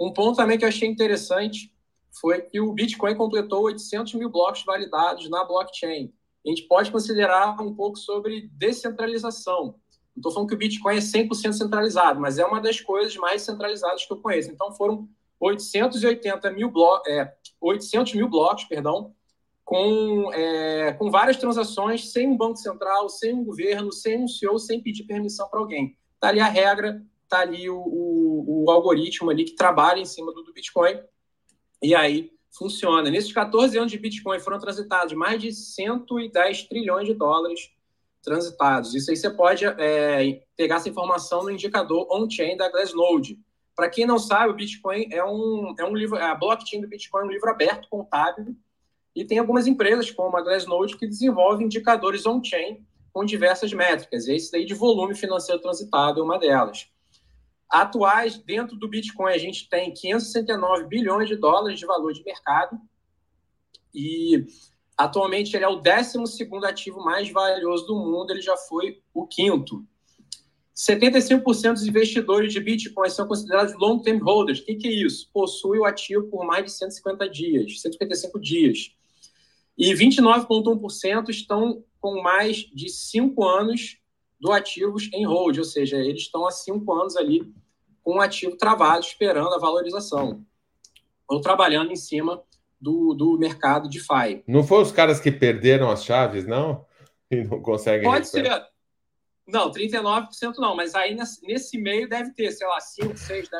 Um 0.00 0.12
ponto 0.12 0.36
também 0.36 0.56
que 0.56 0.64
eu 0.64 0.68
achei 0.68 0.88
interessante 0.88 1.72
foi 2.20 2.42
que 2.42 2.60
o 2.60 2.72
Bitcoin 2.72 3.16
completou 3.16 3.64
800 3.64 4.14
mil 4.14 4.30
blocos 4.30 4.64
validados 4.64 5.28
na 5.28 5.44
blockchain. 5.44 6.12
A 6.46 6.48
gente 6.48 6.62
pode 6.62 6.90
considerar 6.90 7.60
um 7.60 7.74
pouco 7.74 7.98
sobre 7.98 8.48
descentralização. 8.52 9.80
Não 10.14 10.20
estou 10.20 10.32
falando 10.32 10.48
que 10.48 10.54
o 10.54 10.58
Bitcoin 10.58 10.96
é 10.96 11.00
100% 11.00 11.52
centralizado, 11.52 12.20
mas 12.20 12.38
é 12.38 12.44
uma 12.44 12.60
das 12.60 12.80
coisas 12.80 13.16
mais 13.16 13.42
centralizadas 13.42 14.04
que 14.04 14.12
eu 14.12 14.18
conheço. 14.18 14.50
Então, 14.50 14.72
foram 14.72 15.08
880 15.40 16.50
mil 16.52 16.70
blocos, 16.70 17.10
é, 17.10 17.34
800 17.60 18.14
mil 18.14 18.28
blocos, 18.28 18.64
perdão, 18.64 19.12
com, 19.64 20.30
é, 20.32 20.92
com 20.92 21.10
várias 21.10 21.36
transações, 21.36 22.12
sem 22.12 22.28
um 22.28 22.36
banco 22.36 22.56
central, 22.56 23.08
sem 23.08 23.34
um 23.34 23.44
governo, 23.44 23.90
sem 23.92 24.22
um 24.22 24.28
CEO, 24.28 24.58
sem 24.58 24.80
pedir 24.80 25.04
permissão 25.04 25.48
para 25.48 25.58
alguém. 25.58 25.96
Está 26.14 26.28
ali 26.28 26.40
a 26.40 26.48
regra, 26.48 27.02
está 27.24 27.40
ali 27.40 27.68
o, 27.68 27.78
o, 27.78 28.64
o, 28.64 28.70
algoritmo 28.70 29.30
ali 29.30 29.44
que 29.44 29.56
trabalha 29.56 29.98
em 29.98 30.04
cima 30.04 30.32
do, 30.32 30.42
do 30.42 30.52
Bitcoin, 30.52 31.00
e 31.82 31.94
aí 31.94 32.30
funciona. 32.56 33.10
Nesses 33.10 33.32
14 33.32 33.76
anos 33.76 33.90
de 33.90 33.98
Bitcoin 33.98 34.38
foram 34.38 34.58
transitados 34.58 35.12
mais 35.14 35.40
de 35.40 35.50
110 35.50 36.68
trilhões 36.68 37.06
de 37.06 37.14
dólares 37.14 37.73
transitados. 38.24 38.94
Isso 38.94 39.10
aí 39.10 39.16
você 39.16 39.30
pode 39.30 39.64
é, 39.64 40.42
pegar 40.56 40.76
essa 40.76 40.88
informação 40.88 41.44
no 41.44 41.50
indicador 41.50 42.08
on-chain 42.10 42.56
da 42.56 42.70
Glassnode. 42.70 43.38
Para 43.76 43.90
quem 43.90 44.06
não 44.06 44.18
sabe, 44.18 44.50
o 44.50 44.56
Bitcoin 44.56 45.08
é 45.10 45.24
um, 45.24 45.74
é 45.78 45.84
um 45.84 45.94
livro, 45.94 46.16
a 46.16 46.34
blockchain 46.34 46.80
do 46.80 46.88
Bitcoin 46.88 47.22
é 47.22 47.26
um 47.26 47.30
livro 47.30 47.50
aberto, 47.50 47.88
contábil, 47.88 48.56
e 49.14 49.24
tem 49.24 49.38
algumas 49.38 49.66
empresas, 49.66 50.10
como 50.10 50.36
a 50.36 50.42
Glassnode, 50.42 50.96
que 50.96 51.06
desenvolvem 51.06 51.66
indicadores 51.66 52.26
on-chain 52.26 52.84
com 53.12 53.24
diversas 53.24 53.72
métricas. 53.72 54.26
E 54.26 54.34
esse 54.34 54.50
daí 54.50 54.64
de 54.64 54.74
volume 54.74 55.14
financeiro 55.14 55.60
transitado 55.60 56.20
é 56.20 56.24
uma 56.24 56.38
delas. 56.38 56.88
Atuais, 57.70 58.38
dentro 58.38 58.76
do 58.76 58.88
Bitcoin, 58.88 59.32
a 59.32 59.38
gente 59.38 59.68
tem 59.68 59.92
569 59.92 60.86
bilhões 60.86 61.28
de 61.28 61.36
dólares 61.36 61.78
de 61.78 61.86
valor 61.86 62.12
de 62.12 62.24
mercado. 62.24 62.76
E 63.94 64.46
Atualmente, 64.96 65.56
ele 65.56 65.64
é 65.64 65.68
o 65.68 65.76
12 65.76 66.18
ativo 66.64 67.04
mais 67.04 67.30
valioso 67.30 67.86
do 67.86 67.96
mundo, 67.96 68.30
ele 68.30 68.40
já 68.40 68.56
foi 68.56 69.02
o 69.12 69.26
quinto. 69.26 69.84
75% 70.74 71.74
dos 71.74 71.86
investidores 71.86 72.52
de 72.52 72.60
Bitcoin 72.60 73.08
são 73.08 73.26
considerados 73.28 73.74
long-term 73.74 74.18
holders. 74.18 74.60
O 74.60 74.64
que, 74.64 74.74
que, 74.74 74.88
é 74.88 74.92
isso? 74.92 75.30
Possui 75.32 75.78
o 75.78 75.84
ativo 75.84 76.28
por 76.28 76.44
mais 76.44 76.64
de 76.64 76.72
150 76.72 77.28
dias, 77.28 77.80
155 77.80 78.40
dias. 78.40 78.92
E 79.78 79.92
29,1% 79.92 81.28
estão 81.28 81.84
com 82.00 82.20
mais 82.22 82.58
de 82.58 82.88
5 82.88 83.44
anos 83.44 83.98
do 84.40 84.52
ativos 84.52 85.08
em 85.12 85.24
hold, 85.24 85.58
ou 85.58 85.64
seja, 85.64 85.96
eles 85.96 86.22
estão 86.22 86.46
há 86.46 86.50
5 86.50 86.92
anos 86.92 87.16
ali 87.16 87.52
com 88.02 88.16
o 88.16 88.20
ativo 88.20 88.56
travado, 88.56 89.04
esperando 89.04 89.54
a 89.54 89.58
valorização, 89.58 90.44
ou 91.26 91.40
trabalhando 91.40 91.90
em 91.90 91.96
cima 91.96 92.42
do, 92.84 93.14
do 93.14 93.38
mercado 93.38 93.88
de 93.88 93.98
FI. 93.98 94.44
Não 94.46 94.62
foi 94.62 94.82
os 94.82 94.92
caras 94.92 95.18
que 95.18 95.32
perderam 95.32 95.90
as 95.90 96.04
chaves, 96.04 96.46
não? 96.46 96.84
E 97.30 97.42
não 97.42 97.60
conseguem. 97.62 98.04
Pode 98.04 98.26
recuperar. 98.26 98.60
ser. 98.60 98.74
Não, 99.46 99.70
39% 99.70 100.54
não, 100.58 100.76
mas 100.76 100.94
aí 100.94 101.16
nesse, 101.42 101.78
meio 101.78 102.08
deve 102.08 102.32
ter, 102.32 102.50
sei 102.52 102.66
lá, 102.66 102.80
5, 102.80 103.16
6, 103.16 103.48
10%. 103.48 103.50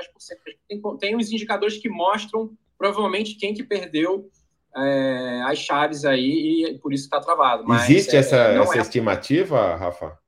Tem, 0.68 0.82
tem 0.98 1.16
uns 1.16 1.30
indicadores 1.30 1.78
que 1.78 1.88
mostram 1.88 2.50
provavelmente 2.78 3.36
quem 3.36 3.52
que 3.52 3.62
perdeu 3.62 4.30
é, 4.76 5.42
as 5.46 5.58
chaves 5.58 6.04
aí 6.04 6.66
e 6.66 6.78
por 6.78 6.92
isso 6.92 7.04
está 7.04 7.20
travado. 7.20 7.64
Mas, 7.66 7.88
Existe 7.88 8.16
é, 8.16 8.18
essa, 8.18 8.36
essa 8.36 8.78
é... 8.78 8.80
estimativa, 8.80 9.76
Rafa? 9.76 10.18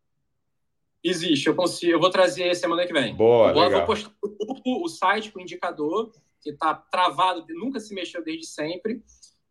Existe, 1.03 1.47
eu 1.47 1.55
consigo, 1.55 1.92
eu 1.92 2.01
vou 2.01 2.11
trazer 2.11 2.55
semana 2.55 2.86
que 2.86 2.92
vem. 2.92 3.14
Boa, 3.14 3.51
eu 3.51 3.55
legal. 3.55 3.70
vou 3.70 3.86
postar 3.86 4.11
o, 4.22 4.84
o 4.84 4.88
site 4.88 5.30
com 5.30 5.38
o 5.38 5.42
indicador, 5.42 6.11
que 6.47 6.55
está 6.55 6.74
travado, 6.74 7.44
nunca 7.49 7.80
se 7.80 7.94
mexeu 7.94 8.22
desde 8.22 8.47
sempre, 8.47 9.03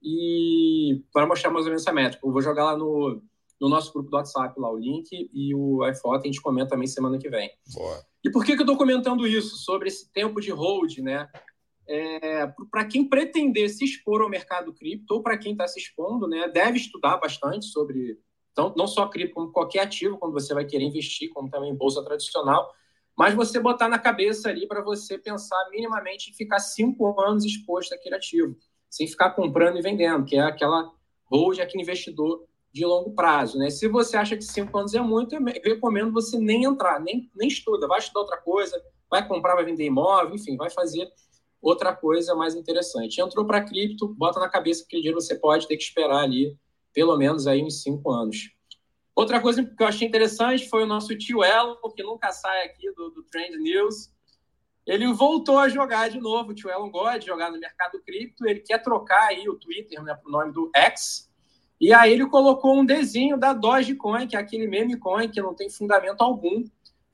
e 0.02 1.04
para 1.12 1.28
mostrar 1.28 1.52
mais 1.52 1.66
ou 1.66 1.70
menos 1.70 1.82
essa 1.82 1.94
métrica. 1.94 2.26
Eu 2.26 2.32
vou 2.32 2.42
jogar 2.42 2.64
lá 2.64 2.78
no, 2.78 3.22
no 3.60 3.70
nosso 3.70 3.92
grupo 3.92 4.10
do 4.10 4.16
WhatsApp, 4.16 4.60
lá 4.60 4.72
o 4.72 4.78
link, 4.78 5.30
e 5.34 5.54
o 5.54 5.86
iPhone 5.88 6.20
a 6.20 6.26
gente 6.26 6.42
comenta 6.42 6.70
também 6.70 6.88
semana 6.88 7.18
que 7.18 7.30
vem. 7.30 7.52
Boa. 7.74 8.06
E 8.24 8.32
por 8.32 8.46
que, 8.46 8.54
que 8.54 8.62
eu 8.62 8.66
estou 8.66 8.78
comentando 8.78 9.28
isso? 9.28 9.58
Sobre 9.58 9.88
esse 9.88 10.12
tempo 10.12 10.40
de 10.40 10.52
hold, 10.52 10.98
né? 11.00 11.28
É, 11.88 12.48
para 12.72 12.86
quem 12.86 13.08
pretender 13.08 13.70
se 13.70 13.86
expor 13.86 14.22
ao 14.22 14.30
mercado 14.30 14.74
cripto, 14.74 15.14
ou 15.14 15.22
para 15.22 15.38
quem 15.38 15.52
está 15.52 15.68
se 15.68 15.80
expondo, 15.80 16.28
né, 16.28 16.48
deve 16.48 16.78
estudar 16.78 17.18
bastante 17.18 17.68
sobre 17.68 18.18
então, 18.52 18.74
não 18.78 18.88
só 18.88 19.06
cripto, 19.10 19.36
como 19.36 19.52
qualquer 19.52 19.82
ativo, 19.82 20.18
quando 20.18 20.32
você 20.32 20.54
vai 20.54 20.64
querer 20.64 20.86
investir, 20.86 21.30
como 21.30 21.50
também 21.50 21.76
bolsa 21.76 22.02
tradicional, 22.02 22.74
mas 23.18 23.34
você 23.34 23.60
botar 23.60 23.88
na 23.88 23.98
cabeça 23.98 24.50
ali 24.50 24.68
para 24.68 24.82
você 24.82 25.18
pensar 25.18 25.58
minimamente 25.72 26.30
em 26.30 26.34
ficar 26.34 26.60
cinco 26.60 27.20
anos 27.20 27.46
exposto 27.46 27.94
àquele 27.94 28.16
ativo, 28.16 28.56
sem 28.90 29.08
ficar 29.08 29.32
comprando 29.32 29.78
e 29.78 29.82
vendendo, 29.82 30.26
que 30.26 30.36
é 30.36 30.42
aquela 30.42 30.92
hold, 31.32 31.60
aquele 31.60 31.84
investidor 31.84 32.46
de 32.74 32.86
longo 32.86 33.16
prazo. 33.16 33.58
Né? 33.58 33.70
Se 33.70 33.88
você 33.88 34.18
acha 34.18 34.36
que 34.36 34.44
cinco 34.44 34.78
anos 34.78 34.94
é 34.94 35.00
muito, 35.00 35.36
eu 35.36 35.42
recomendo 35.64 36.12
você 36.12 36.38
nem 36.38 36.66
entrar, 36.66 37.00
nem, 37.00 37.32
nem 37.34 37.48
estuda, 37.48 37.88
vai 37.88 38.00
estudar 38.00 38.20
outra 38.20 38.38
coisa, 38.38 38.82
vai 39.10 39.26
comprar, 39.26 39.56
vai 39.56 39.66
vender 39.66 39.86
imóvel, 39.86 40.36
enfim, 40.36 40.58
vai 40.58 40.70
fazer 40.70 41.10
outra 41.62 41.96
coisa 41.96 42.36
mais 42.36 42.54
interessante. 42.54 43.22
Entrou 43.22 43.46
para 43.46 43.64
cripto, 43.64 44.14
bota 44.14 44.40
na 44.40 44.50
cabeça 44.50 44.82
que 44.82 44.88
aquele 44.88 45.02
dinheiro 45.04 45.22
você 45.22 45.36
pode 45.36 45.68
ter 45.68 45.78
que 45.78 45.84
esperar 45.84 46.24
ali 46.24 46.58
pelo 46.94 47.18
menos 47.18 47.46
aí 47.46 47.62
uns 47.62 47.82
cinco 47.82 48.10
anos. 48.10 48.55
Outra 49.16 49.40
coisa 49.40 49.64
que 49.64 49.82
eu 49.82 49.88
achei 49.88 50.06
interessante 50.06 50.68
foi 50.68 50.84
o 50.84 50.86
nosso 50.86 51.18
tio 51.18 51.42
Elon, 51.42 51.76
que 51.96 52.04
nunca 52.04 52.34
sai 52.34 52.66
aqui 52.66 52.92
do, 52.92 53.10
do 53.12 53.24
Trend 53.24 53.56
News. 53.58 54.12
Ele 54.86 55.12
voltou 55.14 55.58
a 55.58 55.70
jogar 55.70 56.10
de 56.10 56.20
novo. 56.20 56.52
O 56.52 56.54
tio 56.54 56.70
Elon 56.70 56.92
gosta 56.92 57.20
de 57.20 57.26
jogar 57.26 57.50
no 57.50 57.58
mercado 57.58 58.02
cripto. 58.04 58.46
Ele 58.46 58.60
quer 58.60 58.80
trocar 58.84 59.28
aí 59.28 59.48
o 59.48 59.56
Twitter 59.56 60.04
né, 60.04 60.14
para 60.14 60.28
o 60.28 60.32
nome 60.32 60.52
do 60.52 60.70
X. 60.76 61.32
E 61.80 61.94
aí 61.94 62.12
ele 62.12 62.28
colocou 62.28 62.78
um 62.78 62.86
desenho 62.86 63.38
da 63.38 63.54
Dogecoin, 63.54 64.28
que 64.28 64.36
é 64.36 64.40
aquele 64.40 64.68
meme 64.68 64.98
coin 64.98 65.30
que 65.30 65.42
não 65.42 65.54
tem 65.54 65.70
fundamento 65.70 66.22
algum, 66.22 66.64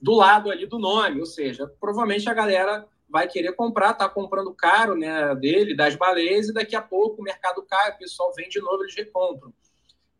do 0.02 0.16
lado 0.16 0.50
ali 0.50 0.66
do 0.66 0.80
nome. 0.80 1.20
Ou 1.20 1.26
seja, 1.26 1.72
provavelmente 1.80 2.28
a 2.28 2.34
galera 2.34 2.88
vai 3.08 3.28
querer 3.28 3.54
comprar, 3.54 3.94
tá 3.94 4.10
comprando 4.10 4.54
caro 4.54 4.96
né, 4.96 5.36
dele, 5.36 5.76
das 5.76 5.96
baleias, 5.96 6.50
e 6.50 6.54
daqui 6.54 6.76
a 6.76 6.82
pouco 6.82 7.22
o 7.22 7.24
mercado 7.24 7.62
cai, 7.64 7.92
o 7.92 7.98
pessoal 7.98 8.34
vem 8.34 8.50
de 8.50 8.60
novo, 8.60 8.84
eles 8.84 8.96
recompram. 8.96 9.54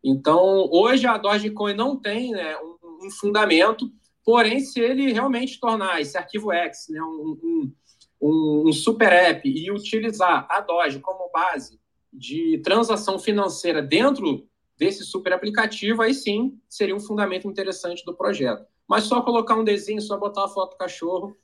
Então, 0.04 0.68
hoje 0.70 1.06
a 1.06 1.16
Dogecoin 1.16 1.74
não 1.74 1.96
tem 1.96 2.32
né, 2.32 2.56
um, 2.58 3.06
um, 3.06 3.10
fundamento, 3.10 3.90
porém, 4.24 4.60
se 4.60 4.80
ele 4.80 5.12
realmente 5.12 5.60
tornar 5.60 6.00
esse 6.00 6.18
arquivo 6.18 6.52
X 6.52 6.86
né, 6.88 7.00
um, 7.00 7.72
um, 8.20 8.66
um, 8.66 8.72
super 8.72 9.12
app 9.12 9.48
e 9.48 9.70
utilizar 9.70 10.46
a 10.50 10.60
Doge 10.60 10.98
como 10.98 11.30
base 11.30 11.80
de 12.12 12.60
transação 12.64 13.18
financeira 13.18 13.80
dentro 13.80 14.46
desse 14.76 15.04
super 15.04 15.32
aplicativo, 15.32 16.02
aí 16.02 16.12
sim 16.12 16.60
seria 16.68 16.96
um 16.96 17.00
fundamento 17.00 17.48
interessante 17.48 18.04
do 18.04 18.14
projeto. 18.14 18.66
Mas 18.88 19.04
só 19.04 19.22
colocar 19.22 19.54
um 19.54 19.64
desenho, 19.64 20.02
só 20.02 20.18
botar 20.18 20.44
a 20.44 20.48
foto 20.48 20.72
do 20.72 20.78
cachorro, 20.78 21.36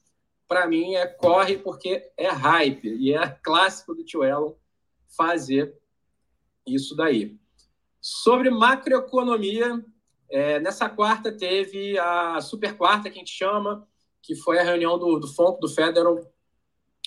para 0.48 0.66
mim 0.66 0.94
é 0.94 1.06
corre 1.06 1.59
porque 1.59 2.11
é 2.16 2.28
hype 2.28 2.88
e 2.88 3.14
é 3.14 3.28
clássico 3.42 3.94
do 3.94 4.04
tio 4.04 4.24
Elon 4.24 4.54
fazer 5.06 5.78
isso 6.66 6.96
daí. 6.96 7.38
Sobre 8.01 8.51
macroeconomia, 8.51 9.84
é, 10.30 10.61
nessa 10.61 10.88
quarta 10.88 11.32
teve 11.32 11.99
a 11.99 12.40
super 12.40 12.76
quarta, 12.76 13.11
que 13.11 13.16
a 13.16 13.18
gente 13.18 13.32
chama, 13.32 13.86
que 14.22 14.34
foi 14.34 14.59
a 14.59 14.62
reunião 14.62 14.99
do, 14.99 15.18
do 15.18 15.26
FONC, 15.26 15.61
do 15.61 15.68
Federal 15.68 16.18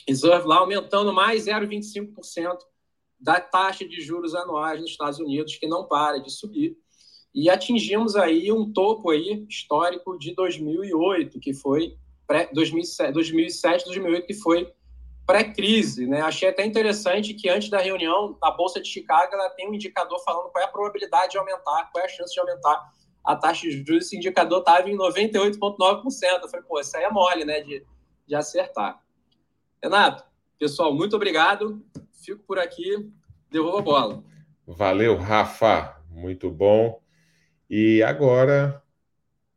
Reserve, 0.08 0.48
lá 0.48 0.58
aumentando 0.58 1.14
mais 1.14 1.46
0,25% 1.46 2.58
da 3.20 3.40
taxa 3.40 3.88
de 3.88 4.02
juros 4.02 4.34
anuais 4.34 4.82
nos 4.82 4.92
Estados 4.92 5.20
Unidos, 5.20 5.56
que 5.56 5.68
não 5.68 5.88
para 5.88 6.18
de 6.20 6.32
subir. 6.32 6.76
E 7.34 7.50
atingimos 7.50 8.16
aí 8.16 8.52
um 8.52 8.74
topo 8.74 9.12
aí 9.12 9.46
histórico 9.48 10.18
de 10.18 10.34
2008, 10.34 11.40
que 11.40 11.54
foi 11.54 11.96
2007, 12.54 13.14
2007 13.14 13.86
2008, 13.86 14.26
que 14.26 14.34
foi 14.34 14.74
pré-crise, 15.26 16.08
né? 16.08 16.22
Achei 16.22 16.50
até 16.50 16.66
interessante 16.66 17.34
que 17.34 17.50
antes 17.50 17.70
da 17.70 17.80
reunião, 17.80 18.38
a 18.42 18.52
Bolsa 18.52 18.82
de 18.82 18.88
Chicago 18.88 19.34
ela 19.34 19.50
tem 19.52 19.70
um 19.70 19.74
indicador 19.74 20.20
falando 20.24 20.50
qual 20.50 20.64
é 20.64 20.68
a 20.68 20.72
probabilidade 20.72 21.32
de 21.32 21.38
aumentar, 21.38 21.90
qual 21.92 22.04
é 22.04 22.06
a 22.06 22.10
chance 22.10 22.34
de 22.34 22.40
aumentar 22.40 22.92
a 23.24 23.36
taxa 23.36 23.62
de 23.62 23.84
juros. 23.86 24.06
Esse 24.06 24.18
indicador 24.18 24.60
estava 24.60 24.90
em 24.90 24.98
98,9%. 24.98 26.42
Eu 26.42 26.50
falei, 26.50 26.66
pô, 26.68 26.80
isso 26.80 26.98
aí 26.98 27.04
é 27.04 27.10
mole, 27.10 27.46
né, 27.46 27.62
de, 27.62 27.86
de 28.28 28.36
acertar. 28.36 29.02
Renato, 29.82 30.24
pessoal, 30.60 30.94
muito 30.94 31.16
obrigado. 31.16 31.84
Fico 32.24 32.44
por 32.44 32.60
aqui. 32.60 33.12
Devolvo 33.50 33.78
a 33.78 33.82
bola. 33.82 34.24
Valeu, 34.66 35.18
Rafa. 35.18 35.98
Muito 36.10 36.50
bom. 36.50 37.02
E 37.70 38.04
agora, 38.04 38.82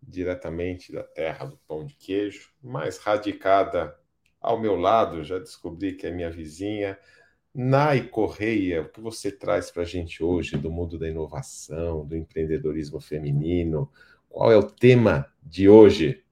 diretamente 0.02 0.92
da 0.92 1.02
terra 1.02 1.46
do 1.46 1.56
pão 1.66 1.84
de 1.84 1.94
queijo, 1.94 2.52
mais 2.62 2.98
radicada 2.98 3.96
ao 4.44 4.60
meu 4.60 4.76
lado, 4.76 5.24
já 5.24 5.38
descobri 5.38 5.94
que 5.94 6.06
é 6.06 6.10
minha 6.10 6.30
vizinha. 6.30 6.98
Nai 7.54 8.02
Correia, 8.02 8.82
o 8.82 8.88
que 8.88 9.00
você 9.00 9.32
traz 9.32 9.70
para 9.70 9.82
a 9.82 9.86
gente 9.86 10.22
hoje 10.22 10.56
do 10.58 10.70
mundo 10.70 10.98
da 10.98 11.08
inovação, 11.08 12.04
do 12.04 12.14
empreendedorismo 12.14 13.00
feminino? 13.00 13.90
Qual 14.28 14.52
é 14.52 14.56
o 14.56 14.70
tema 14.70 15.26
de 15.42 15.68
hoje? 15.68 16.22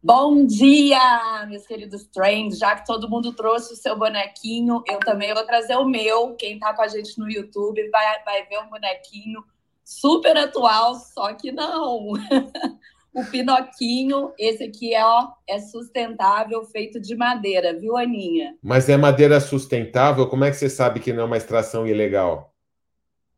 Bom 0.00 0.46
dia, 0.46 1.44
meus 1.48 1.66
queridos 1.66 2.04
trends. 2.06 2.58
Já 2.58 2.76
que 2.76 2.86
todo 2.86 3.10
mundo 3.10 3.32
trouxe 3.32 3.72
o 3.72 3.76
seu 3.76 3.98
bonequinho, 3.98 4.84
eu 4.86 5.00
também 5.00 5.34
vou 5.34 5.44
trazer 5.44 5.74
o 5.74 5.84
meu. 5.84 6.36
Quem 6.36 6.54
está 6.54 6.72
com 6.72 6.82
a 6.82 6.88
gente 6.88 7.18
no 7.18 7.28
YouTube 7.28 7.90
vai, 7.90 8.22
vai 8.22 8.46
ver 8.46 8.60
um 8.60 8.70
bonequinho 8.70 9.42
super 9.82 10.36
atual, 10.36 10.94
só 10.94 11.34
que 11.34 11.50
não. 11.50 12.12
O 13.16 13.24
Pinoquinho, 13.24 14.34
esse 14.38 14.64
aqui 14.64 14.94
é, 14.94 15.02
ó, 15.02 15.28
é 15.48 15.58
sustentável, 15.58 16.62
feito 16.66 17.00
de 17.00 17.16
madeira, 17.16 17.72
viu, 17.72 17.96
Aninha? 17.96 18.54
Mas 18.62 18.90
é 18.90 18.96
madeira 18.98 19.40
sustentável? 19.40 20.28
Como 20.28 20.44
é 20.44 20.50
que 20.50 20.56
você 20.58 20.68
sabe 20.68 21.00
que 21.00 21.14
não 21.14 21.22
é 21.22 21.24
uma 21.24 21.38
extração 21.38 21.86
ilegal? 21.86 22.54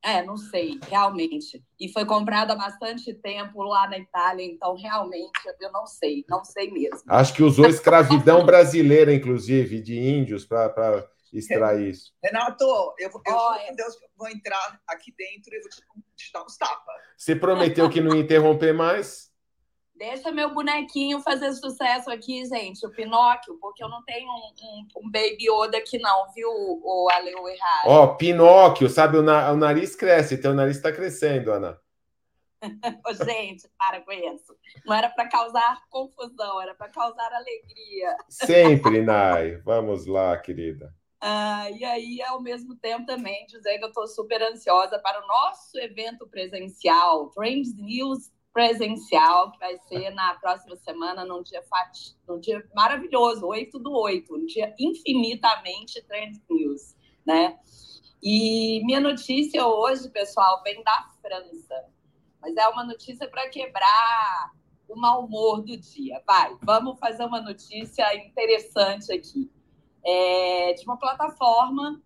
É, 0.02 0.20
não 0.24 0.36
sei, 0.36 0.80
realmente. 0.88 1.62
E 1.78 1.92
foi 1.92 2.04
comprado 2.04 2.50
há 2.50 2.56
bastante 2.56 3.14
tempo 3.14 3.62
lá 3.62 3.88
na 3.88 3.98
Itália, 3.98 4.44
então 4.44 4.74
realmente 4.74 5.30
eu 5.60 5.70
não 5.70 5.86
sei, 5.86 6.24
não 6.28 6.44
sei 6.44 6.72
mesmo. 6.72 7.04
Acho 7.06 7.32
que 7.34 7.44
usou 7.44 7.66
escravidão 7.66 8.44
brasileira, 8.44 9.14
inclusive, 9.14 9.80
de 9.80 9.96
índios 9.96 10.44
para 10.44 11.08
extrair 11.32 11.90
isso. 11.90 12.12
Renato, 12.20 12.64
eu, 12.98 13.08
eu 13.08 13.10
Olha, 13.28 13.68
com 13.68 13.76
Deus, 13.76 13.94
vou 14.16 14.28
entrar 14.28 14.80
aqui 14.88 15.14
dentro 15.16 15.54
e 15.54 15.60
vou 15.60 15.70
te, 15.70 15.82
te 16.16 16.32
dar 16.32 16.42
uns 16.42 16.56
tapas. 16.56 16.96
Você 17.16 17.36
prometeu 17.36 17.88
que 17.88 18.00
não 18.00 18.16
ia 18.16 18.22
interromper 18.22 18.74
mais? 18.74 19.27
Deixa 19.98 20.30
meu 20.30 20.54
bonequinho 20.54 21.20
fazer 21.20 21.52
sucesso 21.54 22.08
aqui, 22.08 22.46
gente, 22.46 22.86
o 22.86 22.90
Pinóquio, 22.90 23.58
porque 23.60 23.82
eu 23.82 23.88
não 23.88 24.00
tenho 24.04 24.28
um, 24.30 24.52
um, 24.62 24.86
um 24.98 25.10
Baby 25.10 25.48
Yoda 25.50 25.76
aqui 25.76 25.98
não, 25.98 26.32
viu, 26.32 26.48
o 26.48 27.08
Ale 27.10 27.30
errado. 27.30 27.84
Ó, 27.84 28.04
oh, 28.04 28.14
Pinóquio, 28.14 28.88
sabe, 28.88 29.18
o, 29.18 29.22
na, 29.22 29.50
o, 29.50 29.56
nariz 29.56 29.96
cresce, 29.96 30.40
teu 30.40 30.54
nariz 30.54 30.76
está 30.76 30.92
crescendo, 30.92 31.50
Ana. 31.50 31.80
gente, 33.26 33.68
para 33.76 34.00
com 34.02 34.12
isso. 34.12 34.56
Não 34.86 34.94
era 34.94 35.10
para 35.10 35.28
causar 35.28 35.82
confusão, 35.90 36.62
era 36.62 36.76
para 36.76 36.88
causar 36.90 37.32
alegria. 37.32 38.16
Sempre, 38.28 39.02
Nai. 39.02 39.56
Vamos 39.64 40.06
lá, 40.06 40.36
querida. 40.38 40.94
Ah, 41.20 41.68
e 41.72 41.84
aí, 41.84 42.22
ao 42.22 42.40
mesmo 42.40 42.76
tempo, 42.76 43.04
também 43.04 43.46
dizer 43.46 43.78
que 43.78 43.84
eu 43.84 43.88
estou 43.88 44.06
super 44.06 44.40
ansiosa 44.42 44.96
para 45.00 45.20
o 45.20 45.26
nosso 45.26 45.76
evento 45.80 46.28
presencial, 46.28 47.30
Trends 47.30 47.74
News 47.76 48.30
presencial, 48.58 49.52
que 49.52 49.58
vai 49.60 49.78
ser 49.86 50.10
na 50.10 50.34
próxima 50.34 50.74
semana, 50.74 51.24
num 51.24 51.44
dia, 51.44 51.62
fat... 51.62 51.92
num 52.26 52.40
dia 52.40 52.60
maravilhoso, 52.74 53.46
8 53.46 53.78
do 53.78 53.92
8, 53.92 54.34
um 54.34 54.46
dia 54.46 54.74
infinitamente 54.80 56.02
Trend 56.02 56.42
News, 56.50 56.96
né? 57.24 57.56
E 58.20 58.84
minha 58.84 58.98
notícia 58.98 59.64
hoje, 59.64 60.10
pessoal, 60.10 60.60
vem 60.64 60.82
da 60.82 61.06
França, 61.22 61.84
mas 62.42 62.56
é 62.56 62.66
uma 62.66 62.84
notícia 62.84 63.28
para 63.28 63.48
quebrar 63.48 64.50
o 64.88 64.96
mau 64.96 65.24
humor 65.24 65.62
do 65.62 65.76
dia. 65.76 66.20
Vai, 66.26 66.56
vamos 66.60 66.98
fazer 66.98 67.26
uma 67.26 67.40
notícia 67.40 68.12
interessante 68.16 69.12
aqui. 69.12 69.48
É, 70.04 70.72
de 70.72 70.82
uma 70.84 70.98
plataforma 70.98 72.02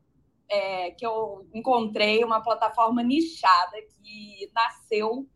é, 0.51 0.91
que 0.91 1.07
eu 1.07 1.49
encontrei, 1.55 2.23
uma 2.23 2.43
plataforma 2.43 3.03
nichada 3.03 3.79
que 3.97 4.51
nasceu 4.55 5.27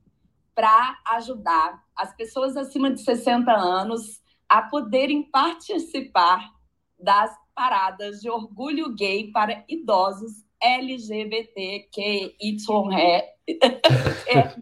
para 0.56 0.98
ajudar 1.08 1.84
as 1.94 2.16
pessoas 2.16 2.56
acima 2.56 2.90
de 2.90 3.02
60 3.02 3.52
anos 3.52 4.22
a 4.48 4.62
poderem 4.62 5.22
participar 5.22 6.50
das 6.98 7.30
paradas 7.54 8.22
de 8.22 8.30
orgulho 8.30 8.94
gay 8.94 9.30
para 9.30 9.62
idosos 9.68 10.46
LGBTQYR 10.58 11.84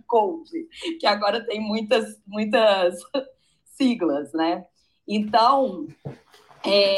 Code, 0.09 0.68
que 0.99 1.07
agora 1.07 1.47
tem 1.47 1.61
muitas, 1.61 2.20
muitas 2.26 2.99
siglas, 3.64 4.32
né? 4.32 4.66
Então, 5.07 5.86
é, 6.66 6.97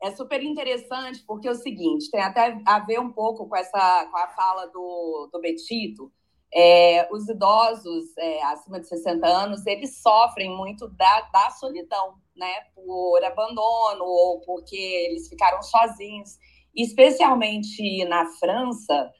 é 0.00 0.12
super 0.12 0.40
interessante 0.44 1.24
porque 1.26 1.48
é 1.48 1.50
o 1.50 1.56
seguinte, 1.56 2.08
tem 2.08 2.20
até 2.20 2.56
a 2.64 2.78
ver 2.78 3.00
um 3.00 3.10
pouco 3.10 3.48
com 3.48 3.56
essa 3.56 4.06
com 4.06 4.16
a 4.16 4.28
fala 4.28 4.66
do, 4.66 5.28
do 5.32 5.40
Betito, 5.40 6.12
é, 6.52 7.08
os 7.12 7.28
idosos 7.28 8.16
é, 8.18 8.42
acima 8.44 8.80
de 8.80 8.88
60 8.88 9.26
anos, 9.26 9.66
eles 9.66 10.00
sofrem 10.00 10.50
muito 10.56 10.88
da, 10.88 11.20
da 11.32 11.50
solidão, 11.50 12.14
né? 12.36 12.52
Por 12.74 13.22
abandono 13.24 14.04
ou 14.04 14.40
porque 14.40 14.76
eles 14.76 15.28
ficaram 15.28 15.62
sozinhos. 15.62 16.38
Especialmente 16.74 18.04
na 18.04 18.26
França, 18.38 19.10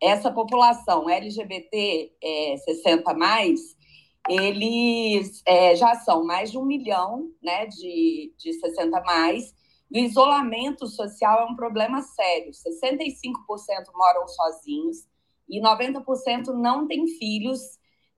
essa 0.00 0.30
população 0.30 1.08
LGBT 1.08 2.12
é, 2.22 2.56
60 2.58 3.14
mais, 3.14 3.60
eles 4.28 5.42
é, 5.46 5.74
já 5.74 5.94
são 5.96 6.24
mais 6.24 6.50
de 6.50 6.58
um 6.58 6.64
milhão 6.64 7.30
né, 7.42 7.66
de, 7.66 8.34
de 8.38 8.52
60 8.52 9.00
mais. 9.02 9.54
O 9.92 9.98
isolamento 9.98 10.86
social 10.86 11.42
é 11.42 11.44
um 11.44 11.56
problema 11.56 12.02
sério. 12.02 12.50
65% 12.50 13.32
moram 13.94 14.26
sozinhos 14.26 15.06
e 15.48 15.60
90% 15.60 16.48
não 16.48 16.86
têm 16.86 17.06
filhos 17.06 17.60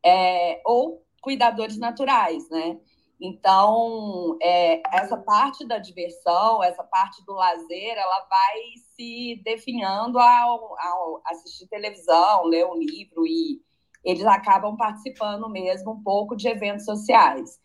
é, 0.04 0.60
ou 0.64 1.04
cuidadores 1.20 1.78
naturais, 1.78 2.48
né? 2.50 2.78
Então, 3.20 4.38
é, 4.40 4.80
essa 4.96 5.16
parte 5.16 5.66
da 5.66 5.78
diversão, 5.78 6.62
essa 6.62 6.84
parte 6.84 7.24
do 7.24 7.32
lazer, 7.32 7.96
ela 7.96 8.26
vai 8.30 8.60
se 8.94 9.42
definhando 9.44 10.18
ao, 10.20 10.78
ao, 10.80 11.20
assistir 11.26 11.66
televisão, 11.66 12.44
ler 12.44 12.64
um 12.66 12.78
livro, 12.78 13.26
e 13.26 13.60
eles 14.04 14.24
acabam 14.24 14.76
participando 14.76 15.48
mesmo 15.48 15.92
um 15.92 16.02
pouco 16.02 16.36
de 16.36 16.46
eventos 16.46 16.84
sociais. 16.84 17.58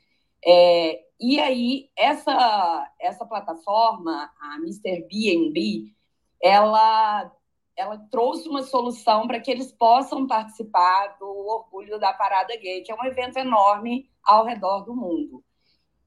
É, 0.44 1.00
e 1.20 1.40
aí, 1.40 1.90
essa, 1.96 2.92
essa 3.00 3.26
plataforma, 3.26 4.32
a 4.42 4.56
Mr. 4.58 5.08
B&B, 5.08 5.94
ela 6.42 7.32
ela 7.76 7.98
trouxe 8.12 8.48
uma 8.48 8.64
solução 8.64 9.28
para 9.28 9.40
que 9.40 9.50
eles 9.50 9.72
possam 9.72 10.28
participar 10.28 11.18
do 11.20 11.28
Orgulho 11.28 12.00
da 12.00 12.14
Parada 12.14 12.56
Gay, 12.58 12.82
que 12.82 12.92
é 12.92 12.96
um 12.96 13.06
evento 13.06 13.38
enorme 13.38 14.10
ao 14.24 14.46
redor 14.46 14.86
do 14.86 14.96
mundo. 14.96 15.44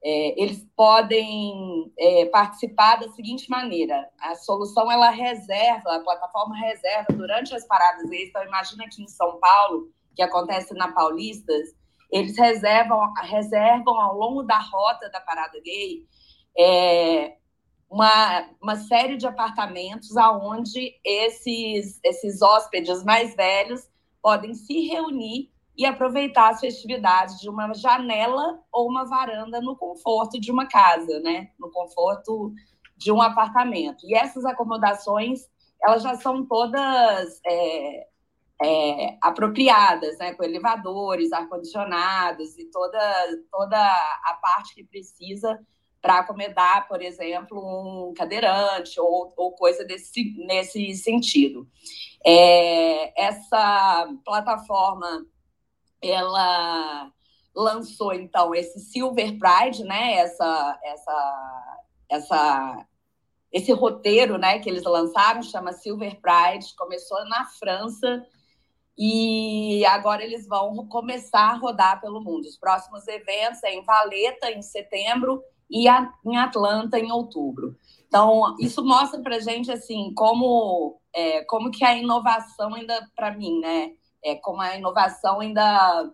É, 0.02 0.40
eles 0.40 0.64
podem 0.76 1.92
é, 1.98 2.26
participar 2.26 2.96
da 2.96 3.08
seguinte 3.10 3.50
maneira: 3.50 4.08
a 4.20 4.34
solução 4.36 4.90
ela 4.90 5.10
reserva, 5.10 5.96
a 5.96 6.00
plataforma 6.00 6.56
reserva 6.56 7.12
durante 7.12 7.54
as 7.54 7.66
paradas. 7.66 8.08
Então, 8.12 8.44
imagina 8.44 8.84
aqui 8.84 9.02
em 9.02 9.08
São 9.08 9.40
Paulo, 9.40 9.90
que 10.14 10.22
acontece 10.22 10.74
na 10.74 10.92
Paulistas, 10.92 11.74
eles 12.10 12.38
reservam, 12.38 13.12
reservam 13.22 13.98
ao 14.00 14.16
longo 14.16 14.42
da 14.42 14.58
rota 14.58 15.10
da 15.10 15.20
parada 15.20 15.60
gay 15.60 16.06
é, 16.56 17.36
uma, 17.96 18.46
uma 18.60 18.76
série 18.76 19.16
de 19.16 19.26
apartamentos 19.26 20.18
aonde 20.18 21.00
esses, 21.02 21.98
esses 22.04 22.42
hóspedes 22.42 23.02
mais 23.02 23.34
velhos 23.34 23.88
podem 24.20 24.52
se 24.52 24.86
reunir 24.86 25.50
e 25.78 25.86
aproveitar 25.86 26.50
as 26.50 26.60
festividades 26.60 27.40
de 27.40 27.48
uma 27.48 27.72
janela 27.72 28.60
ou 28.70 28.90
uma 28.90 29.06
varanda 29.06 29.62
no 29.62 29.74
conforto 29.74 30.38
de 30.38 30.52
uma 30.52 30.66
casa, 30.66 31.20
né? 31.20 31.48
No 31.58 31.70
conforto 31.70 32.52
de 32.98 33.10
um 33.10 33.22
apartamento. 33.22 34.04
E 34.06 34.14
essas 34.14 34.44
acomodações, 34.44 35.48
elas 35.82 36.02
já 36.02 36.16
são 36.16 36.44
todas 36.44 37.40
é, 37.46 38.06
é, 38.62 39.18
apropriadas, 39.22 40.18
né? 40.18 40.34
Com 40.34 40.44
elevadores, 40.44 41.32
ar-condicionados 41.32 42.58
e 42.58 42.66
toda, 42.66 43.00
toda 43.50 43.78
a 43.78 44.38
parte 44.42 44.74
que 44.74 44.84
precisa 44.84 45.58
para 46.00 46.18
acomodar, 46.18 46.86
por 46.88 47.02
exemplo, 47.02 47.58
um 47.58 48.14
cadeirante 48.14 49.00
ou, 49.00 49.32
ou 49.36 49.52
coisa 49.52 49.84
desse, 49.84 50.34
nesse 50.46 50.94
sentido. 50.94 51.66
É, 52.24 53.24
essa 53.26 54.08
plataforma, 54.24 55.26
ela 56.00 57.10
lançou, 57.54 58.12
então, 58.12 58.54
esse 58.54 58.78
Silver 58.80 59.38
Pride, 59.38 59.82
né, 59.84 60.14
essa, 60.14 60.78
essa, 60.84 61.58
essa, 62.08 62.86
esse 63.50 63.72
roteiro 63.72 64.36
né, 64.36 64.58
que 64.58 64.68
eles 64.68 64.84
lançaram, 64.84 65.42
chama 65.42 65.72
Silver 65.72 66.20
Pride, 66.20 66.74
começou 66.76 67.24
na 67.24 67.46
França, 67.46 68.24
e 68.98 69.84
agora 69.86 70.24
eles 70.24 70.46
vão 70.46 70.86
começar 70.86 71.50
a 71.50 71.56
rodar 71.56 72.00
pelo 72.00 72.22
mundo. 72.22 72.46
Os 72.46 72.56
próximos 72.56 73.06
eventos 73.06 73.62
é 73.62 73.74
em 73.74 73.84
Valeta, 73.84 74.50
em 74.50 74.62
setembro, 74.62 75.42
e 75.70 75.88
a, 75.88 76.12
em 76.24 76.36
Atlanta 76.36 76.98
em 76.98 77.10
outubro. 77.10 77.76
Então, 78.06 78.54
isso 78.60 78.84
mostra 78.84 79.20
para 79.20 79.36
a 79.36 79.40
gente 79.40 79.70
assim 79.70 80.12
como, 80.14 81.00
é, 81.14 81.44
como 81.44 81.70
que 81.70 81.84
a 81.84 81.96
inovação 81.96 82.74
ainda, 82.74 83.08
para 83.14 83.32
mim, 83.32 83.58
né? 83.60 83.92
É, 84.24 84.36
como 84.36 84.60
a 84.60 84.76
inovação 84.76 85.40
ainda 85.40 86.10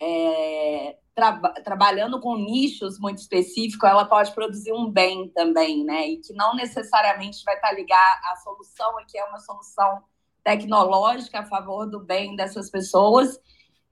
é, 0.00 0.96
tra 1.14 1.38
trabalhando 1.64 2.20
com 2.20 2.36
nichos 2.36 2.98
muito 2.98 3.18
específicos, 3.18 3.88
ela 3.88 4.04
pode 4.04 4.32
produzir 4.32 4.72
um 4.72 4.90
bem 4.90 5.28
também, 5.30 5.84
né? 5.84 6.08
E 6.08 6.16
que 6.18 6.32
não 6.34 6.54
necessariamente 6.54 7.42
vai 7.44 7.56
estar 7.56 7.68
tá 7.68 7.74
ligado 7.74 8.20
à 8.30 8.36
solução 8.36 8.98
aqui 8.98 9.18
é 9.18 9.24
uma 9.24 9.38
solução 9.40 10.02
tecnológica 10.44 11.40
a 11.40 11.46
favor 11.46 11.86
do 11.86 12.00
bem 12.00 12.34
dessas 12.34 12.70
pessoas 12.70 13.38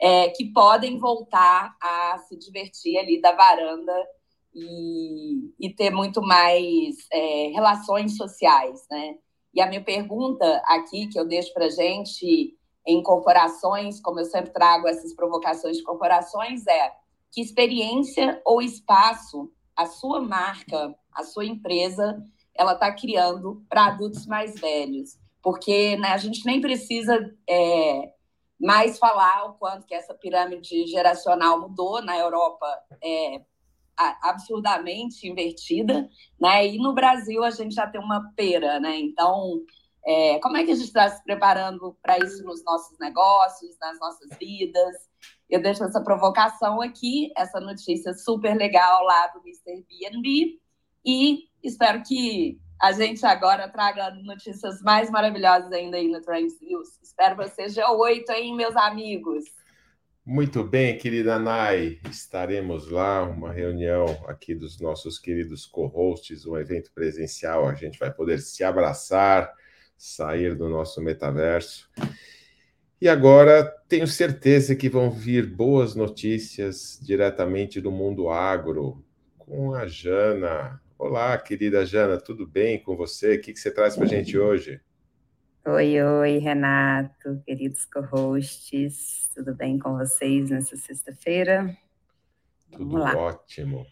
é, 0.00 0.30
que 0.30 0.46
podem 0.46 0.98
voltar 0.98 1.76
a 1.80 2.18
se 2.26 2.36
divertir 2.36 2.98
ali 2.98 3.20
da 3.20 3.32
varanda 3.32 3.92
e, 4.54 5.52
e 5.58 5.74
ter 5.74 5.90
muito 5.90 6.20
mais 6.22 6.96
é, 7.12 7.48
relações 7.48 8.16
sociais, 8.16 8.84
né? 8.90 9.14
E 9.52 9.60
a 9.60 9.66
minha 9.66 9.82
pergunta 9.82 10.62
aqui, 10.66 11.08
que 11.08 11.18
eu 11.18 11.26
deixo 11.26 11.52
para 11.52 11.68
gente 11.68 12.56
em 12.86 13.02
corporações, 13.02 14.00
como 14.00 14.20
eu 14.20 14.24
sempre 14.24 14.52
trago 14.52 14.88
essas 14.88 15.14
provocações 15.14 15.76
de 15.76 15.82
corporações, 15.82 16.66
é 16.66 16.92
que 17.32 17.40
experiência 17.40 18.40
ou 18.44 18.62
espaço 18.62 19.50
a 19.76 19.86
sua 19.86 20.20
marca, 20.20 20.94
a 21.12 21.24
sua 21.24 21.44
empresa, 21.44 22.22
ela 22.54 22.72
está 22.72 22.92
criando 22.92 23.64
para 23.68 23.86
adultos 23.86 24.26
mais 24.26 24.58
velhos. 24.60 25.18
Porque 25.42 25.96
né, 25.96 26.08
a 26.08 26.18
gente 26.18 26.44
nem 26.44 26.60
precisa 26.60 27.18
é, 27.48 28.12
mais 28.60 28.98
falar 28.98 29.46
o 29.46 29.54
quanto 29.54 29.86
que 29.86 29.94
essa 29.94 30.12
pirâmide 30.12 30.86
geracional 30.86 31.60
mudou 31.60 32.02
na 32.02 32.18
Europa. 32.18 32.66
É, 33.02 33.40
absurdamente 34.22 35.28
invertida, 35.28 36.08
né? 36.40 36.66
E 36.66 36.78
no 36.78 36.94
Brasil 36.94 37.42
a 37.44 37.50
gente 37.50 37.74
já 37.74 37.86
tem 37.86 38.00
uma 38.00 38.32
pera, 38.36 38.80
né? 38.80 38.98
Então, 38.98 39.62
é, 40.06 40.38
como 40.40 40.56
é 40.56 40.64
que 40.64 40.70
a 40.70 40.74
gente 40.74 40.86
está 40.86 41.08
se 41.08 41.22
preparando 41.22 41.96
para 42.02 42.18
isso 42.18 42.42
nos 42.44 42.64
nossos 42.64 42.98
negócios, 42.98 43.76
nas 43.80 43.98
nossas 43.98 44.30
vidas? 44.38 44.96
Eu 45.48 45.62
deixo 45.62 45.84
essa 45.84 46.02
provocação 46.02 46.80
aqui, 46.80 47.30
essa 47.36 47.60
notícia 47.60 48.14
super 48.14 48.56
legal 48.56 49.04
lá 49.04 49.26
do 49.28 49.40
Mr. 49.40 49.84
B&B 49.88 50.58
e 51.04 51.48
espero 51.62 52.02
que 52.02 52.58
a 52.80 52.92
gente 52.92 53.24
agora 53.26 53.68
traga 53.68 54.10
notícias 54.22 54.80
mais 54.80 55.10
maravilhosas 55.10 55.70
ainda 55.70 55.98
aí 55.98 56.08
no 56.08 56.20
Trends 56.22 56.58
News. 56.62 56.88
Espero 57.02 57.36
vocês 57.36 57.74
dia 57.74 57.90
8, 57.90 58.32
hein, 58.32 58.56
meus 58.56 58.74
amigos? 58.74 59.44
Muito 60.30 60.62
bem, 60.62 60.96
querida 60.96 61.40
Nai, 61.40 61.98
estaremos 62.08 62.88
lá, 62.88 63.24
uma 63.24 63.52
reunião 63.52 64.06
aqui 64.28 64.54
dos 64.54 64.80
nossos 64.80 65.18
queridos 65.18 65.66
co-hosts, 65.66 66.46
um 66.46 66.56
evento 66.56 66.92
presencial, 66.94 67.66
a 67.66 67.74
gente 67.74 67.98
vai 67.98 68.12
poder 68.12 68.38
se 68.38 68.62
abraçar, 68.62 69.52
sair 69.98 70.54
do 70.54 70.68
nosso 70.68 71.02
metaverso. 71.02 71.90
E 73.00 73.08
agora 73.08 73.64
tenho 73.88 74.06
certeza 74.06 74.76
que 74.76 74.88
vão 74.88 75.10
vir 75.10 75.52
boas 75.52 75.96
notícias 75.96 77.00
diretamente 77.02 77.80
do 77.80 77.90
mundo 77.90 78.28
agro, 78.28 79.04
com 79.36 79.74
a 79.74 79.84
Jana. 79.88 80.80
Olá, 80.96 81.36
querida 81.38 81.84
Jana, 81.84 82.18
tudo 82.18 82.46
bem 82.46 82.80
com 82.80 82.96
você? 82.96 83.34
O 83.34 83.40
que, 83.40 83.56
você 83.56 83.68
traz 83.68 83.96
para 83.96 84.04
a 84.04 84.08
gente 84.08 84.38
hoje? 84.38 84.80
Oi, 85.66 86.00
oi, 86.00 86.38
Renato, 86.38 87.42
queridos 87.44 87.84
co-hosts, 87.84 89.19
tudo 89.34 89.54
bem 89.54 89.78
com 89.78 89.96
vocês 89.96 90.50
nessa 90.50 90.76
sexta-feira? 90.76 91.76
Tudo 92.70 92.96
lá. 92.96 93.16
ótimo. 93.16 93.86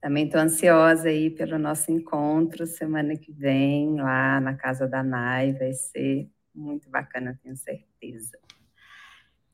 Também 0.00 0.26
estou 0.26 0.40
ansiosa 0.40 1.08
aí 1.08 1.28
pelo 1.28 1.58
nosso 1.58 1.90
encontro 1.90 2.66
semana 2.66 3.16
que 3.16 3.32
vem 3.32 4.00
lá 4.00 4.40
na 4.40 4.54
casa 4.54 4.86
da 4.86 5.02
Nai, 5.02 5.52
vai 5.52 5.72
ser 5.72 6.30
muito 6.54 6.88
bacana, 6.88 7.38
tenho 7.42 7.56
certeza. 7.56 8.38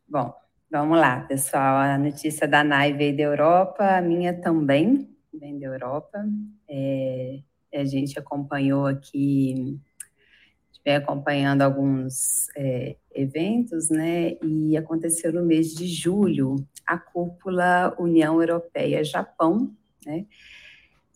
Bom, 0.07 0.33
vamos 0.71 0.99
lá, 0.99 1.21
pessoal. 1.23 1.77
A 1.79 1.99
notícia 1.99 2.47
da 2.47 2.63
Nai 2.63 2.93
veio 2.93 3.17
da 3.17 3.23
Europa, 3.23 3.97
a 3.97 4.03
minha 4.03 4.39
também 4.41 5.17
vem 5.33 5.59
da 5.59 5.67
Europa. 5.67 6.25
É, 6.69 7.41
a 7.75 7.85
gente 7.85 8.19
acompanhou 8.19 8.87
aqui 8.87 9.81
vem 10.85 10.97
acompanhando 10.97 11.63
alguns 11.63 12.49
é, 12.57 12.97
eventos, 13.15 13.89
né? 13.89 14.37
E 14.43 14.77
aconteceu 14.77 15.33
no 15.33 15.43
mês 15.43 15.75
de 15.75 15.87
julho 15.87 16.57
a 16.87 16.99
cúpula 16.99 17.95
União 17.99 18.41
Europeia-Japão, 18.41 19.75
né? 20.05 20.27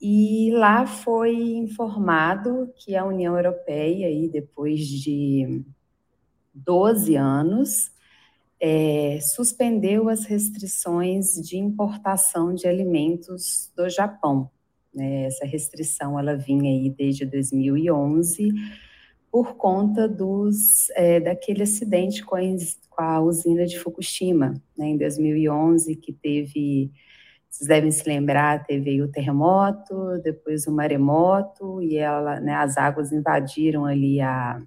E 0.01 0.51
lá 0.53 0.87
foi 0.87 1.35
informado 1.35 2.73
que 2.77 2.95
a 2.95 3.05
União 3.05 3.37
Europeia, 3.37 4.07
aí, 4.07 4.29
depois 4.29 4.87
de 4.87 5.65
12 6.55 7.17
anos, 7.17 7.91
é, 8.61 9.19
suspendeu 9.21 10.09
as 10.09 10.25
restrições 10.25 11.35
de 11.35 11.59
importação 11.59 12.55
de 12.55 12.67
alimentos 12.69 13.73
do 13.77 13.89
Japão. 13.89 14.51
Né? 14.95 15.25
Essa 15.25 15.45
restrição 15.45 16.19
ela 16.19 16.37
vinha 16.37 16.71
aí 16.71 16.91
desde 16.91 17.27
2011 17.27 18.53
por 19.31 19.57
conta 19.57 20.09
dos 20.09 20.91
é, 20.91 21.21
daquele 21.21 21.63
acidente 21.63 22.25
com 22.25 22.37
a, 22.37 22.41
com 22.41 23.03
a, 23.03 23.21
usina 23.21 23.67
de 23.67 23.79
Fukushima, 23.79 24.55
né? 24.77 24.87
em 24.87 24.97
2011 24.97 25.97
que 25.97 26.13
teve 26.13 26.91
vocês 27.51 27.67
devem 27.67 27.91
se 27.91 28.07
lembrar, 28.07 28.65
teve 28.65 29.01
o 29.03 29.11
terremoto, 29.11 30.21
depois 30.23 30.67
o 30.67 30.73
maremoto, 30.73 31.83
e 31.83 31.97
ela, 31.97 32.39
né, 32.41 32.55
as 32.55 32.77
águas 32.77 33.11
invadiram 33.11 33.87
ali 33.87 34.21
a, 34.21 34.63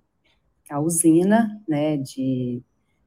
a 0.69 0.79
usina, 0.79 1.61
né, 1.67 1.97
de 1.97 2.61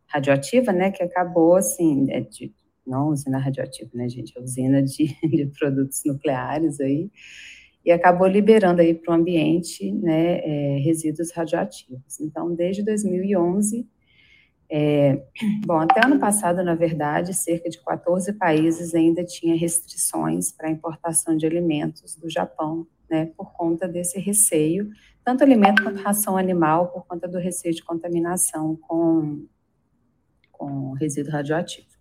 radioativa, 0.07 0.72
né, 0.72 0.90
que 0.90 1.02
acabou, 1.02 1.57
assim, 1.57 2.11
é 2.11 2.20
de, 2.20 2.55
não 2.86 3.09
usina 3.09 3.38
radioativa, 3.38 3.90
né, 3.94 4.09
gente, 4.09 4.32
a 4.38 4.42
usina 4.42 4.82
de, 4.82 5.09
de 5.28 5.46
produtos 5.59 6.02
nucleares 6.07 6.80
aí, 6.80 7.11
e 7.85 7.93
acabou 7.93 8.26
liberando 8.26 8.80
aí 8.80 8.95
para 8.95 9.12
o 9.12 9.16
ambiente, 9.16 9.93
né, 9.93 10.39
é, 10.39 10.78
resíduos 10.78 11.30
radioativos. 11.32 12.18
Então, 12.20 12.55
desde 12.55 12.82
2011, 12.82 13.87
é, 14.70 15.22
bom, 15.66 15.78
até 15.78 16.05
ano 16.05 16.18
passado, 16.18 16.62
na 16.64 16.74
verdade, 16.74 17.35
cerca 17.35 17.68
de 17.68 17.82
14 17.85 18.32
países 18.32 18.95
ainda 18.95 19.22
tinha 19.22 19.55
restrições 19.55 20.51
para 20.51 20.68
a 20.68 20.70
importação 20.70 21.37
de 21.37 21.47
alimentos 21.47 22.16
do 22.16 22.30
Japão, 22.30 22.87
né, 23.11 23.26
por 23.37 23.53
conta 23.53 23.87
desse 23.87 24.18
receio, 24.18 24.89
tanto 25.22 25.45
alimento 25.45 25.82
quanto 25.82 26.03
ração 26.03 26.37
animal, 26.37 26.89
por 26.89 27.07
conta 27.07 27.28
do 27.28 27.39
receio 27.39 27.74
de 27.74 27.85
contaminação 27.85 28.76
com 28.76 29.47
com 30.57 30.93
resíduo 30.93 31.32
radioativo. 31.32 31.93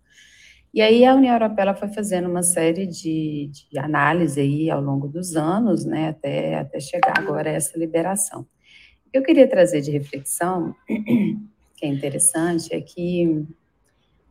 E 0.74 0.82
aí 0.82 1.04
a 1.04 1.14
União 1.14 1.34
Europeia 1.34 1.72
foi 1.72 1.86
fazendo 1.86 2.28
uma 2.28 2.42
série 2.42 2.84
de, 2.84 3.48
de 3.70 3.78
análise 3.78 4.40
aí 4.40 4.68
ao 4.68 4.80
longo 4.80 5.06
dos 5.06 5.36
anos, 5.36 5.84
né, 5.84 6.08
até, 6.08 6.56
até 6.56 6.80
chegar 6.80 7.16
agora 7.16 7.48
a 7.48 7.52
essa 7.52 7.78
liberação. 7.78 8.40
O 9.06 9.10
que 9.12 9.16
eu 9.18 9.22
queria 9.22 9.48
trazer 9.48 9.80
de 9.82 9.92
reflexão, 9.92 10.74
que 11.76 11.86
é 11.86 11.86
interessante, 11.86 12.74
é 12.74 12.80
que 12.80 13.46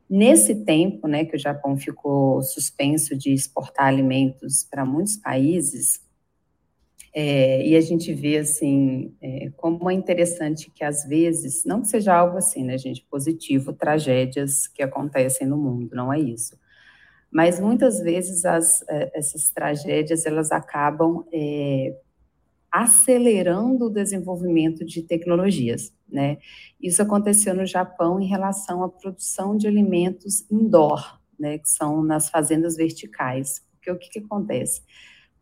nesse 0.10 0.66
tempo, 0.66 1.08
né, 1.08 1.24
que 1.24 1.38
o 1.38 1.39
Japão 1.39 1.78
ficou 1.78 2.41
suspenso 2.41 3.18
de 3.18 3.32
exportar 3.32 3.88
alimentos 3.88 4.68
para 4.70 4.84
muitos 4.84 5.16
países, 5.16 6.02
é, 7.16 7.66
e 7.68 7.76
a 7.76 7.82
gente 7.82 8.11
vê, 8.11 8.38
assim, 8.38 9.16
é, 9.22 9.51
como 9.55 9.89
é 9.89 9.93
interessante 9.93 10.72
que, 10.72 10.84
às 10.84 11.05
vezes, 11.05 11.64
não 11.64 11.82
que 11.82 11.88
seja 11.88 12.16
algo 12.16 12.38
assim, 12.38 12.64
né, 12.64 12.78
gente, 12.78 13.05
positivo, 13.09 13.72
tragédias 13.72 14.68
que 14.68 14.82
acontecem 14.82 15.47
no 15.47 15.57
mundo, 15.57 15.95
não 15.95 16.11
é 16.11 16.20
isso. 16.20 16.57
Mas, 17.32 17.59
muitas 17.59 17.99
vezes, 17.99 18.45
as, 18.45 18.84
é, 18.89 19.11
essas 19.16 19.49
tragédias, 19.49 20.26
elas 20.26 20.51
acabam 20.51 21.24
é, 21.32 21.95
acelerando 22.72 23.86
o 23.86 23.89
desenvolvimento 23.91 24.84
de 24.84 25.03
tecnologias, 25.03 25.93
né? 26.09 26.39
Isso 26.82 27.03
aconteceu 27.03 27.53
no 27.53 27.66
Japão 27.68 28.20
em 28.20 28.26
relação 28.26 28.84
à 28.84 28.89
produção 28.89 29.55
de 29.55 29.68
alimentos 29.68 30.49
indoor, 30.49 31.20
né, 31.39 31.59
que 31.59 31.70
são 31.70 32.03
nas 32.03 32.30
fazendas 32.30 32.76
verticais. 32.76 33.61
Porque 33.74 33.91
o 33.91 33.97
que, 33.99 34.09
que 34.09 34.20
acontece? 34.20 34.82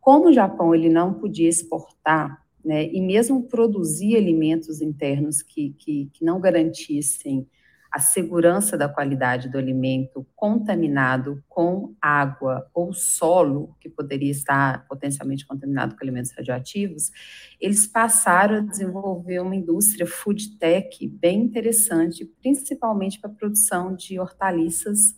Como 0.02 0.30
o 0.30 0.34
Japão 0.34 0.74
ele 0.74 0.90
não 0.90 1.14
podia 1.14 1.48
exportar, 1.48 2.44
né, 2.66 2.86
e 2.86 3.00
mesmo 3.00 3.44
produzir 3.48 4.18
alimentos 4.18 4.82
internos 4.82 5.42
que, 5.42 5.74
que, 5.80 6.10
que 6.14 6.26
não 6.26 6.40
garantissem 6.40 7.48
a 7.92 8.00
segurança 8.00 8.78
da 8.78 8.88
qualidade 8.88 9.50
do 9.50 9.58
alimento 9.58 10.26
contaminado 10.34 11.44
com 11.50 11.94
água 12.02 12.66
ou 12.74 12.94
solo, 12.94 13.76
que 13.82 13.90
poderia 13.90 14.32
estar 14.32 14.88
potencialmente 14.88 15.46
contaminado 15.46 15.96
com 15.96 16.04
alimentos 16.04 16.32
radioativos, 16.32 17.12
eles 17.60 17.86
passaram 17.86 18.56
a 18.56 18.62
desenvolver 18.62 19.40
uma 19.40 19.56
indústria 19.56 20.08
food 20.08 20.58
tech 20.58 21.06
bem 21.06 21.42
interessante, 21.42 22.26
principalmente 22.42 23.20
para 23.20 23.30
a 23.30 23.34
produção 23.34 23.94
de 23.94 24.18
hortaliças 24.18 25.14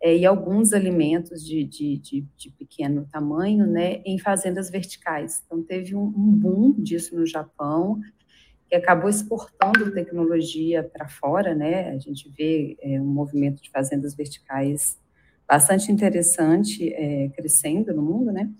é, 0.00 0.16
e 0.16 0.26
alguns 0.26 0.72
alimentos 0.72 1.44
de, 1.44 1.64
de, 1.64 1.96
de, 1.98 2.20
de, 2.36 2.50
pequeno 2.50 3.06
tamanho, 3.10 3.66
né, 3.66 4.02
em 4.04 4.18
fazendas 4.18 4.70
verticais. 4.70 5.42
Então, 5.44 5.62
teve 5.62 5.94
um, 5.94 6.04
um 6.04 6.32
boom 6.32 6.72
disso 6.72 7.16
no 7.16 7.26
Japão, 7.26 8.00
que 8.68 8.74
acabou 8.74 9.08
exportando 9.08 9.92
tecnologia 9.92 10.82
para 10.82 11.08
fora, 11.08 11.54
né, 11.54 11.90
a 11.90 11.98
gente 11.98 12.30
vê 12.36 12.76
é, 12.80 13.00
um 13.00 13.06
movimento 13.06 13.62
de 13.62 13.70
fazendas 13.70 14.14
verticais 14.14 14.98
bastante 15.48 15.92
interessante 15.92 16.92
é, 16.92 17.28
crescendo 17.28 17.94
no 17.94 18.02
mundo, 18.02 18.32
né, 18.32 18.50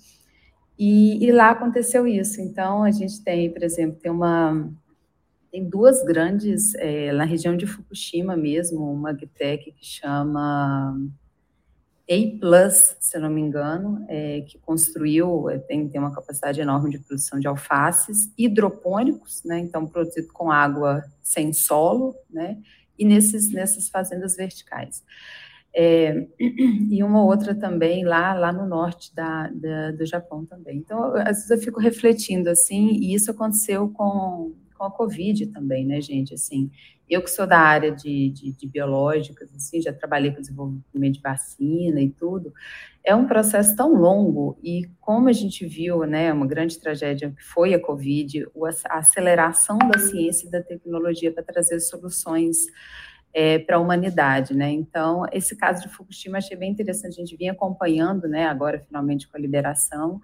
e, 0.78 1.24
e, 1.24 1.32
lá 1.32 1.50
aconteceu 1.50 2.06
isso. 2.06 2.40
Então, 2.40 2.82
a 2.82 2.90
gente 2.90 3.22
tem, 3.24 3.50
por 3.50 3.62
exemplo, 3.62 3.98
tem 3.98 4.12
uma 4.12 4.70
tem 5.50 5.64
duas 5.64 6.04
grandes, 6.04 6.74
é, 6.74 7.12
na 7.12 7.24
região 7.24 7.56
de 7.56 7.66
Fukushima 7.66 8.36
mesmo, 8.36 8.92
uma 8.92 9.10
agtech 9.10 9.72
que 9.72 9.86
chama 9.86 11.00
a+, 12.08 12.70
se 12.70 13.18
não 13.18 13.28
me 13.28 13.40
engano, 13.40 14.04
é, 14.08 14.42
que 14.42 14.58
construiu, 14.58 15.50
é, 15.50 15.58
tem, 15.58 15.88
tem 15.88 16.00
uma 16.00 16.14
capacidade 16.14 16.60
enorme 16.60 16.90
de 16.90 17.00
produção 17.00 17.40
de 17.40 17.48
alfaces 17.48 18.32
hidropônicos, 18.38 19.42
né, 19.44 19.58
então 19.58 19.86
produzido 19.86 20.28
com 20.32 20.50
água 20.50 21.04
sem 21.22 21.52
solo, 21.52 22.14
né, 22.30 22.58
e 22.98 23.04
nesses, 23.04 23.52
nessas 23.52 23.88
fazendas 23.88 24.36
verticais. 24.36 25.02
É, 25.74 26.26
e 26.90 27.02
uma 27.02 27.24
outra 27.24 27.54
também 27.54 28.04
lá, 28.04 28.32
lá 28.34 28.52
no 28.52 28.66
norte 28.66 29.14
da, 29.14 29.48
da, 29.48 29.90
do 29.90 30.06
Japão 30.06 30.46
também. 30.46 30.78
Então, 30.78 31.14
às 31.16 31.36
vezes 31.36 31.50
eu 31.50 31.58
fico 31.58 31.80
refletindo, 31.80 32.48
assim, 32.48 32.90
e 32.92 33.14
isso 33.14 33.30
aconteceu 33.32 33.88
com, 33.90 34.54
com 34.76 34.84
a 34.84 34.90
Covid 34.90 35.46
também, 35.46 35.86
né, 35.86 36.00
gente, 36.00 36.34
assim, 36.34 36.70
eu 37.08 37.22
que 37.22 37.30
sou 37.30 37.46
da 37.46 37.58
área 37.58 37.92
de, 37.92 38.30
de, 38.30 38.52
de, 38.52 38.66
biológicas, 38.66 39.54
assim, 39.54 39.80
já 39.80 39.92
trabalhei 39.92 40.32
com 40.32 40.40
desenvolvimento 40.40 41.14
de 41.14 41.20
vacina 41.20 42.00
e 42.00 42.10
tudo, 42.10 42.52
é 43.04 43.14
um 43.14 43.26
processo 43.26 43.76
tão 43.76 43.94
longo 43.94 44.58
e 44.62 44.88
como 45.00 45.28
a 45.28 45.32
gente 45.32 45.64
viu, 45.64 46.04
né, 46.04 46.32
uma 46.32 46.46
grande 46.46 46.78
tragédia 46.78 47.30
que 47.30 47.42
foi 47.42 47.74
a 47.74 47.80
Covid, 47.80 48.46
a 48.86 48.98
aceleração 48.98 49.78
da 49.78 49.98
ciência 49.98 50.48
e 50.48 50.50
da 50.50 50.62
tecnologia 50.62 51.32
para 51.32 51.44
trazer 51.44 51.78
soluções 51.80 52.66
é, 53.32 53.58
para 53.58 53.76
a 53.76 53.80
humanidade, 53.80 54.56
né, 54.56 54.70
então 54.70 55.24
esse 55.30 55.54
caso 55.54 55.82
de 55.82 55.88
Fukushima 55.88 56.38
achei 56.38 56.56
bem 56.56 56.72
interessante, 56.72 57.20
a 57.20 57.24
gente 57.24 57.36
vinha 57.36 57.52
acompanhando, 57.52 58.26
né, 58.26 58.46
agora 58.46 58.80
finalmente 58.80 59.28
com 59.28 59.36
a 59.36 59.40
liberação, 59.40 60.20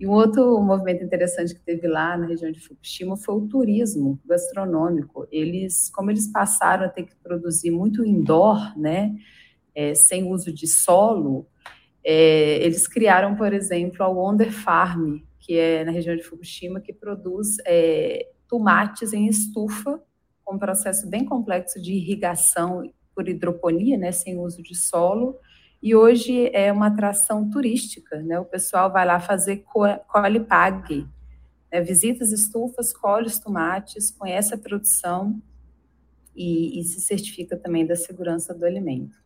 e 0.00 0.06
um 0.06 0.12
outro 0.12 0.58
movimento 0.62 1.04
interessante 1.04 1.54
que 1.54 1.60
teve 1.60 1.86
lá 1.86 2.16
na 2.16 2.26
região 2.26 2.50
de 2.50 2.58
Fukushima 2.58 3.18
foi 3.18 3.34
o 3.34 3.46
turismo 3.46 4.18
gastronômico. 4.24 5.28
Eles, 5.30 5.90
como 5.90 6.10
eles 6.10 6.26
passaram 6.32 6.86
a 6.86 6.88
ter 6.88 7.02
que 7.02 7.14
produzir 7.16 7.70
muito 7.70 8.02
indoor, 8.02 8.78
né, 8.78 9.14
é, 9.74 9.94
sem 9.94 10.24
uso 10.32 10.50
de 10.50 10.66
solo, 10.66 11.46
é, 12.02 12.64
eles 12.64 12.88
criaram, 12.88 13.36
por 13.36 13.52
exemplo, 13.52 14.02
a 14.02 14.08
Wonder 14.08 14.50
Farm, 14.50 15.18
que 15.38 15.58
é 15.58 15.84
na 15.84 15.92
região 15.92 16.16
de 16.16 16.22
Fukushima, 16.22 16.80
que 16.80 16.94
produz 16.94 17.58
é, 17.66 18.26
tomates 18.48 19.12
em 19.12 19.26
estufa, 19.26 20.02
com 20.42 20.54
um 20.54 20.58
processo 20.58 21.10
bem 21.10 21.26
complexo 21.26 21.78
de 21.78 21.92
irrigação 21.92 22.90
por 23.14 23.28
hidroponia, 23.28 23.98
né, 23.98 24.12
sem 24.12 24.38
uso 24.38 24.62
de 24.62 24.74
solo, 24.74 25.38
e 25.82 25.94
hoje 25.94 26.50
é 26.52 26.70
uma 26.70 26.88
atração 26.88 27.48
turística, 27.48 28.22
né? 28.22 28.38
O 28.38 28.44
pessoal 28.44 28.92
vai 28.92 29.06
lá 29.06 29.18
fazer 29.18 29.64
colhe 30.06 30.40
pague, 30.40 31.06
né? 31.72 31.80
visita 31.80 32.22
as 32.22 32.32
estufas, 32.32 32.92
colhe 32.92 33.26
os 33.26 33.38
tomates, 33.38 34.10
conhece 34.10 34.52
a 34.52 34.58
produção 34.58 35.40
e, 36.36 36.78
e, 36.78 36.84
se 36.84 37.00
certifica 37.00 37.56
também 37.56 37.86
da 37.86 37.96
segurança 37.96 38.54
do 38.54 38.64
alimento. 38.64 39.16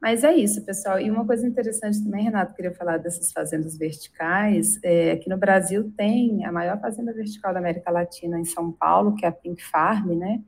Mas 0.00 0.24
é 0.24 0.34
isso, 0.34 0.64
pessoal. 0.64 0.98
E 0.98 1.10
uma 1.10 1.26
coisa 1.26 1.46
interessante 1.46 2.02
também, 2.02 2.24
Renato, 2.24 2.54
queria 2.54 2.72
falar 2.72 2.96
dessas 2.96 3.30
fazendas 3.30 3.76
verticais. 3.76 4.78
É, 4.82 5.12
aqui 5.12 5.28
no 5.28 5.36
Brasil 5.36 5.92
tem 5.94 6.42
a 6.44 6.50
maior 6.50 6.80
fazenda 6.80 7.12
vertical 7.12 7.52
da 7.52 7.58
América 7.58 7.90
Latina 7.90 8.40
em 8.40 8.44
São 8.46 8.72
Paulo, 8.72 9.14
que 9.14 9.26
é 9.26 9.28
a 9.28 9.32
Pink 9.32 9.62
Farm, 9.62 10.12
né? 10.14 10.42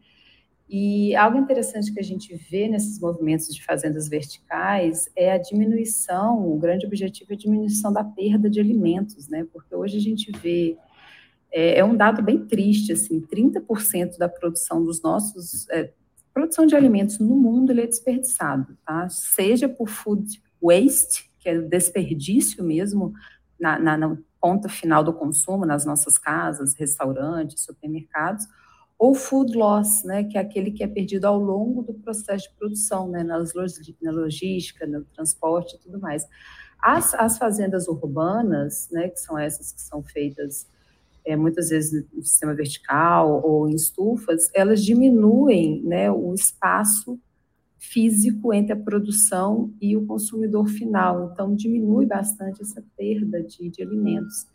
E 0.74 1.14
algo 1.16 1.36
interessante 1.36 1.92
que 1.92 2.00
a 2.00 2.02
gente 2.02 2.34
vê 2.34 2.66
nesses 2.66 2.98
movimentos 2.98 3.54
de 3.54 3.62
fazendas 3.62 4.08
verticais 4.08 5.06
é 5.14 5.30
a 5.30 5.36
diminuição, 5.36 6.50
o 6.50 6.58
grande 6.58 6.86
objetivo 6.86 7.30
é 7.30 7.34
a 7.34 7.38
diminuição 7.38 7.92
da 7.92 8.02
perda 8.02 8.48
de 8.48 8.58
alimentos, 8.58 9.28
né? 9.28 9.46
Porque 9.52 9.74
hoje 9.74 9.98
a 9.98 10.00
gente 10.00 10.32
vê 10.32 10.78
é, 11.52 11.80
é 11.80 11.84
um 11.84 11.94
dado 11.94 12.22
bem 12.22 12.46
triste, 12.46 12.90
assim, 12.90 13.20
30% 13.20 14.16
da 14.16 14.30
produção 14.30 14.82
dos 14.82 15.02
nossos, 15.02 15.68
é, 15.68 15.92
produção 16.32 16.64
de 16.64 16.74
alimentos 16.74 17.18
no 17.18 17.36
mundo, 17.36 17.70
ele 17.70 17.82
é 17.82 17.86
desperdiçado, 17.86 18.74
tá? 18.82 19.06
Seja 19.10 19.68
por 19.68 19.90
food 19.90 20.42
waste, 20.58 21.30
que 21.38 21.50
é 21.50 21.58
desperdício 21.60 22.64
mesmo, 22.64 23.12
na, 23.60 23.78
na, 23.78 23.98
na 23.98 24.16
ponta 24.40 24.70
final 24.70 25.04
do 25.04 25.12
consumo, 25.12 25.66
nas 25.66 25.84
nossas 25.84 26.16
casas, 26.16 26.72
restaurantes, 26.72 27.62
supermercados, 27.62 28.46
ou 29.02 29.16
food 29.16 29.58
loss, 29.58 30.04
né, 30.04 30.22
que 30.22 30.38
é 30.38 30.40
aquele 30.40 30.70
que 30.70 30.84
é 30.84 30.86
perdido 30.86 31.24
ao 31.24 31.36
longo 31.36 31.82
do 31.82 31.92
processo 31.92 32.48
de 32.48 32.54
produção, 32.56 33.08
né, 33.08 33.24
nas 33.24 33.52
na 34.00 34.12
logística, 34.12 34.86
no 34.86 35.04
transporte 35.06 35.74
e 35.74 35.78
tudo 35.80 35.98
mais. 35.98 36.24
As, 36.80 37.12
as 37.14 37.36
fazendas 37.36 37.88
urbanas, 37.88 38.88
né, 38.92 39.08
que 39.08 39.18
são 39.18 39.36
essas 39.36 39.72
que 39.72 39.80
são 39.82 40.04
feitas 40.04 40.68
é, 41.24 41.34
muitas 41.34 41.70
vezes 41.70 42.06
no 42.12 42.22
sistema 42.22 42.54
vertical 42.54 43.44
ou 43.44 43.68
em 43.68 43.74
estufas, 43.74 44.48
elas 44.54 44.84
diminuem 44.84 45.82
né, 45.82 46.08
o 46.08 46.32
espaço 46.32 47.18
físico 47.80 48.54
entre 48.54 48.72
a 48.72 48.76
produção 48.76 49.74
e 49.80 49.96
o 49.96 50.06
consumidor 50.06 50.68
final. 50.68 51.32
Então, 51.32 51.56
diminui 51.56 52.06
bastante 52.06 52.62
essa 52.62 52.80
perda 52.96 53.42
de, 53.42 53.68
de 53.68 53.82
alimentos. 53.82 54.46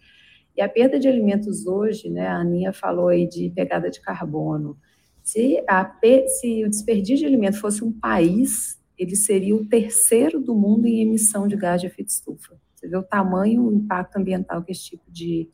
E 0.57 0.61
a 0.61 0.67
perda 0.67 0.99
de 0.99 1.07
alimentos 1.07 1.67
hoje, 1.67 2.09
né, 2.09 2.27
a 2.27 2.37
Aninha 2.37 2.73
falou 2.73 3.09
aí 3.09 3.27
de 3.27 3.51
pegada 3.51 3.91
de 3.91 4.01
carbono. 4.01 4.75
Se, 5.21 5.63
a, 5.67 5.95
se 6.39 6.65
o 6.65 6.69
desperdício 6.69 7.17
de 7.17 7.25
alimento 7.27 7.59
fosse 7.59 7.83
um 7.83 7.91
país, 7.91 8.81
ele 8.97 9.15
seria 9.15 9.55
o 9.55 9.63
terceiro 9.63 10.39
do 10.39 10.55
mundo 10.55 10.87
em 10.87 11.01
emissão 11.01 11.47
de 11.47 11.55
gás 11.55 11.79
de 11.79 11.85
efeito 11.85 12.09
estufa. 12.09 12.59
Você 12.73 12.87
vê 12.87 12.97
o 12.97 13.03
tamanho, 13.03 13.67
o 13.67 13.73
impacto 13.73 14.17
ambiental 14.17 14.63
que 14.63 14.71
esse 14.71 14.85
tipo 14.85 15.03
de, 15.11 15.47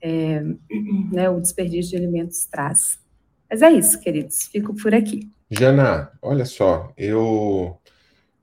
é, 0.00 0.42
né, 1.10 1.28
o 1.28 1.40
desperdício 1.40 1.90
de 1.90 1.96
alimentos 1.96 2.44
traz. 2.44 3.00
Mas 3.50 3.62
é 3.62 3.72
isso, 3.72 3.98
queridos, 3.98 4.44
fico 4.44 4.74
por 4.76 4.94
aqui. 4.94 5.28
Jana, 5.50 6.12
olha 6.22 6.44
só, 6.44 6.92
eu, 6.96 7.76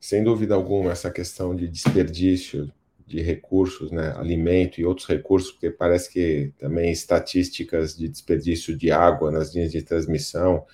sem 0.01 0.21
dúvida 0.21 0.53
alguma, 0.53 0.91
essa 0.91 1.09
questão 1.09 1.55
de 1.55 1.65
desperdício 1.65 2.69
de 3.07 3.21
recursos, 3.21 3.89
né, 3.89 4.13
alimento 4.17 4.81
e 4.81 4.85
outros 4.85 5.07
recursos, 5.07 5.51
porque 5.51 5.71
parece 5.71 6.11
que 6.11 6.51
também 6.59 6.91
estatísticas 6.91 7.95
de 7.95 8.09
desperdício 8.09 8.77
de 8.77 8.91
água 8.91 9.31
nas 9.31 9.55
linhas 9.55 9.71
de 9.71 9.81
transmissão 9.81 10.65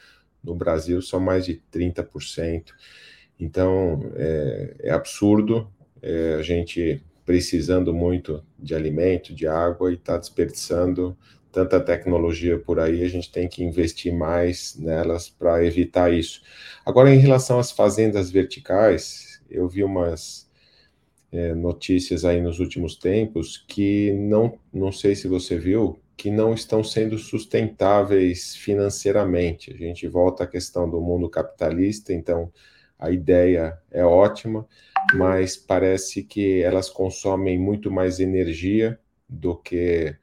no 0.43 0.55
Brasil 0.55 0.99
são 1.01 1.19
mais 1.19 1.45
de 1.45 1.61
30%. 1.71 2.73
Então, 3.39 4.11
é, 4.15 4.75
é 4.79 4.91
absurdo 4.91 5.71
é, 6.01 6.35
a 6.39 6.41
gente 6.41 7.03
precisando 7.23 7.93
muito 7.93 8.43
de 8.59 8.75
alimento, 8.75 9.33
de 9.33 9.47
água 9.47 9.91
e 9.91 9.95
está 9.95 10.17
desperdiçando 10.17 11.15
tanta 11.51 11.79
tecnologia 11.79 12.57
por 12.57 12.79
aí, 12.79 13.03
a 13.03 13.07
gente 13.07 13.31
tem 13.31 13.47
que 13.47 13.63
investir 13.63 14.11
mais 14.11 14.75
nelas 14.75 15.29
para 15.29 15.63
evitar 15.63 16.11
isso. 16.11 16.41
Agora, 16.83 17.13
em 17.13 17.19
relação 17.19 17.59
às 17.59 17.71
fazendas 17.71 18.31
verticais, 18.31 19.39
eu 19.49 19.69
vi 19.69 19.83
umas 19.83 20.42
é, 21.33 21.53
notícias 21.55 22.23
aí 22.23 22.39
nos 22.39 22.59
últimos 22.59 22.95
tempos 22.95 23.57
que 23.67 24.13
não, 24.13 24.59
não 24.71 24.91
sei 24.91 25.15
se 25.15 25.27
você 25.27 25.57
viu, 25.57 25.99
que 26.15 26.29
não 26.29 26.53
estão 26.53 26.83
sendo 26.83 27.17
sustentáveis 27.17 28.55
financeiramente. 28.55 29.73
A 29.73 29.75
gente 29.75 30.07
volta 30.07 30.43
à 30.43 30.47
questão 30.47 30.87
do 30.87 31.01
mundo 31.01 31.27
capitalista, 31.27 32.13
então 32.13 32.51
a 32.99 33.09
ideia 33.09 33.75
é 33.89 34.05
ótima, 34.05 34.67
mas 35.15 35.57
parece 35.57 36.23
que 36.23 36.61
elas 36.61 36.87
consomem 36.87 37.57
muito 37.57 37.89
mais 37.89 38.19
energia 38.19 38.99
do 39.27 39.55
que 39.55 40.15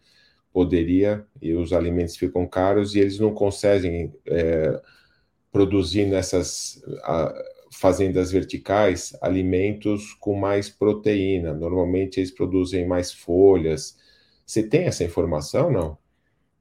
poderia, 0.52 1.26
e 1.42 1.52
os 1.54 1.72
alimentos 1.72 2.16
ficam 2.16 2.46
caros, 2.46 2.94
e 2.94 3.00
eles 3.00 3.18
não 3.18 3.34
conseguem 3.34 4.14
é, 4.26 4.80
produzir 5.50 6.06
nessas 6.06 6.82
a, 7.02 7.34
fazendas 7.70 8.32
verticais 8.32 9.16
alimentos 9.22 10.12
com 10.14 10.34
mais 10.34 10.68
proteína. 10.68 11.54
Normalmente 11.54 12.18
eles 12.18 12.30
produzem 12.30 12.86
mais 12.86 13.12
folhas. 13.12 13.96
Você 14.44 14.62
tem 14.62 14.84
essa 14.84 15.04
informação, 15.04 15.70
não? 15.70 15.98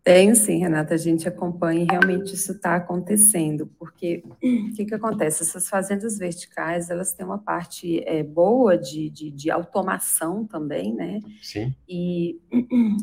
Tenho 0.02 0.36
sim, 0.36 0.60
Renata, 0.60 0.94
a 0.94 0.98
gente 0.98 1.28
acompanha 1.28 1.84
e 1.84 1.88
realmente 1.88 2.34
isso 2.34 2.54
está 2.54 2.76
acontecendo, 2.76 3.68
porque 3.78 4.24
o 4.42 4.74
que, 4.74 4.86
que 4.86 4.96
acontece? 4.96 5.44
Essas 5.44 5.68
fazendas 5.68 6.18
verticais, 6.18 6.90
elas 6.90 7.14
têm 7.14 7.26
uma 7.26 7.38
parte 7.38 8.02
é, 8.08 8.24
boa 8.24 8.78
de, 8.78 9.10
de, 9.10 9.30
de, 9.30 9.52
automação 9.52 10.46
também, 10.46 10.96
né? 10.96 11.20
Sim. 11.44 11.76
E, 11.88 12.40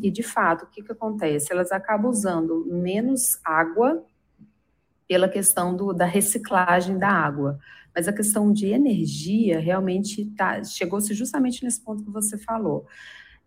e 0.01 0.09
de 0.09 0.23
fato, 0.23 0.65
o 0.65 0.67
que, 0.67 0.81
que 0.81 0.91
acontece? 0.91 1.51
Elas 1.51 1.71
acabam 1.71 2.09
usando 2.09 2.65
menos 2.65 3.39
água 3.45 4.03
pela 5.07 5.29
questão 5.29 5.75
do, 5.75 5.93
da 5.93 6.05
reciclagem 6.05 6.97
da 6.97 7.09
água, 7.09 7.59
mas 7.97 8.07
a 8.07 8.13
questão 8.13 8.53
de 8.53 8.67
energia 8.67 9.59
realmente 9.59 10.23
tá, 10.37 10.63
chegou-se 10.63 11.11
justamente 11.15 11.63
nesse 11.63 11.81
ponto 11.81 12.03
que 12.03 12.11
você 12.11 12.37
falou. 12.37 12.85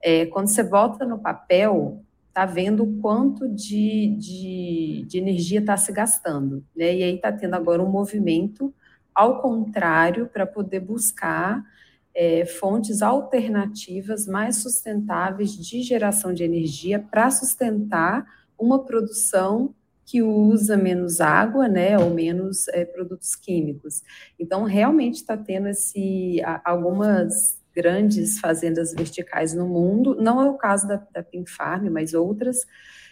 É, 0.02 0.26
quando 0.26 0.48
você 0.48 0.64
volta 0.64 1.06
no 1.06 1.20
papel, 1.20 2.02
está 2.26 2.44
vendo 2.46 2.82
o 2.82 3.00
quanto 3.00 3.48
de, 3.48 4.08
de, 4.18 5.04
de 5.06 5.18
energia 5.18 5.60
está 5.60 5.76
se 5.76 5.92
gastando. 5.92 6.64
Né? 6.74 6.96
E 6.96 7.02
aí 7.04 7.14
está 7.14 7.30
tendo 7.30 7.54
agora 7.54 7.80
um 7.80 7.88
movimento 7.88 8.74
ao 9.14 9.40
contrário 9.40 10.26
para 10.26 10.44
poder 10.44 10.80
buscar 10.80 11.64
é, 12.12 12.44
fontes 12.44 13.02
alternativas 13.02 14.26
mais 14.26 14.56
sustentáveis 14.56 15.52
de 15.52 15.80
geração 15.80 16.34
de 16.34 16.42
energia 16.42 16.98
para 16.98 17.30
sustentar 17.30 18.26
uma 18.58 18.84
produção 18.84 19.72
que 20.10 20.22
usa 20.22 20.76
menos 20.76 21.20
água, 21.20 21.68
né, 21.68 21.96
ou 21.96 22.10
menos 22.10 22.66
é, 22.68 22.84
produtos 22.84 23.36
químicos. 23.36 24.02
Então, 24.36 24.64
realmente 24.64 25.16
está 25.16 25.36
tendo 25.36 25.68
esse, 25.68 26.42
algumas 26.64 27.60
grandes 27.72 28.40
fazendas 28.40 28.92
verticais 28.92 29.54
no 29.54 29.68
mundo, 29.68 30.16
não 30.20 30.42
é 30.42 30.50
o 30.50 30.54
caso 30.54 30.88
da, 30.88 30.96
da 31.12 31.22
Pink 31.22 31.48
Farm, 31.48 31.88
mas 31.90 32.12
outras 32.12 32.66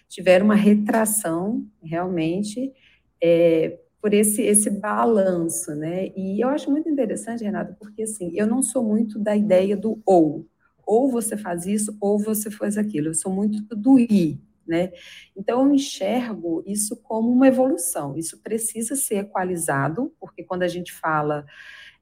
tiveram 0.09 0.47
uma 0.47 0.57
retração 0.57 1.65
realmente 1.81 2.73
é, 3.23 3.79
por 4.03 4.13
esse, 4.13 4.43
esse 4.43 4.69
balanço, 4.69 5.77
né? 5.77 6.09
E 6.17 6.43
eu 6.43 6.49
acho 6.49 6.69
muito 6.69 6.89
interessante, 6.89 7.45
Renato, 7.45 7.77
porque 7.79 8.03
assim, 8.03 8.33
eu 8.35 8.47
não 8.47 8.61
sou 8.61 8.83
muito 8.83 9.21
da 9.21 9.37
ideia 9.37 9.77
do 9.77 10.03
ou. 10.05 10.49
Ou 10.85 11.09
você 11.09 11.37
faz 11.37 11.65
isso, 11.65 11.97
ou 12.01 12.19
você 12.19 12.51
faz 12.51 12.77
aquilo. 12.77 13.09
Eu 13.09 13.15
sou 13.15 13.33
muito 13.33 13.63
do 13.77 14.01
i, 14.01 14.41
né? 14.69 14.93
Então, 15.37 15.67
eu 15.67 15.75
enxergo 15.75 16.63
isso 16.67 16.97
como 17.03 17.31
uma 17.31 17.49
evolução. 17.49 18.17
Isso 18.17 18.41
precisa 18.43 18.95
ser 18.95 19.17
equalizado, 19.17 20.13
porque 20.21 20.45
quando 20.45 20.63
a 20.63 20.69
gente 20.69 20.93
fala 20.93 21.47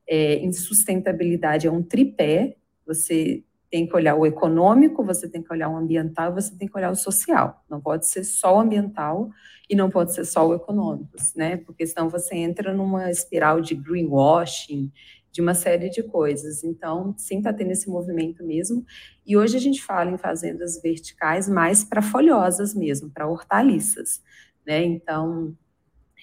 é, 0.06 0.34
em 0.36 0.52
sustentabilidade 0.52 1.66
é 1.66 1.70
um 1.70 1.82
tripé, 1.82 2.56
você 2.86 3.44
tem 3.70 3.86
que 3.86 3.94
olhar 3.94 4.14
o 4.14 4.24
econômico, 4.24 5.04
você 5.04 5.28
tem 5.28 5.42
que 5.42 5.52
olhar 5.52 5.68
o 5.68 5.76
ambiental, 5.76 6.32
você 6.32 6.56
tem 6.56 6.68
que 6.68 6.76
olhar 6.76 6.90
o 6.90 6.96
social. 6.96 7.64
Não 7.68 7.80
pode 7.80 8.06
ser 8.06 8.24
só 8.24 8.56
o 8.56 8.60
ambiental 8.60 9.28
e 9.68 9.74
não 9.74 9.90
pode 9.90 10.14
ser 10.14 10.24
só 10.24 10.46
o 10.46 10.54
econômico, 10.54 11.16
né? 11.34 11.56
Porque 11.58 11.86
senão 11.86 12.08
você 12.08 12.36
entra 12.36 12.72
numa 12.72 13.10
espiral 13.10 13.60
de 13.60 13.74
greenwashing, 13.74 14.92
de 15.36 15.42
uma 15.42 15.52
série 15.52 15.90
de 15.90 16.02
coisas. 16.02 16.64
Então, 16.64 17.14
sim, 17.18 17.38
está 17.38 17.52
tendo 17.52 17.70
esse 17.70 17.90
movimento 17.90 18.42
mesmo. 18.42 18.82
E 19.26 19.36
hoje 19.36 19.54
a 19.54 19.60
gente 19.60 19.84
fala 19.84 20.10
em 20.10 20.16
fazendas 20.16 20.80
verticais 20.80 21.46
mais 21.46 21.84
para 21.84 22.00
folhosas 22.00 22.74
mesmo, 22.74 23.10
para 23.10 23.28
hortaliças, 23.28 24.22
né? 24.66 24.82
Então, 24.82 25.54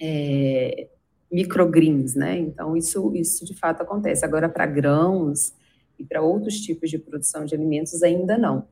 é, 0.02 0.88
microgreens, 1.30 2.16
né? 2.16 2.36
Então, 2.38 2.76
isso, 2.76 3.14
isso 3.14 3.44
de 3.44 3.54
fato 3.54 3.82
acontece. 3.82 4.24
Agora, 4.24 4.48
para 4.48 4.66
grãos 4.66 5.52
e 5.96 6.04
para 6.04 6.20
outros 6.20 6.56
tipos 6.56 6.90
de 6.90 6.98
produção 6.98 7.44
de 7.44 7.54
alimentos, 7.54 8.02
ainda 8.02 8.36
não. 8.36 8.62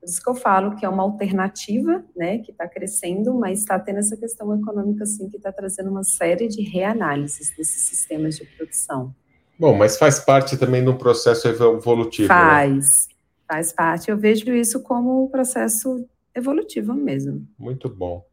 Por 0.00 0.08
isso 0.08 0.22
que 0.22 0.30
eu 0.30 0.34
falo 0.34 0.76
que 0.76 0.86
é 0.86 0.88
uma 0.88 1.02
alternativa, 1.02 2.02
né, 2.16 2.38
que 2.38 2.52
está 2.52 2.66
crescendo, 2.66 3.34
mas 3.34 3.58
está 3.58 3.78
tendo 3.78 3.98
essa 3.98 4.16
questão 4.16 4.58
econômica, 4.58 5.04
sim, 5.04 5.28
que 5.28 5.36
está 5.36 5.52
trazendo 5.52 5.90
uma 5.90 6.02
série 6.02 6.48
de 6.48 6.62
reanálises 6.62 7.54
desses 7.54 7.84
sistemas 7.84 8.36
de 8.36 8.46
produção. 8.46 9.14
Bom, 9.60 9.76
mas 9.76 9.98
faz 9.98 10.18
parte 10.18 10.56
também 10.56 10.82
do 10.82 10.94
processo 10.94 11.46
evolutivo. 11.46 12.32
Né? 12.32 12.34
Faz, 12.34 13.08
né? 13.10 13.14
faz 13.46 13.72
parte. 13.74 14.10
Eu 14.10 14.16
vejo 14.16 14.50
isso 14.54 14.82
como 14.82 15.22
um 15.22 15.28
processo 15.28 16.08
evolutivo 16.34 16.94
mesmo. 16.94 17.46
Muito 17.58 17.86
bom. 17.86 18.24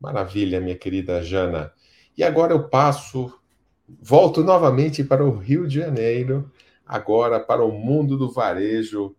Maravilha, 0.00 0.58
minha 0.58 0.74
querida 0.74 1.22
Jana. 1.22 1.70
E 2.16 2.24
agora 2.24 2.54
eu 2.54 2.66
passo, 2.66 3.30
volto 4.00 4.42
novamente 4.42 5.04
para 5.04 5.22
o 5.22 5.36
Rio 5.36 5.68
de 5.68 5.80
Janeiro, 5.80 6.50
agora 6.86 7.38
para 7.38 7.62
o 7.62 7.70
mundo 7.70 8.16
do 8.16 8.32
varejo. 8.32 9.14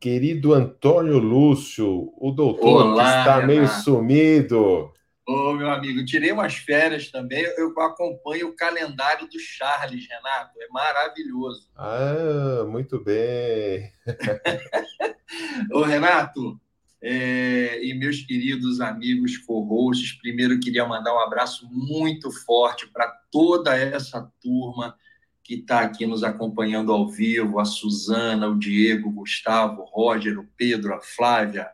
Querido 0.00 0.52
Antônio 0.52 1.18
Lúcio, 1.18 2.12
o 2.18 2.32
doutor 2.32 2.86
Olá, 2.86 3.04
que 3.04 3.18
está 3.20 3.46
meio 3.46 3.68
sumido. 3.68 4.92
Ô, 5.26 5.54
meu 5.54 5.70
amigo, 5.70 6.04
tirei 6.04 6.32
umas 6.32 6.54
férias 6.54 7.10
também. 7.10 7.42
Eu 7.56 7.78
acompanho 7.80 8.48
o 8.48 8.56
calendário 8.56 9.26
do 9.28 9.38
Charles, 9.38 10.06
Renato. 10.08 10.52
É 10.60 10.68
maravilhoso. 10.68 11.68
Ah, 11.76 12.64
muito 12.68 13.02
bem. 13.02 13.90
Ô, 15.72 15.82
Renato, 15.82 16.60
É, 17.06 17.84
e 17.84 17.92
meus 17.92 18.22
queridos 18.22 18.80
amigos 18.80 19.36
co-hosts, 19.36 20.12
primeiro 20.12 20.58
queria 20.58 20.86
mandar 20.86 21.14
um 21.14 21.20
abraço 21.20 21.68
muito 21.70 22.30
forte 22.30 22.86
para 22.86 23.06
toda 23.30 23.76
essa 23.76 24.26
turma 24.40 24.96
que 25.42 25.56
está 25.56 25.80
aqui 25.80 26.06
nos 26.06 26.24
acompanhando 26.24 26.90
ao 26.92 27.06
vivo, 27.06 27.60
a 27.60 27.66
Suzana, 27.66 28.48
o 28.48 28.58
Diego, 28.58 29.10
o 29.10 29.12
Gustavo, 29.12 29.82
o 29.82 29.84
Roger, 29.84 30.38
o 30.38 30.48
Pedro, 30.56 30.94
a 30.94 31.02
Flávia, 31.02 31.68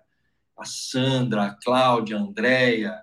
a 0.59 0.65
Sandra, 0.65 1.45
a 1.45 1.55
Cláudia, 1.55 2.17
a 2.17 2.21
Andréia, 2.21 3.01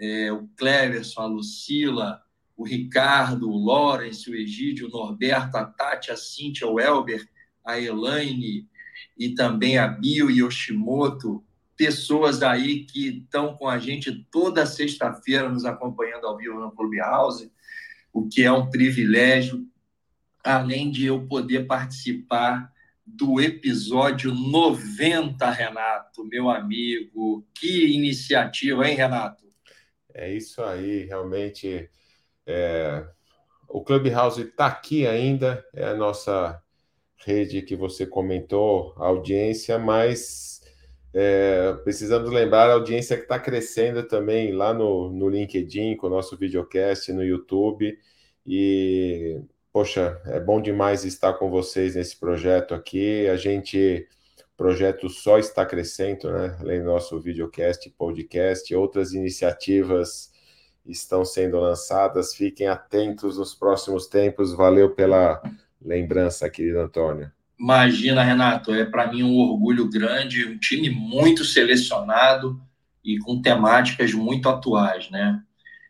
é, 0.00 0.32
o 0.32 0.48
Cleverson, 0.56 1.20
a 1.20 1.26
Lucila, 1.26 2.22
o 2.56 2.64
Ricardo, 2.64 3.50
o 3.50 3.64
Lawrence, 3.64 4.30
o 4.30 4.34
Egídio, 4.34 4.88
o 4.88 4.90
Norberto, 4.90 5.58
a 5.58 5.64
Tati, 5.64 6.10
a 6.10 6.16
Cíntia, 6.16 6.66
o 6.66 6.80
Elber, 6.80 7.28
a 7.64 7.78
Elaine 7.78 8.66
e 9.16 9.34
também 9.34 9.76
a 9.76 9.86
Bio 9.86 10.30
Yoshimoto, 10.30 11.44
pessoas 11.76 12.42
aí 12.42 12.84
que 12.84 13.08
estão 13.08 13.54
com 13.56 13.68
a 13.68 13.78
gente 13.78 14.26
toda 14.30 14.66
sexta-feira 14.66 15.48
nos 15.48 15.64
acompanhando 15.64 16.26
ao 16.26 16.36
vivo 16.36 16.58
no 16.58 16.72
Clubhouse, 16.72 17.52
o 18.12 18.26
que 18.26 18.42
é 18.42 18.52
um 18.52 18.68
privilégio, 18.68 19.66
além 20.42 20.90
de 20.90 21.06
eu 21.06 21.26
poder 21.26 21.66
participar 21.66 22.70
do 23.06 23.40
episódio 23.40 24.34
90, 24.34 25.50
Renato, 25.50 26.24
meu 26.24 26.48
amigo. 26.48 27.46
Que 27.54 27.86
iniciativa, 27.88 28.88
hein, 28.88 28.96
Renato? 28.96 29.49
É 30.14 30.32
isso 30.32 30.62
aí, 30.62 31.04
realmente. 31.04 31.88
É... 32.46 33.06
O 33.68 33.82
Clubhouse 33.84 34.42
está 34.42 34.66
aqui 34.66 35.06
ainda, 35.06 35.64
é 35.72 35.84
a 35.84 35.94
nossa 35.94 36.60
rede 37.24 37.62
que 37.62 37.76
você 37.76 38.04
comentou, 38.06 38.94
a 38.96 39.06
audiência, 39.06 39.78
mas 39.78 40.60
é, 41.12 41.72
precisamos 41.84 42.30
lembrar 42.30 42.70
a 42.70 42.74
audiência 42.74 43.16
que 43.16 43.24
está 43.24 43.38
crescendo 43.38 44.06
também 44.06 44.52
lá 44.52 44.72
no, 44.72 45.10
no 45.10 45.28
LinkedIn, 45.28 45.96
com 45.96 46.06
o 46.06 46.10
nosso 46.10 46.36
videocast 46.36 47.12
no 47.12 47.24
YouTube. 47.24 47.98
E, 48.46 49.40
poxa, 49.72 50.20
é 50.26 50.40
bom 50.40 50.60
demais 50.60 51.04
estar 51.04 51.34
com 51.34 51.50
vocês 51.50 51.94
nesse 51.94 52.16
projeto 52.18 52.74
aqui. 52.74 53.28
A 53.28 53.36
gente, 53.36 54.06
projeto 54.60 55.08
só 55.08 55.38
está 55.38 55.64
crescendo, 55.64 56.30
né? 56.30 56.54
Além 56.60 56.80
do 56.80 56.84
nosso 56.84 57.18
videocast, 57.18 57.88
podcast, 57.96 58.74
outras 58.74 59.14
iniciativas 59.14 60.30
estão 60.84 61.24
sendo 61.24 61.58
lançadas. 61.58 62.34
Fiquem 62.34 62.68
atentos 62.68 63.38
nos 63.38 63.54
próximos 63.54 64.06
tempos. 64.06 64.52
Valeu 64.52 64.90
pela 64.90 65.40
lembrança, 65.80 66.50
querido 66.50 66.78
Antônio. 66.78 67.32
Imagina, 67.58 68.22
Renato, 68.22 68.74
é 68.74 68.84
para 68.84 69.10
mim 69.10 69.22
um 69.22 69.38
orgulho 69.38 69.88
grande, 69.88 70.46
um 70.46 70.58
time 70.58 70.90
muito 70.90 71.42
selecionado 71.42 72.60
e 73.02 73.16
com 73.18 73.40
temáticas 73.40 74.12
muito 74.12 74.46
atuais, 74.46 75.10
né? 75.10 75.40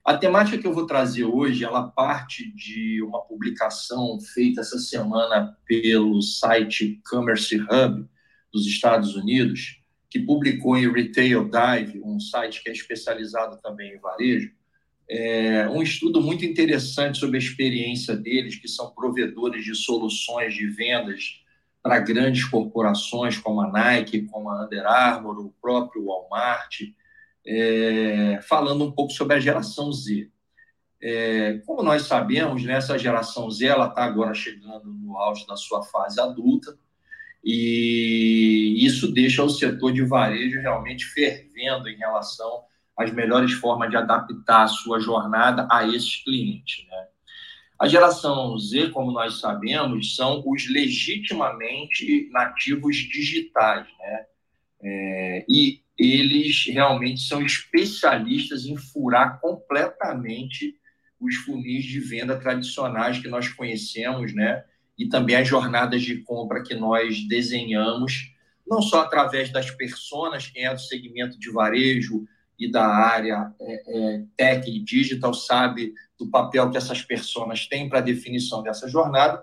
A 0.05 0.17
temática 0.17 0.57
que 0.57 0.67
eu 0.69 0.73
vou 0.73 0.87
trazer 0.87 1.25
hoje, 1.25 1.65
ela 1.65 1.89
parte 1.89 2.55
de 2.55 3.03
uma 3.03 3.21
publicação 3.21 4.21
feita 4.33 4.61
essa 4.61 4.79
semana 4.79 5.57
pelo 5.67 6.23
site 6.23 7.01
Commerce 7.11 7.57
Hub 7.57 8.09
dos 8.53 8.67
Estados 8.67 9.15
Unidos, 9.15 9.81
que 10.09 10.19
publicou 10.19 10.77
em 10.77 10.93
Retail 10.93 11.49
Dive, 11.49 12.03
um 12.05 12.19
site 12.19 12.63
que 12.63 12.69
é 12.69 12.73
especializado 12.73 13.61
também 13.63 13.95
em 13.95 14.01
varejo, 14.01 14.51
é 15.09 15.69
um 15.69 15.83
estudo 15.83 16.21
muito 16.21 16.45
interessante 16.45 17.19
sobre 17.19 17.37
a 17.37 17.41
experiência 17.41 18.17
deles, 18.17 18.57
que 18.57 18.69
são 18.69 18.93
provedores 18.93 19.65
de 19.65 19.75
soluções 19.75 20.55
de 20.55 20.69
vendas 20.69 21.43
para 21.83 21.99
grandes 21.99 22.45
corporações 22.45 23.37
como 23.39 23.61
a 23.61 23.71
Nike, 23.71 24.23
como 24.23 24.51
a 24.51 24.65
Under 24.65 24.87
Armour, 24.87 25.41
o 25.41 25.55
próprio 25.61 26.05
Walmart, 26.05 26.83
é, 27.45 28.39
falando 28.43 28.85
um 28.85 28.93
pouco 28.93 29.13
sobre 29.13 29.35
a 29.35 29.41
geração 29.41 29.93
Z. 29.93 30.31
É, 31.03 31.61
como 31.67 31.83
nós 31.83 32.03
sabemos, 32.03 32.63
né, 32.63 32.75
essa 32.75 32.99
geração 32.99 33.51
Z 33.51 33.67
está 33.67 34.05
agora 34.05 34.35
chegando 34.35 34.93
no 34.93 35.17
auge 35.17 35.47
da 35.47 35.57
sua 35.57 35.83
fase 35.83 36.21
adulta 36.21 36.79
e 37.43 38.85
isso 38.85 39.13
deixa 39.13 39.43
o 39.43 39.49
setor 39.49 39.93
de 39.93 40.03
varejo 40.03 40.61
realmente 40.61 41.05
fervendo 41.07 41.89
em 41.89 41.97
relação 41.97 42.65
às 42.97 43.13
melhores 43.13 43.53
formas 43.53 43.91
de 43.91 43.97
adaptar 43.97 44.65
a 44.65 44.69
sua 44.69 45.01
jornada 45.01 45.67
a 45.71 45.87
esses 45.87 46.23
clientes. 46.23 46.87
Né? 46.87 47.07
A 47.81 47.89
geração 47.89 48.59
Z, 48.59 48.91
como 48.91 49.11
nós 49.11 49.41
sabemos, 49.41 50.15
são 50.15 50.43
os 50.47 50.69
legitimamente 50.69 52.29
nativos 52.31 52.97
digitais, 52.97 53.87
né? 53.99 54.27
É, 54.83 55.45
e 55.49 55.81
eles 55.99 56.65
realmente 56.67 57.21
são 57.21 57.43
especialistas 57.43 58.65
em 58.65 58.77
furar 58.77 59.39
completamente 59.41 60.75
os 61.19 61.37
funis 61.37 61.85
de 61.85 62.01
venda 62.01 62.39
tradicionais 62.39 63.19
que 63.19 63.29
nós 63.29 63.49
conhecemos, 63.49 64.35
né? 64.35 64.65
E 65.01 65.09
também 65.09 65.35
as 65.35 65.49
jornadas 65.49 66.03
de 66.03 66.19
compra 66.19 66.63
que 66.63 66.75
nós 66.75 67.27
desenhamos, 67.27 68.35
não 68.69 68.83
só 68.83 69.01
através 69.01 69.51
das 69.51 69.71
pessoas, 69.71 70.49
quem 70.49 70.67
é 70.67 70.75
do 70.75 70.79
segmento 70.79 71.39
de 71.39 71.51
varejo 71.51 72.27
e 72.59 72.71
da 72.71 72.87
área 72.87 73.51
é, 73.59 73.83
é, 73.87 74.25
tech 74.37 74.71
e 74.71 74.79
digital 74.79 75.33
sabe 75.33 75.95
do 76.19 76.29
papel 76.29 76.71
que 76.71 76.77
essas 76.77 77.01
pessoas 77.01 77.67
têm 77.67 77.89
para 77.89 78.01
a 78.01 78.03
definição 78.03 78.63
dessa 78.63 78.87
jornada, 78.91 79.43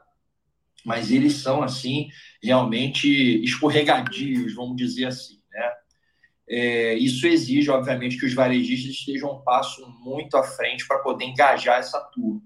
mas 0.86 1.10
eles 1.10 1.34
são, 1.34 1.64
assim, 1.64 2.08
realmente 2.42 3.08
escorregadios, 3.44 4.54
vamos 4.54 4.78
dizer 4.78 5.06
assim, 5.06 5.42
né? 5.52 5.72
É, 6.48 6.94
isso 6.94 7.26
exige, 7.26 7.72
obviamente, 7.72 8.20
que 8.20 8.28
os 8.28 8.34
varejistas 8.36 8.92
estejam 8.92 9.34
um 9.34 9.42
passo 9.42 9.90
muito 10.02 10.38
à 10.38 10.44
frente 10.44 10.88
para 10.88 11.00
poder 11.00 11.26
engajar 11.26 11.80
essa 11.80 12.00
turma. 12.14 12.44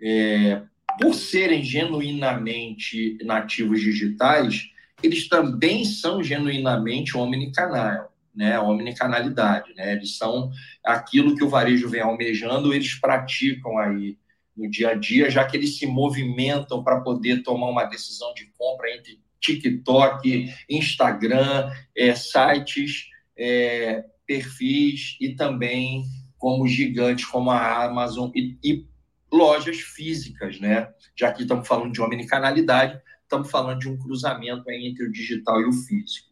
É, 0.00 0.62
por 1.00 1.14
serem 1.14 1.62
genuinamente 1.62 3.18
nativos 3.24 3.80
digitais, 3.80 4.68
eles 5.02 5.28
também 5.28 5.84
são 5.84 6.22
genuinamente 6.22 7.16
omnicanal 7.16 8.12
né, 8.34 8.58
omnicanalidade, 8.58 9.74
né? 9.74 9.92
Eles 9.92 10.16
são 10.16 10.50
aquilo 10.84 11.36
que 11.36 11.44
o 11.44 11.48
varejo 11.48 11.88
vem 11.88 12.00
almejando, 12.00 12.72
eles 12.72 12.94
praticam 12.94 13.78
aí 13.78 14.16
no 14.56 14.70
dia 14.70 14.90
a 14.90 14.94
dia, 14.94 15.30
já 15.30 15.44
que 15.44 15.56
eles 15.56 15.78
se 15.78 15.86
movimentam 15.86 16.82
para 16.82 17.00
poder 17.00 17.42
tomar 17.42 17.68
uma 17.68 17.84
decisão 17.84 18.32
de 18.34 18.46
compra 18.58 18.94
entre 18.94 19.20
TikTok, 19.40 20.52
Instagram, 20.68 21.70
é, 21.96 22.14
sites, 22.14 23.06
é, 23.36 24.04
perfis 24.26 25.16
e 25.20 25.34
também 25.34 26.04
como 26.38 26.66
gigantes 26.66 27.24
como 27.24 27.50
a 27.50 27.84
Amazon 27.84 28.30
e, 28.34 28.56
e 28.62 28.86
lojas 29.32 29.78
físicas, 29.78 30.60
né? 30.60 30.88
Já 31.16 31.32
que 31.32 31.42
estamos 31.42 31.66
falando 31.66 31.92
de 31.92 32.02
omnicanalidade, 32.02 33.00
estamos 33.22 33.50
falando 33.50 33.78
de 33.78 33.88
um 33.88 33.98
cruzamento 33.98 34.70
entre 34.70 35.06
o 35.06 35.10
digital 35.10 35.60
e 35.60 35.64
o 35.64 35.72
físico. 35.72 36.28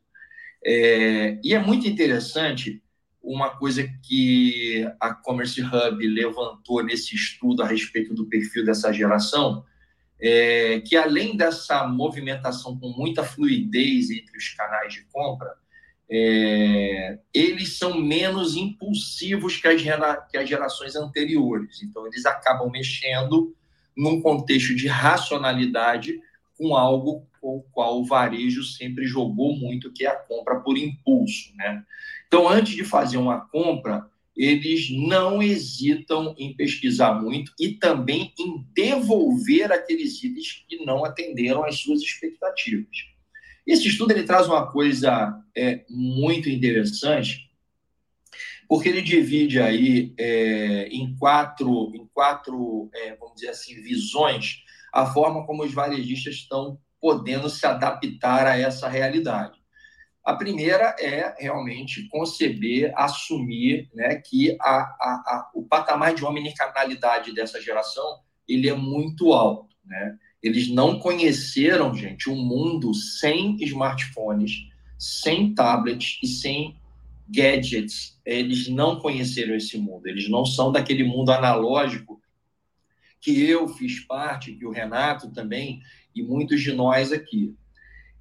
É, 0.63 1.41
e 1.43 1.55
é 1.55 1.59
muito 1.59 1.89
interessante 1.89 2.83
uma 3.23 3.51
coisa 3.51 3.87
que 4.03 4.87
a 5.01 5.15
Commerce 5.15 5.63
Hub 5.63 6.07
levantou 6.07 6.83
nesse 6.85 7.15
estudo 7.15 7.63
a 7.63 7.67
respeito 7.67 8.15
do 8.15 8.27
perfil 8.27 8.65
dessa 8.65 8.93
geração, 8.93 9.65
é 10.21 10.81
que 10.81 10.97
além 10.97 11.37
dessa 11.37 11.87
movimentação 11.87 12.79
com 12.79 12.91
muita 12.91 13.25
fluidez 13.25 14.11
entre 14.11 14.37
os 14.37 14.49
canais 14.51 14.93
de 14.93 15.03
compra, 15.11 15.55
é, 16.11 17.19
eles 17.33 17.79
são 17.79 18.01
menos 18.01 18.57
impulsivos 18.57 19.57
que 19.57 19.69
as, 19.69 19.81
gera, 19.81 20.17
que 20.17 20.37
as 20.37 20.49
gerações 20.49 20.97
anteriores. 20.97 21.83
Então, 21.83 22.07
eles 22.07 22.27
acabam 22.27 22.69
mexendo 22.69 23.55
num 23.97 24.21
contexto 24.21 24.75
de 24.75 24.89
racionalidade 24.89 26.21
com 26.59 26.75
algo 26.75 27.27
com 27.41 27.57
o 27.57 27.63
qual 27.73 28.01
o 28.01 28.05
varejo 28.05 28.63
sempre 28.63 29.07
jogou 29.07 29.57
muito, 29.57 29.93
que 29.93 30.05
é 30.05 30.09
a 30.09 30.17
compra 30.17 30.61
por 30.61 30.77
impulso. 30.77 31.55
Né? 31.57 31.83
Então, 32.27 32.49
antes 32.49 32.75
de 32.75 32.85
fazer 32.85 33.17
uma 33.17 33.41
compra, 33.49 34.07
eles 34.37 34.91
não 34.91 35.43
hesitam 35.43 36.35
em 36.39 36.55
pesquisar 36.55 37.15
muito 37.15 37.53
e 37.59 37.73
também 37.75 38.33
em 38.39 38.65
devolver 38.75 39.73
aqueles 39.73 40.23
itens 40.23 40.65
que 40.69 40.85
não 40.85 41.05
atenderam 41.05 41.65
às 41.65 41.79
suas 41.81 42.01
expectativas. 42.01 43.11
Esse 43.67 43.89
estudo 43.89 44.13
ele 44.13 44.25
traz 44.25 44.47
uma 44.47 44.71
coisa 44.71 45.39
é, 45.57 45.85
muito 45.89 46.49
interessante, 46.49 47.51
porque 48.69 48.89
ele 48.89 49.03
divide 49.03 49.61
aí 49.61 50.15
é, 50.19 50.89
em 50.89 51.17
quatro, 51.17 51.93
em 51.95 52.07
quatro 52.13 52.89
é, 52.95 53.17
vamos 53.17 53.35
dizer 53.35 53.49
assim, 53.49 53.75
visões 53.83 54.63
a 54.93 55.07
forma 55.07 55.47
como 55.47 55.65
os 55.65 55.73
varejistas 55.73 56.35
estão 56.35 56.79
podendo 57.01 57.49
se 57.49 57.67
adaptar 57.67 58.47
a 58.47 58.59
essa 58.59 58.89
realidade. 58.89 59.59
A 60.25 60.35
primeira 60.35 60.95
é 60.99 61.35
realmente 61.39 62.07
conceber, 62.09 62.93
assumir 62.95 63.89
né, 63.95 64.17
que 64.17 64.57
a, 64.61 64.77
a, 64.77 65.23
a, 65.27 65.51
o 65.55 65.65
patamar 65.65 66.15
de 66.15 66.25
omnicanalidade 66.25 67.35
dessa 67.35 67.61
geração 67.61 68.21
ele 68.47 68.69
é 68.69 68.75
muito 68.75 69.33
alto. 69.33 69.75
Né? 69.85 70.19
Eles 70.43 70.69
não 70.69 70.99
conheceram, 70.99 71.95
gente, 71.95 72.31
um 72.31 72.37
mundo 72.37 72.95
sem 72.95 73.57
smartphones, 73.63 74.69
sem 74.99 75.55
tablets 75.55 76.19
e 76.23 76.27
sem 76.27 76.77
gadgets. 77.29 78.19
Eles 78.25 78.69
não 78.69 78.99
conheceram 78.99 79.55
esse 79.55 79.79
mundo, 79.79 80.07
eles 80.07 80.29
não 80.29 80.45
são 80.45 80.73
daquele 80.73 81.05
mundo 81.05 81.31
analógico 81.31 82.21
que 83.21 83.39
eu 83.43 83.69
fiz 83.69 84.01
parte, 84.01 84.55
que 84.55 84.65
o 84.65 84.71
Renato 84.71 85.31
também 85.31 85.83
e 86.15 86.23
muitos 86.23 86.63
de 86.63 86.73
nós 86.73 87.13
aqui. 87.13 87.55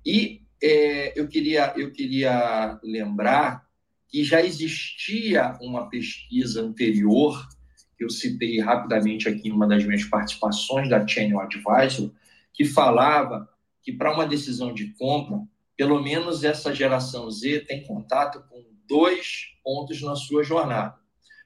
E 0.05 0.41
é, 0.61 1.19
eu, 1.19 1.27
queria, 1.27 1.73
eu 1.77 1.91
queria 1.91 2.77
lembrar 2.83 3.65
que 4.09 4.23
já 4.23 4.41
existia 4.41 5.57
uma 5.61 5.89
pesquisa 5.89 6.61
anterior, 6.61 7.47
que 7.99 8.05
eu 8.05 8.09
citei 8.09 8.61
rapidamente 8.61 9.27
aqui 9.27 9.49
em 9.49 9.51
uma 9.51 9.67
das 9.67 9.83
minhas 9.83 10.05
participações 10.05 10.89
da 10.89 11.05
Channel 11.05 11.41
Advisor, 11.41 12.09
que 12.53 12.63
falava 12.63 13.49
que 13.83 13.91
para 13.91 14.13
uma 14.13 14.25
decisão 14.25 14.73
de 14.73 14.93
compra, 14.93 15.41
pelo 15.75 16.01
menos 16.01 16.45
essa 16.45 16.73
geração 16.73 17.29
Z 17.29 17.65
tem 17.67 17.83
contato 17.85 18.41
com 18.49 18.63
dois 18.87 19.49
pontos 19.61 20.01
na 20.01 20.15
sua 20.15 20.43
jornada. 20.43 20.95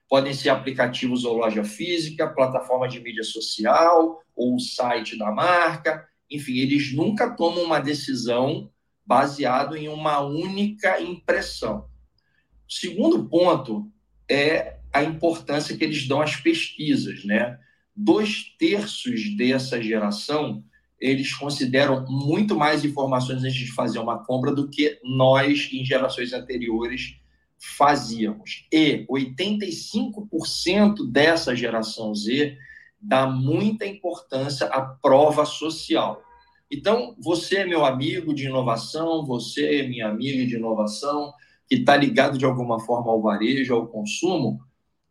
Podem 0.08 0.32
ser 0.32 0.50
aplicativos 0.50 1.26
ou 1.26 1.38
loja 1.38 1.64
física, 1.64 2.28
plataforma 2.28 2.88
de 2.88 3.00
mídia 3.00 3.24
social 3.24 4.22
ou 4.36 4.56
o 4.56 4.60
site 4.60 5.18
da 5.18 5.32
marca. 5.32 6.08
Enfim, 6.30 6.60
eles 6.60 6.94
nunca 6.94 7.32
tomam 7.32 7.64
uma 7.64 7.80
decisão 7.80 8.72
baseado 9.04 9.76
em 9.76 9.90
uma 9.90 10.20
única 10.20 11.02
impressão. 11.02 11.88
O 12.70 12.72
segundo 12.72 13.28
ponto 13.28 13.92
é 14.30 14.83
a 14.94 15.04
importância 15.04 15.76
que 15.76 15.84
eles 15.84 16.08
dão 16.08 16.22
às 16.22 16.36
pesquisas, 16.36 17.26
né? 17.26 17.58
Dois 17.96 18.56
terços 18.58 19.36
dessa 19.36 19.82
geração 19.82 20.64
eles 21.04 21.34
consideram 21.36 22.06
muito 22.08 22.56
mais 22.56 22.86
informações 22.86 23.44
antes 23.44 23.56
de 23.56 23.74
fazer 23.74 24.00
uma 24.00 24.24
compra 24.24 24.56
do 24.56 24.70
que 24.70 24.98
nós, 25.04 25.70
em 25.74 25.84
gerações 25.84 26.32
anteriores, 26.32 27.18
fazíamos. 27.78 28.66
E 28.72 29.06
85% 29.08 31.06
dessa 31.12 31.54
geração 31.54 32.16
Z 32.16 32.58
dá 33.02 33.28
muita 33.28 33.86
importância 33.86 34.68
à 34.68 34.82
prova 34.82 35.44
social. 35.46 36.24
Então, 36.72 37.16
você 37.20 37.58
é 37.58 37.66
meu 37.66 37.86
amigo 37.86 38.34
de 38.34 38.46
inovação, 38.46 39.26
você 39.26 39.80
é 39.80 39.88
minha 39.88 40.08
amiga 40.08 40.46
de 40.46 40.56
inovação, 40.56 41.34
que 41.68 41.76
está 41.76 41.98
ligado 41.98 42.38
de 42.38 42.46
alguma 42.46 42.80
forma 42.80 43.12
ao 43.12 43.22
varejo, 43.22 43.74
ao 43.74 43.88
consumo, 43.88 44.62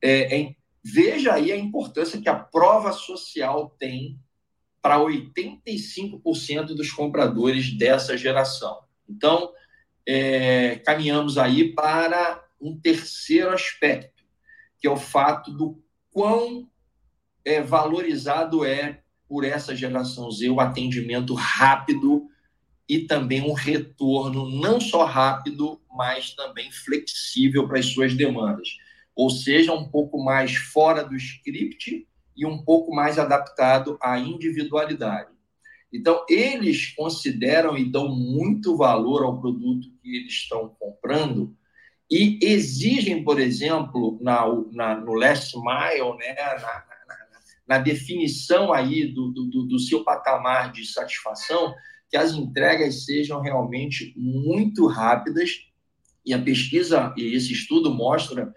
é, 0.03 0.41
é, 0.41 0.55
veja 0.85 1.35
aí 1.35 1.53
a 1.53 1.57
importância 1.57 2.21
que 2.21 2.29
a 2.29 2.35
prova 2.35 2.93
social 2.93 3.75
tem 3.79 4.19
para 4.83 4.99
85% 4.99 6.75
dos 6.75 6.91
compradores 6.91 7.73
dessa 7.79 8.17
geração. 8.17 8.83
Então, 9.09 9.53
é, 10.07 10.77
caminhamos 10.85 11.39
aí 11.39 11.73
para 11.73 12.45
um 12.61 12.77
terceiro 12.79 13.51
aspecto, 13.51 14.25
que 14.79 14.89
é 14.89 14.91
o 14.91 14.97
fato 14.97 15.53
do 15.53 15.81
quão 16.11 16.69
é, 17.45 17.61
valorizado 17.63 18.65
é 18.65 19.03
por 19.29 19.45
essa 19.45 19.75
geração 19.75 20.31
Z 20.31 20.51
o 20.51 20.61
atendimento 20.61 21.33
rápido 21.35 22.29
e 22.89 23.01
também 23.01 23.41
um 23.41 23.53
retorno 23.53 24.51
não 24.51 24.81
só 24.81 25.05
rápido, 25.05 25.81
mas 25.91 26.35
também 26.35 26.71
flexível 26.71 27.67
para 27.67 27.79
as 27.79 27.87
suas 27.87 28.15
demandas. 28.15 28.69
Ou 29.15 29.31
seja, 29.31 29.73
um 29.73 29.89
pouco 29.89 30.23
mais 30.23 30.55
fora 30.55 31.05
do 31.05 31.15
script 31.17 32.07
e 32.37 32.47
um 32.47 32.63
pouco 32.63 32.95
mais 32.95 33.19
adaptado 33.19 33.99
à 34.01 34.19
individualidade. 34.19 35.31
Então, 35.93 36.25
eles 36.29 36.95
consideram 36.95 37.77
e 37.77 37.85
dão 37.85 38.09
muito 38.09 38.77
valor 38.77 39.23
ao 39.23 39.39
produto 39.39 39.89
que 40.03 40.17
eles 40.17 40.33
estão 40.33 40.75
comprando 40.79 41.55
e 42.11 42.39
exigem, 42.43 43.25
por 43.25 43.41
exemplo, 43.41 44.19
na, 44.21 44.45
na 44.71 45.01
no 45.01 45.15
last 45.15 45.57
mile, 45.57 46.17
né, 46.19 46.35
na, 46.35 46.57
na, 46.61 47.25
na 47.67 47.79
definição 47.79 48.71
aí 48.71 49.07
do, 49.07 49.29
do, 49.29 49.63
do 49.67 49.79
seu 49.79 50.05
patamar 50.05 50.73
de 50.73 50.85
satisfação, 50.85 51.75
que 52.11 52.17
as 52.19 52.33
entregas 52.33 53.07
sejam 53.07 53.41
realmente 53.41 54.13
muito 54.15 54.87
rápidas. 54.87 55.51
E 56.25 56.35
a 56.35 56.39
pesquisa 56.39 57.15
e 57.17 57.35
esse 57.35 57.53
estudo 57.55 57.91
mostra 57.91 58.53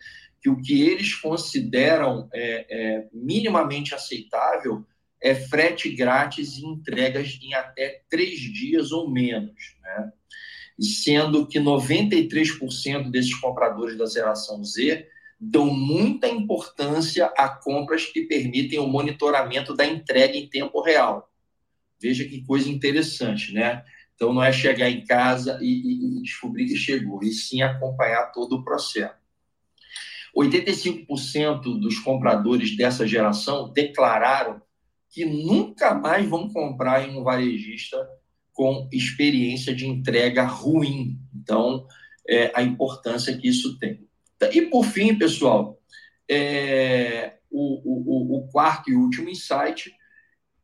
que 0.45 0.49
o 0.49 0.61
que 0.61 0.79
eles 0.79 1.15
consideram 1.15 2.29
é, 2.31 2.67
é, 2.69 3.07
minimamente 3.11 3.95
aceitável 3.95 4.85
é 5.19 5.33
frete 5.33 5.89
grátis 5.89 6.57
e 6.57 6.65
entregas 6.67 7.39
em 7.41 7.55
até 7.55 8.03
três 8.07 8.39
dias 8.41 8.91
ou 8.91 9.09
menos, 9.09 9.75
né? 9.81 10.13
sendo 10.79 11.47
que 11.47 11.59
93% 11.59 13.09
desses 13.09 13.33
compradores 13.33 13.97
da 13.97 14.05
geração 14.05 14.63
Z 14.63 15.07
dão 15.39 15.65
muita 15.65 16.27
importância 16.27 17.25
a 17.35 17.49
compras 17.49 18.05
que 18.05 18.21
permitem 18.21 18.77
o 18.77 18.85
monitoramento 18.85 19.73
da 19.73 19.83
entrega 19.83 20.37
em 20.37 20.47
tempo 20.47 20.79
real. 20.79 21.27
Veja 21.99 22.23
que 22.23 22.45
coisa 22.45 22.69
interessante, 22.69 23.51
né? 23.51 23.83
Então, 24.13 24.31
não 24.31 24.43
é 24.43 24.53
chegar 24.53 24.91
em 24.91 25.03
casa 25.03 25.57
e, 25.59 25.65
e, 25.65 26.19
e 26.19 26.21
descobrir 26.21 26.67
que 26.67 26.75
chegou, 26.75 27.23
e 27.23 27.31
sim 27.31 27.63
acompanhar 27.63 28.31
todo 28.31 28.57
o 28.57 28.63
processo. 28.63 29.24
85% 30.36 31.79
dos 31.79 31.99
compradores 31.99 32.75
dessa 32.75 33.07
geração 33.07 33.71
declararam 33.71 34.61
que 35.09 35.23
nunca 35.23 35.93
mais 35.93 36.27
vão 36.27 36.49
comprar 36.49 37.07
em 37.07 37.17
um 37.17 37.23
varejista 37.23 37.97
com 38.51 38.89
experiência 38.91 39.73
de 39.73 39.88
entrega 39.88 40.43
ruim. 40.43 41.17
Então, 41.33 41.88
é, 42.27 42.51
a 42.53 42.61
importância 42.61 43.38
que 43.38 43.47
isso 43.47 43.79
tem. 43.79 44.05
E, 44.51 44.63
por 44.63 44.83
fim, 44.83 45.17
pessoal, 45.17 45.79
é, 46.29 47.38
o, 47.49 48.36
o, 48.36 48.38
o 48.38 48.47
quarto 48.49 48.89
e 48.89 48.95
último 48.95 49.29
insight 49.29 49.93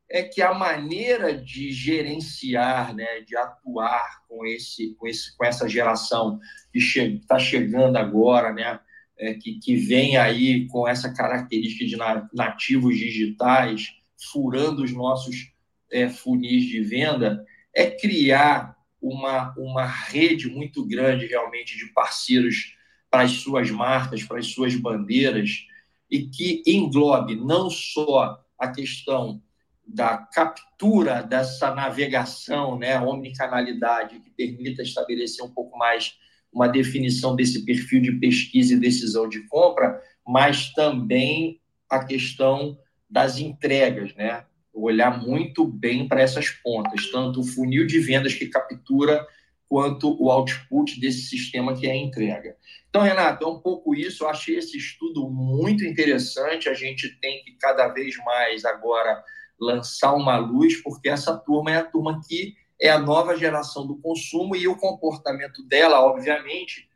é 0.09 0.23
que 0.23 0.41
a 0.41 0.53
maneira 0.53 1.33
de 1.33 1.71
gerenciar, 1.71 2.93
né, 2.93 3.21
de 3.21 3.37
atuar 3.37 4.23
com 4.27 4.45
esse, 4.45 4.93
com 4.95 5.07
esse, 5.07 5.35
com 5.37 5.45
essa 5.45 5.69
geração 5.69 6.37
que 6.73 6.79
está 6.79 7.39
che 7.39 7.49
chegando 7.49 7.95
agora, 7.95 8.51
né, 8.51 8.79
é, 9.21 9.35
que, 9.35 9.59
que 9.59 9.75
vem 9.75 10.17
aí 10.17 10.67
com 10.67 10.87
essa 10.87 11.13
característica 11.13 11.85
de 11.85 11.95
nativos 12.33 12.97
digitais, 12.97 13.93
furando 14.31 14.83
os 14.83 14.91
nossos 14.91 15.53
é, 15.91 16.09
funis 16.09 16.63
de 16.65 16.81
venda, 16.81 17.45
é 17.73 17.85
criar 17.85 18.75
uma, 18.99 19.53
uma 19.55 19.85
rede 19.85 20.49
muito 20.49 20.83
grande 20.83 21.27
realmente 21.27 21.77
de 21.77 21.85
parceiros 21.93 22.75
para 23.11 23.21
as 23.21 23.31
suas 23.33 23.69
marcas, 23.69 24.23
para 24.23 24.39
as 24.39 24.47
suas 24.47 24.75
bandeiras, 24.75 25.67
e 26.09 26.27
que 26.27 26.63
englobe 26.65 27.35
não 27.35 27.69
só 27.69 28.43
a 28.57 28.67
questão 28.69 29.41
da 29.85 30.17
captura 30.17 31.21
dessa 31.21 31.75
navegação, 31.75 32.77
né, 32.77 32.99
omnicanalidade, 32.99 34.19
que 34.19 34.29
permita 34.31 34.81
estabelecer 34.81 35.45
um 35.45 35.51
pouco 35.51 35.77
mais 35.77 36.15
uma 36.51 36.67
definição 36.67 37.35
desse 37.35 37.63
perfil 37.65 38.01
de 38.01 38.11
pesquisa 38.13 38.73
e 38.73 38.79
decisão 38.79 39.27
de 39.29 39.47
compra, 39.47 40.01
mas 40.27 40.71
também 40.73 41.59
a 41.89 42.03
questão 42.03 42.77
das 43.09 43.37
entregas, 43.37 44.13
né? 44.15 44.45
Olhar 44.73 45.21
muito 45.21 45.65
bem 45.65 46.07
para 46.07 46.21
essas 46.21 46.49
pontas, 46.49 47.11
tanto 47.11 47.41
o 47.41 47.43
funil 47.43 47.85
de 47.85 47.99
vendas 47.99 48.33
que 48.33 48.47
captura 48.47 49.25
quanto 49.67 50.21
o 50.21 50.29
output 50.29 50.99
desse 50.99 51.21
sistema 51.23 51.73
que 51.73 51.87
é 51.87 51.91
a 51.91 51.95
entrega. 51.95 52.57
Então, 52.89 53.01
Renato, 53.01 53.45
é 53.45 53.47
um 53.47 53.59
pouco 53.59 53.95
isso. 53.95 54.23
Eu 54.23 54.29
achei 54.29 54.57
esse 54.57 54.77
estudo 54.77 55.29
muito 55.29 55.85
interessante. 55.85 56.67
A 56.67 56.73
gente 56.73 57.17
tem 57.21 57.41
que 57.43 57.53
cada 57.53 57.87
vez 57.87 58.17
mais 58.17 58.65
agora 58.65 59.23
lançar 59.57 60.13
uma 60.13 60.37
luz, 60.37 60.81
porque 60.81 61.07
essa 61.07 61.37
turma 61.37 61.71
é 61.71 61.77
a 61.77 61.85
turma 61.85 62.19
que 62.27 62.55
é 62.81 62.89
a 62.89 62.97
nova 62.97 63.37
geração 63.37 63.85
do 63.85 63.95
consumo 63.95 64.55
e 64.55 64.67
o 64.67 64.75
comportamento 64.75 65.63
dela, 65.67 66.03
obviamente, 66.03 66.89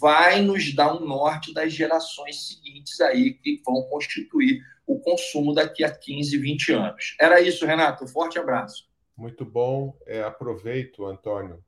vai 0.00 0.40
nos 0.40 0.72
dar 0.72 0.94
um 0.94 1.04
norte 1.04 1.52
das 1.52 1.72
gerações 1.72 2.46
seguintes 2.46 3.00
aí 3.00 3.34
que 3.34 3.60
vão 3.66 3.82
constituir 3.82 4.62
o 4.86 5.00
consumo 5.00 5.52
daqui 5.52 5.82
a 5.82 5.90
15, 5.90 6.38
20 6.38 6.72
anos. 6.72 7.16
Era 7.18 7.40
isso, 7.40 7.66
Renato. 7.66 8.06
Forte 8.06 8.38
abraço. 8.38 8.88
Muito 9.16 9.44
bom. 9.44 9.96
É, 10.06 10.22
aproveito, 10.22 11.04
Antônio. 11.04 11.62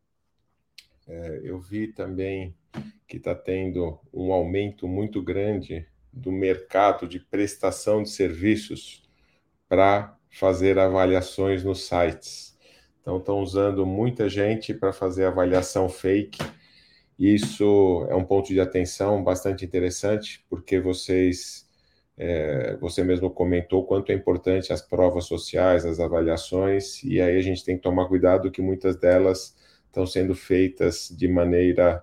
É, 1.08 1.40
eu 1.42 1.58
vi 1.58 1.88
também 1.88 2.54
que 3.08 3.16
está 3.16 3.34
tendo 3.34 3.98
um 4.12 4.32
aumento 4.32 4.86
muito 4.86 5.22
grande 5.22 5.86
do 6.12 6.30
mercado 6.30 7.06
de 7.06 7.18
prestação 7.18 8.02
de 8.02 8.10
serviços 8.10 9.02
para 9.68 10.16
fazer 10.30 10.78
avaliações 10.78 11.64
nos 11.64 11.86
sites. 11.86 12.55
Então, 13.06 13.18
estão 13.18 13.38
usando 13.38 13.86
muita 13.86 14.28
gente 14.28 14.74
para 14.74 14.92
fazer 14.92 15.26
avaliação 15.26 15.88
fake. 15.88 16.40
Isso 17.16 18.04
é 18.10 18.16
um 18.16 18.24
ponto 18.24 18.48
de 18.48 18.60
atenção 18.60 19.22
bastante 19.22 19.64
interessante, 19.64 20.44
porque 20.50 20.80
vocês, 20.80 21.68
é, 22.18 22.76
você 22.80 23.04
mesmo 23.04 23.30
comentou 23.30 23.86
quanto 23.86 24.10
é 24.10 24.14
importante 24.16 24.72
as 24.72 24.82
provas 24.82 25.26
sociais, 25.26 25.86
as 25.86 26.00
avaliações, 26.00 27.00
e 27.04 27.20
aí 27.20 27.36
a 27.36 27.40
gente 27.40 27.64
tem 27.64 27.76
que 27.76 27.82
tomar 27.82 28.08
cuidado 28.08 28.50
que 28.50 28.60
muitas 28.60 28.96
delas 28.96 29.54
estão 29.86 30.04
sendo 30.04 30.34
feitas 30.34 31.08
de 31.16 31.28
maneira 31.28 32.02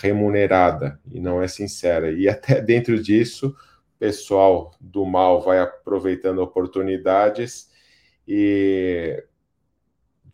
remunerada 0.00 0.98
e 1.12 1.20
não 1.20 1.42
é 1.42 1.46
sincera. 1.46 2.10
E 2.10 2.26
até 2.26 2.58
dentro 2.64 2.98
disso, 3.02 3.48
o 3.48 3.98
pessoal 3.98 4.70
do 4.80 5.04
mal 5.04 5.42
vai 5.42 5.58
aproveitando 5.58 6.38
oportunidades 6.38 7.68
e 8.26 9.22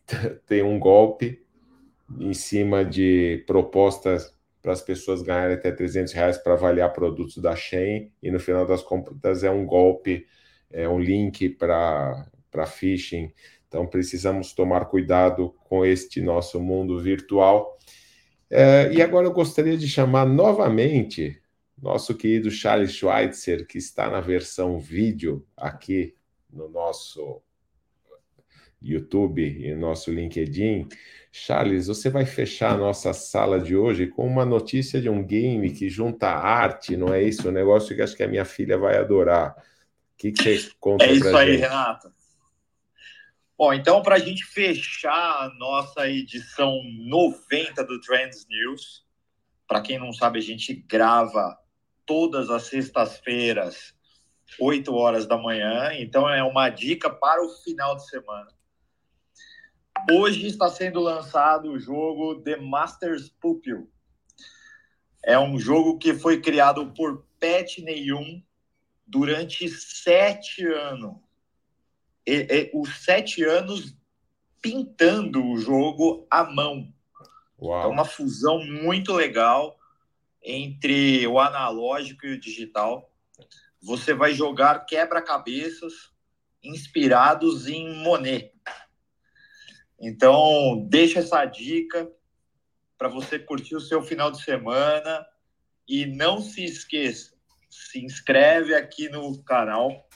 tem 0.46 0.62
um 0.62 0.78
golpe 0.78 1.42
em 2.18 2.34
cima 2.34 2.84
de 2.84 3.42
propostas 3.46 4.34
para 4.62 4.72
as 4.72 4.80
pessoas 4.80 5.22
ganharem 5.22 5.56
até 5.56 5.70
300 5.70 6.12
reais 6.12 6.38
para 6.38 6.54
avaliar 6.54 6.92
produtos 6.92 7.38
da 7.38 7.54
Shein 7.54 8.10
e 8.22 8.30
no 8.30 8.40
final 8.40 8.66
das 8.66 8.82
contas 8.82 9.44
é 9.44 9.50
um 9.50 9.66
golpe, 9.66 10.26
é 10.70 10.88
um 10.88 10.98
link 10.98 11.50
para 11.50 12.26
phishing. 12.66 13.32
Então 13.68 13.86
precisamos 13.86 14.52
tomar 14.52 14.86
cuidado 14.86 15.54
com 15.64 15.84
este 15.84 16.20
nosso 16.20 16.60
mundo 16.60 16.98
virtual 17.00 17.76
é, 18.50 18.92
e 18.92 19.02
agora 19.02 19.26
eu 19.26 19.32
gostaria 19.32 19.76
de 19.76 19.88
chamar 19.88 20.24
novamente 20.26 21.40
nosso 21.76 22.14
querido 22.14 22.50
Charles 22.50 22.92
Schweitzer, 22.92 23.66
que 23.66 23.78
está 23.78 24.08
na 24.08 24.20
versão 24.20 24.78
vídeo 24.78 25.44
aqui 25.56 26.14
no 26.52 26.68
nosso 26.68 27.42
YouTube 28.84 29.42
e 29.42 29.74
no 29.74 29.80
nosso 29.80 30.10
LinkedIn. 30.12 30.88
Charles, 31.32 31.88
você 31.88 32.08
vai 32.10 32.24
fechar 32.24 32.74
a 32.74 32.76
nossa 32.76 33.12
sala 33.12 33.58
de 33.58 33.74
hoje 33.74 34.06
com 34.06 34.26
uma 34.26 34.44
notícia 34.44 35.00
de 35.00 35.08
um 35.08 35.24
game 35.24 35.72
que 35.72 35.88
junta 35.88 36.28
arte, 36.28 36.96
não 36.96 37.12
é 37.12 37.22
isso? 37.22 37.48
Um 37.48 37.52
negócio 37.52 37.96
que 37.96 38.02
acho 38.02 38.16
que 38.16 38.22
a 38.22 38.28
minha 38.28 38.44
filha 38.44 38.78
vai 38.78 38.96
adorar. 38.96 39.56
O 40.14 40.16
que, 40.16 40.30
que 40.30 40.58
você 40.58 40.70
conta 40.78 41.04
É 41.04 41.12
isso 41.12 41.36
aí, 41.36 41.52
gente? 41.52 41.62
Renato. 41.62 42.12
Bom, 43.56 43.72
então, 43.72 44.02
para 44.02 44.16
a 44.16 44.18
gente 44.18 44.44
fechar 44.44 45.12
a 45.12 45.52
nossa 45.58 46.08
edição 46.08 46.80
90 47.06 47.84
do 47.84 48.00
Trends 48.00 48.46
News, 48.48 49.04
para 49.66 49.80
quem 49.80 49.98
não 49.98 50.12
sabe, 50.12 50.38
a 50.38 50.42
gente 50.42 50.74
grava 50.74 51.56
todas 52.04 52.50
as 52.50 52.64
sextas-feiras, 52.64 53.94
8 54.60 54.94
horas 54.94 55.26
da 55.26 55.36
manhã, 55.36 55.90
então 55.94 56.28
é 56.28 56.42
uma 56.42 56.68
dica 56.68 57.08
para 57.10 57.44
o 57.44 57.48
final 57.62 57.96
de 57.96 58.08
semana. 58.08 58.52
Hoje 60.10 60.46
está 60.46 60.68
sendo 60.68 61.00
lançado 61.00 61.70
o 61.70 61.78
jogo 61.78 62.42
The 62.42 62.56
Masters 62.56 63.28
Pupil. 63.28 63.90
É 65.24 65.38
um 65.38 65.58
jogo 65.58 65.96
que 65.96 66.12
foi 66.12 66.40
criado 66.42 66.92
por 66.92 67.26
Pat 67.40 67.78
Neyum 67.78 68.42
durante 69.06 69.66
sete 69.68 70.66
anos 70.66 71.16
e, 72.26 72.46
e, 72.50 72.70
os 72.74 73.02
sete 73.02 73.42
anos 73.42 73.96
pintando 74.60 75.42
o 75.42 75.56
jogo 75.56 76.26
à 76.30 76.44
mão. 76.44 76.92
Uau. 77.60 77.82
É 77.82 77.86
uma 77.86 78.04
fusão 78.04 78.62
muito 78.64 79.12
legal 79.12 79.78
entre 80.42 81.26
o 81.26 81.38
analógico 81.38 82.26
e 82.26 82.34
o 82.34 82.40
digital. 82.40 83.10
Você 83.80 84.12
vai 84.12 84.34
jogar 84.34 84.84
quebra-cabeças 84.84 86.10
inspirados 86.62 87.66
em 87.66 87.94
Monet. 88.02 88.53
Então, 90.06 90.86
deixa 90.86 91.20
essa 91.20 91.46
dica 91.46 92.06
para 92.98 93.08
você 93.08 93.38
curtir 93.38 93.74
o 93.74 93.80
seu 93.80 94.02
final 94.02 94.30
de 94.30 94.42
semana 94.42 95.26
e 95.88 96.04
não 96.04 96.42
se 96.42 96.62
esqueça, 96.62 97.34
se 97.70 98.04
inscreve 98.04 98.74
aqui 98.74 99.08
no 99.08 99.42
canal 99.44 100.06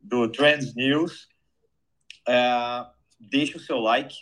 do 0.00 0.26
Trends 0.32 0.74
News 0.74 1.28
é, 2.26 2.86
deixe 3.20 3.58
o 3.58 3.60
seu 3.60 3.78
like, 3.78 4.16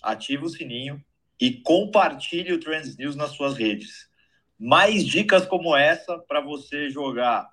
ative 0.00 0.44
o 0.44 0.48
sininho 0.48 1.04
e 1.40 1.60
compartilhe 1.62 2.52
o 2.52 2.60
Trends 2.60 2.96
News 2.96 3.16
nas 3.16 3.32
suas 3.32 3.56
redes. 3.56 4.08
Mais 4.56 5.04
dicas 5.04 5.44
como 5.44 5.76
essa 5.76 6.18
para 6.20 6.40
você 6.40 6.88
jogar 6.88 7.50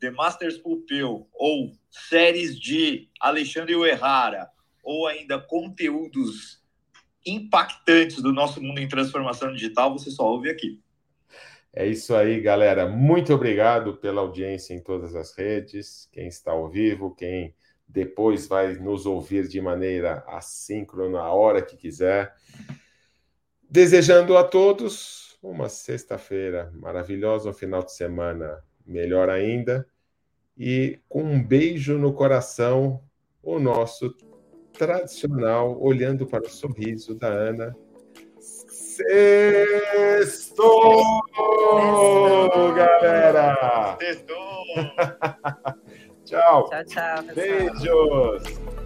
The 0.00 0.10
Masters 0.10 0.58
Pupil 0.58 1.28
ou 1.32 1.72
séries 1.88 2.60
de 2.60 3.08
Alexandre 3.18 3.74
Uerrara 3.74 4.54
ou 4.86 5.08
ainda 5.08 5.36
conteúdos 5.36 6.62
impactantes 7.26 8.22
do 8.22 8.32
nosso 8.32 8.62
mundo 8.62 8.78
em 8.78 8.86
transformação 8.86 9.52
digital, 9.52 9.92
você 9.92 10.12
só 10.12 10.24
ouve 10.24 10.48
aqui. 10.48 10.80
É 11.72 11.84
isso 11.84 12.14
aí, 12.14 12.40
galera. 12.40 12.88
Muito 12.88 13.34
obrigado 13.34 13.96
pela 13.96 14.20
audiência 14.20 14.72
em 14.74 14.80
todas 14.80 15.16
as 15.16 15.36
redes. 15.36 16.08
Quem 16.12 16.28
está 16.28 16.52
ao 16.52 16.68
vivo, 16.68 17.16
quem 17.16 17.52
depois 17.86 18.46
vai 18.46 18.74
nos 18.74 19.06
ouvir 19.06 19.48
de 19.48 19.60
maneira 19.60 20.24
assíncrona, 20.28 21.18
a 21.18 21.32
hora 21.32 21.60
que 21.60 21.76
quiser. 21.76 22.32
Desejando 23.68 24.36
a 24.36 24.44
todos 24.44 25.36
uma 25.42 25.68
sexta-feira 25.68 26.72
maravilhosa, 26.76 27.50
um 27.50 27.52
final 27.52 27.82
de 27.82 27.92
semana 27.92 28.62
melhor 28.86 29.28
ainda. 29.28 29.84
E 30.56 31.00
com 31.08 31.24
um 31.24 31.42
beijo 31.42 31.98
no 31.98 32.12
coração, 32.12 33.02
o 33.42 33.58
nosso 33.58 34.14
tradicional, 34.76 35.76
olhando 35.80 36.26
para 36.26 36.44
o 36.44 36.50
sorriso 36.50 37.14
da 37.14 37.28
Ana. 37.28 37.76
Sextou, 38.96 40.62
galera! 42.74 43.96
Sextou! 44.00 44.36
Tchau. 46.26 46.68
Tchau, 46.68 46.84
tchau. 46.84 47.22
pessoal. 47.22 47.34
Beijos. 47.34 48.85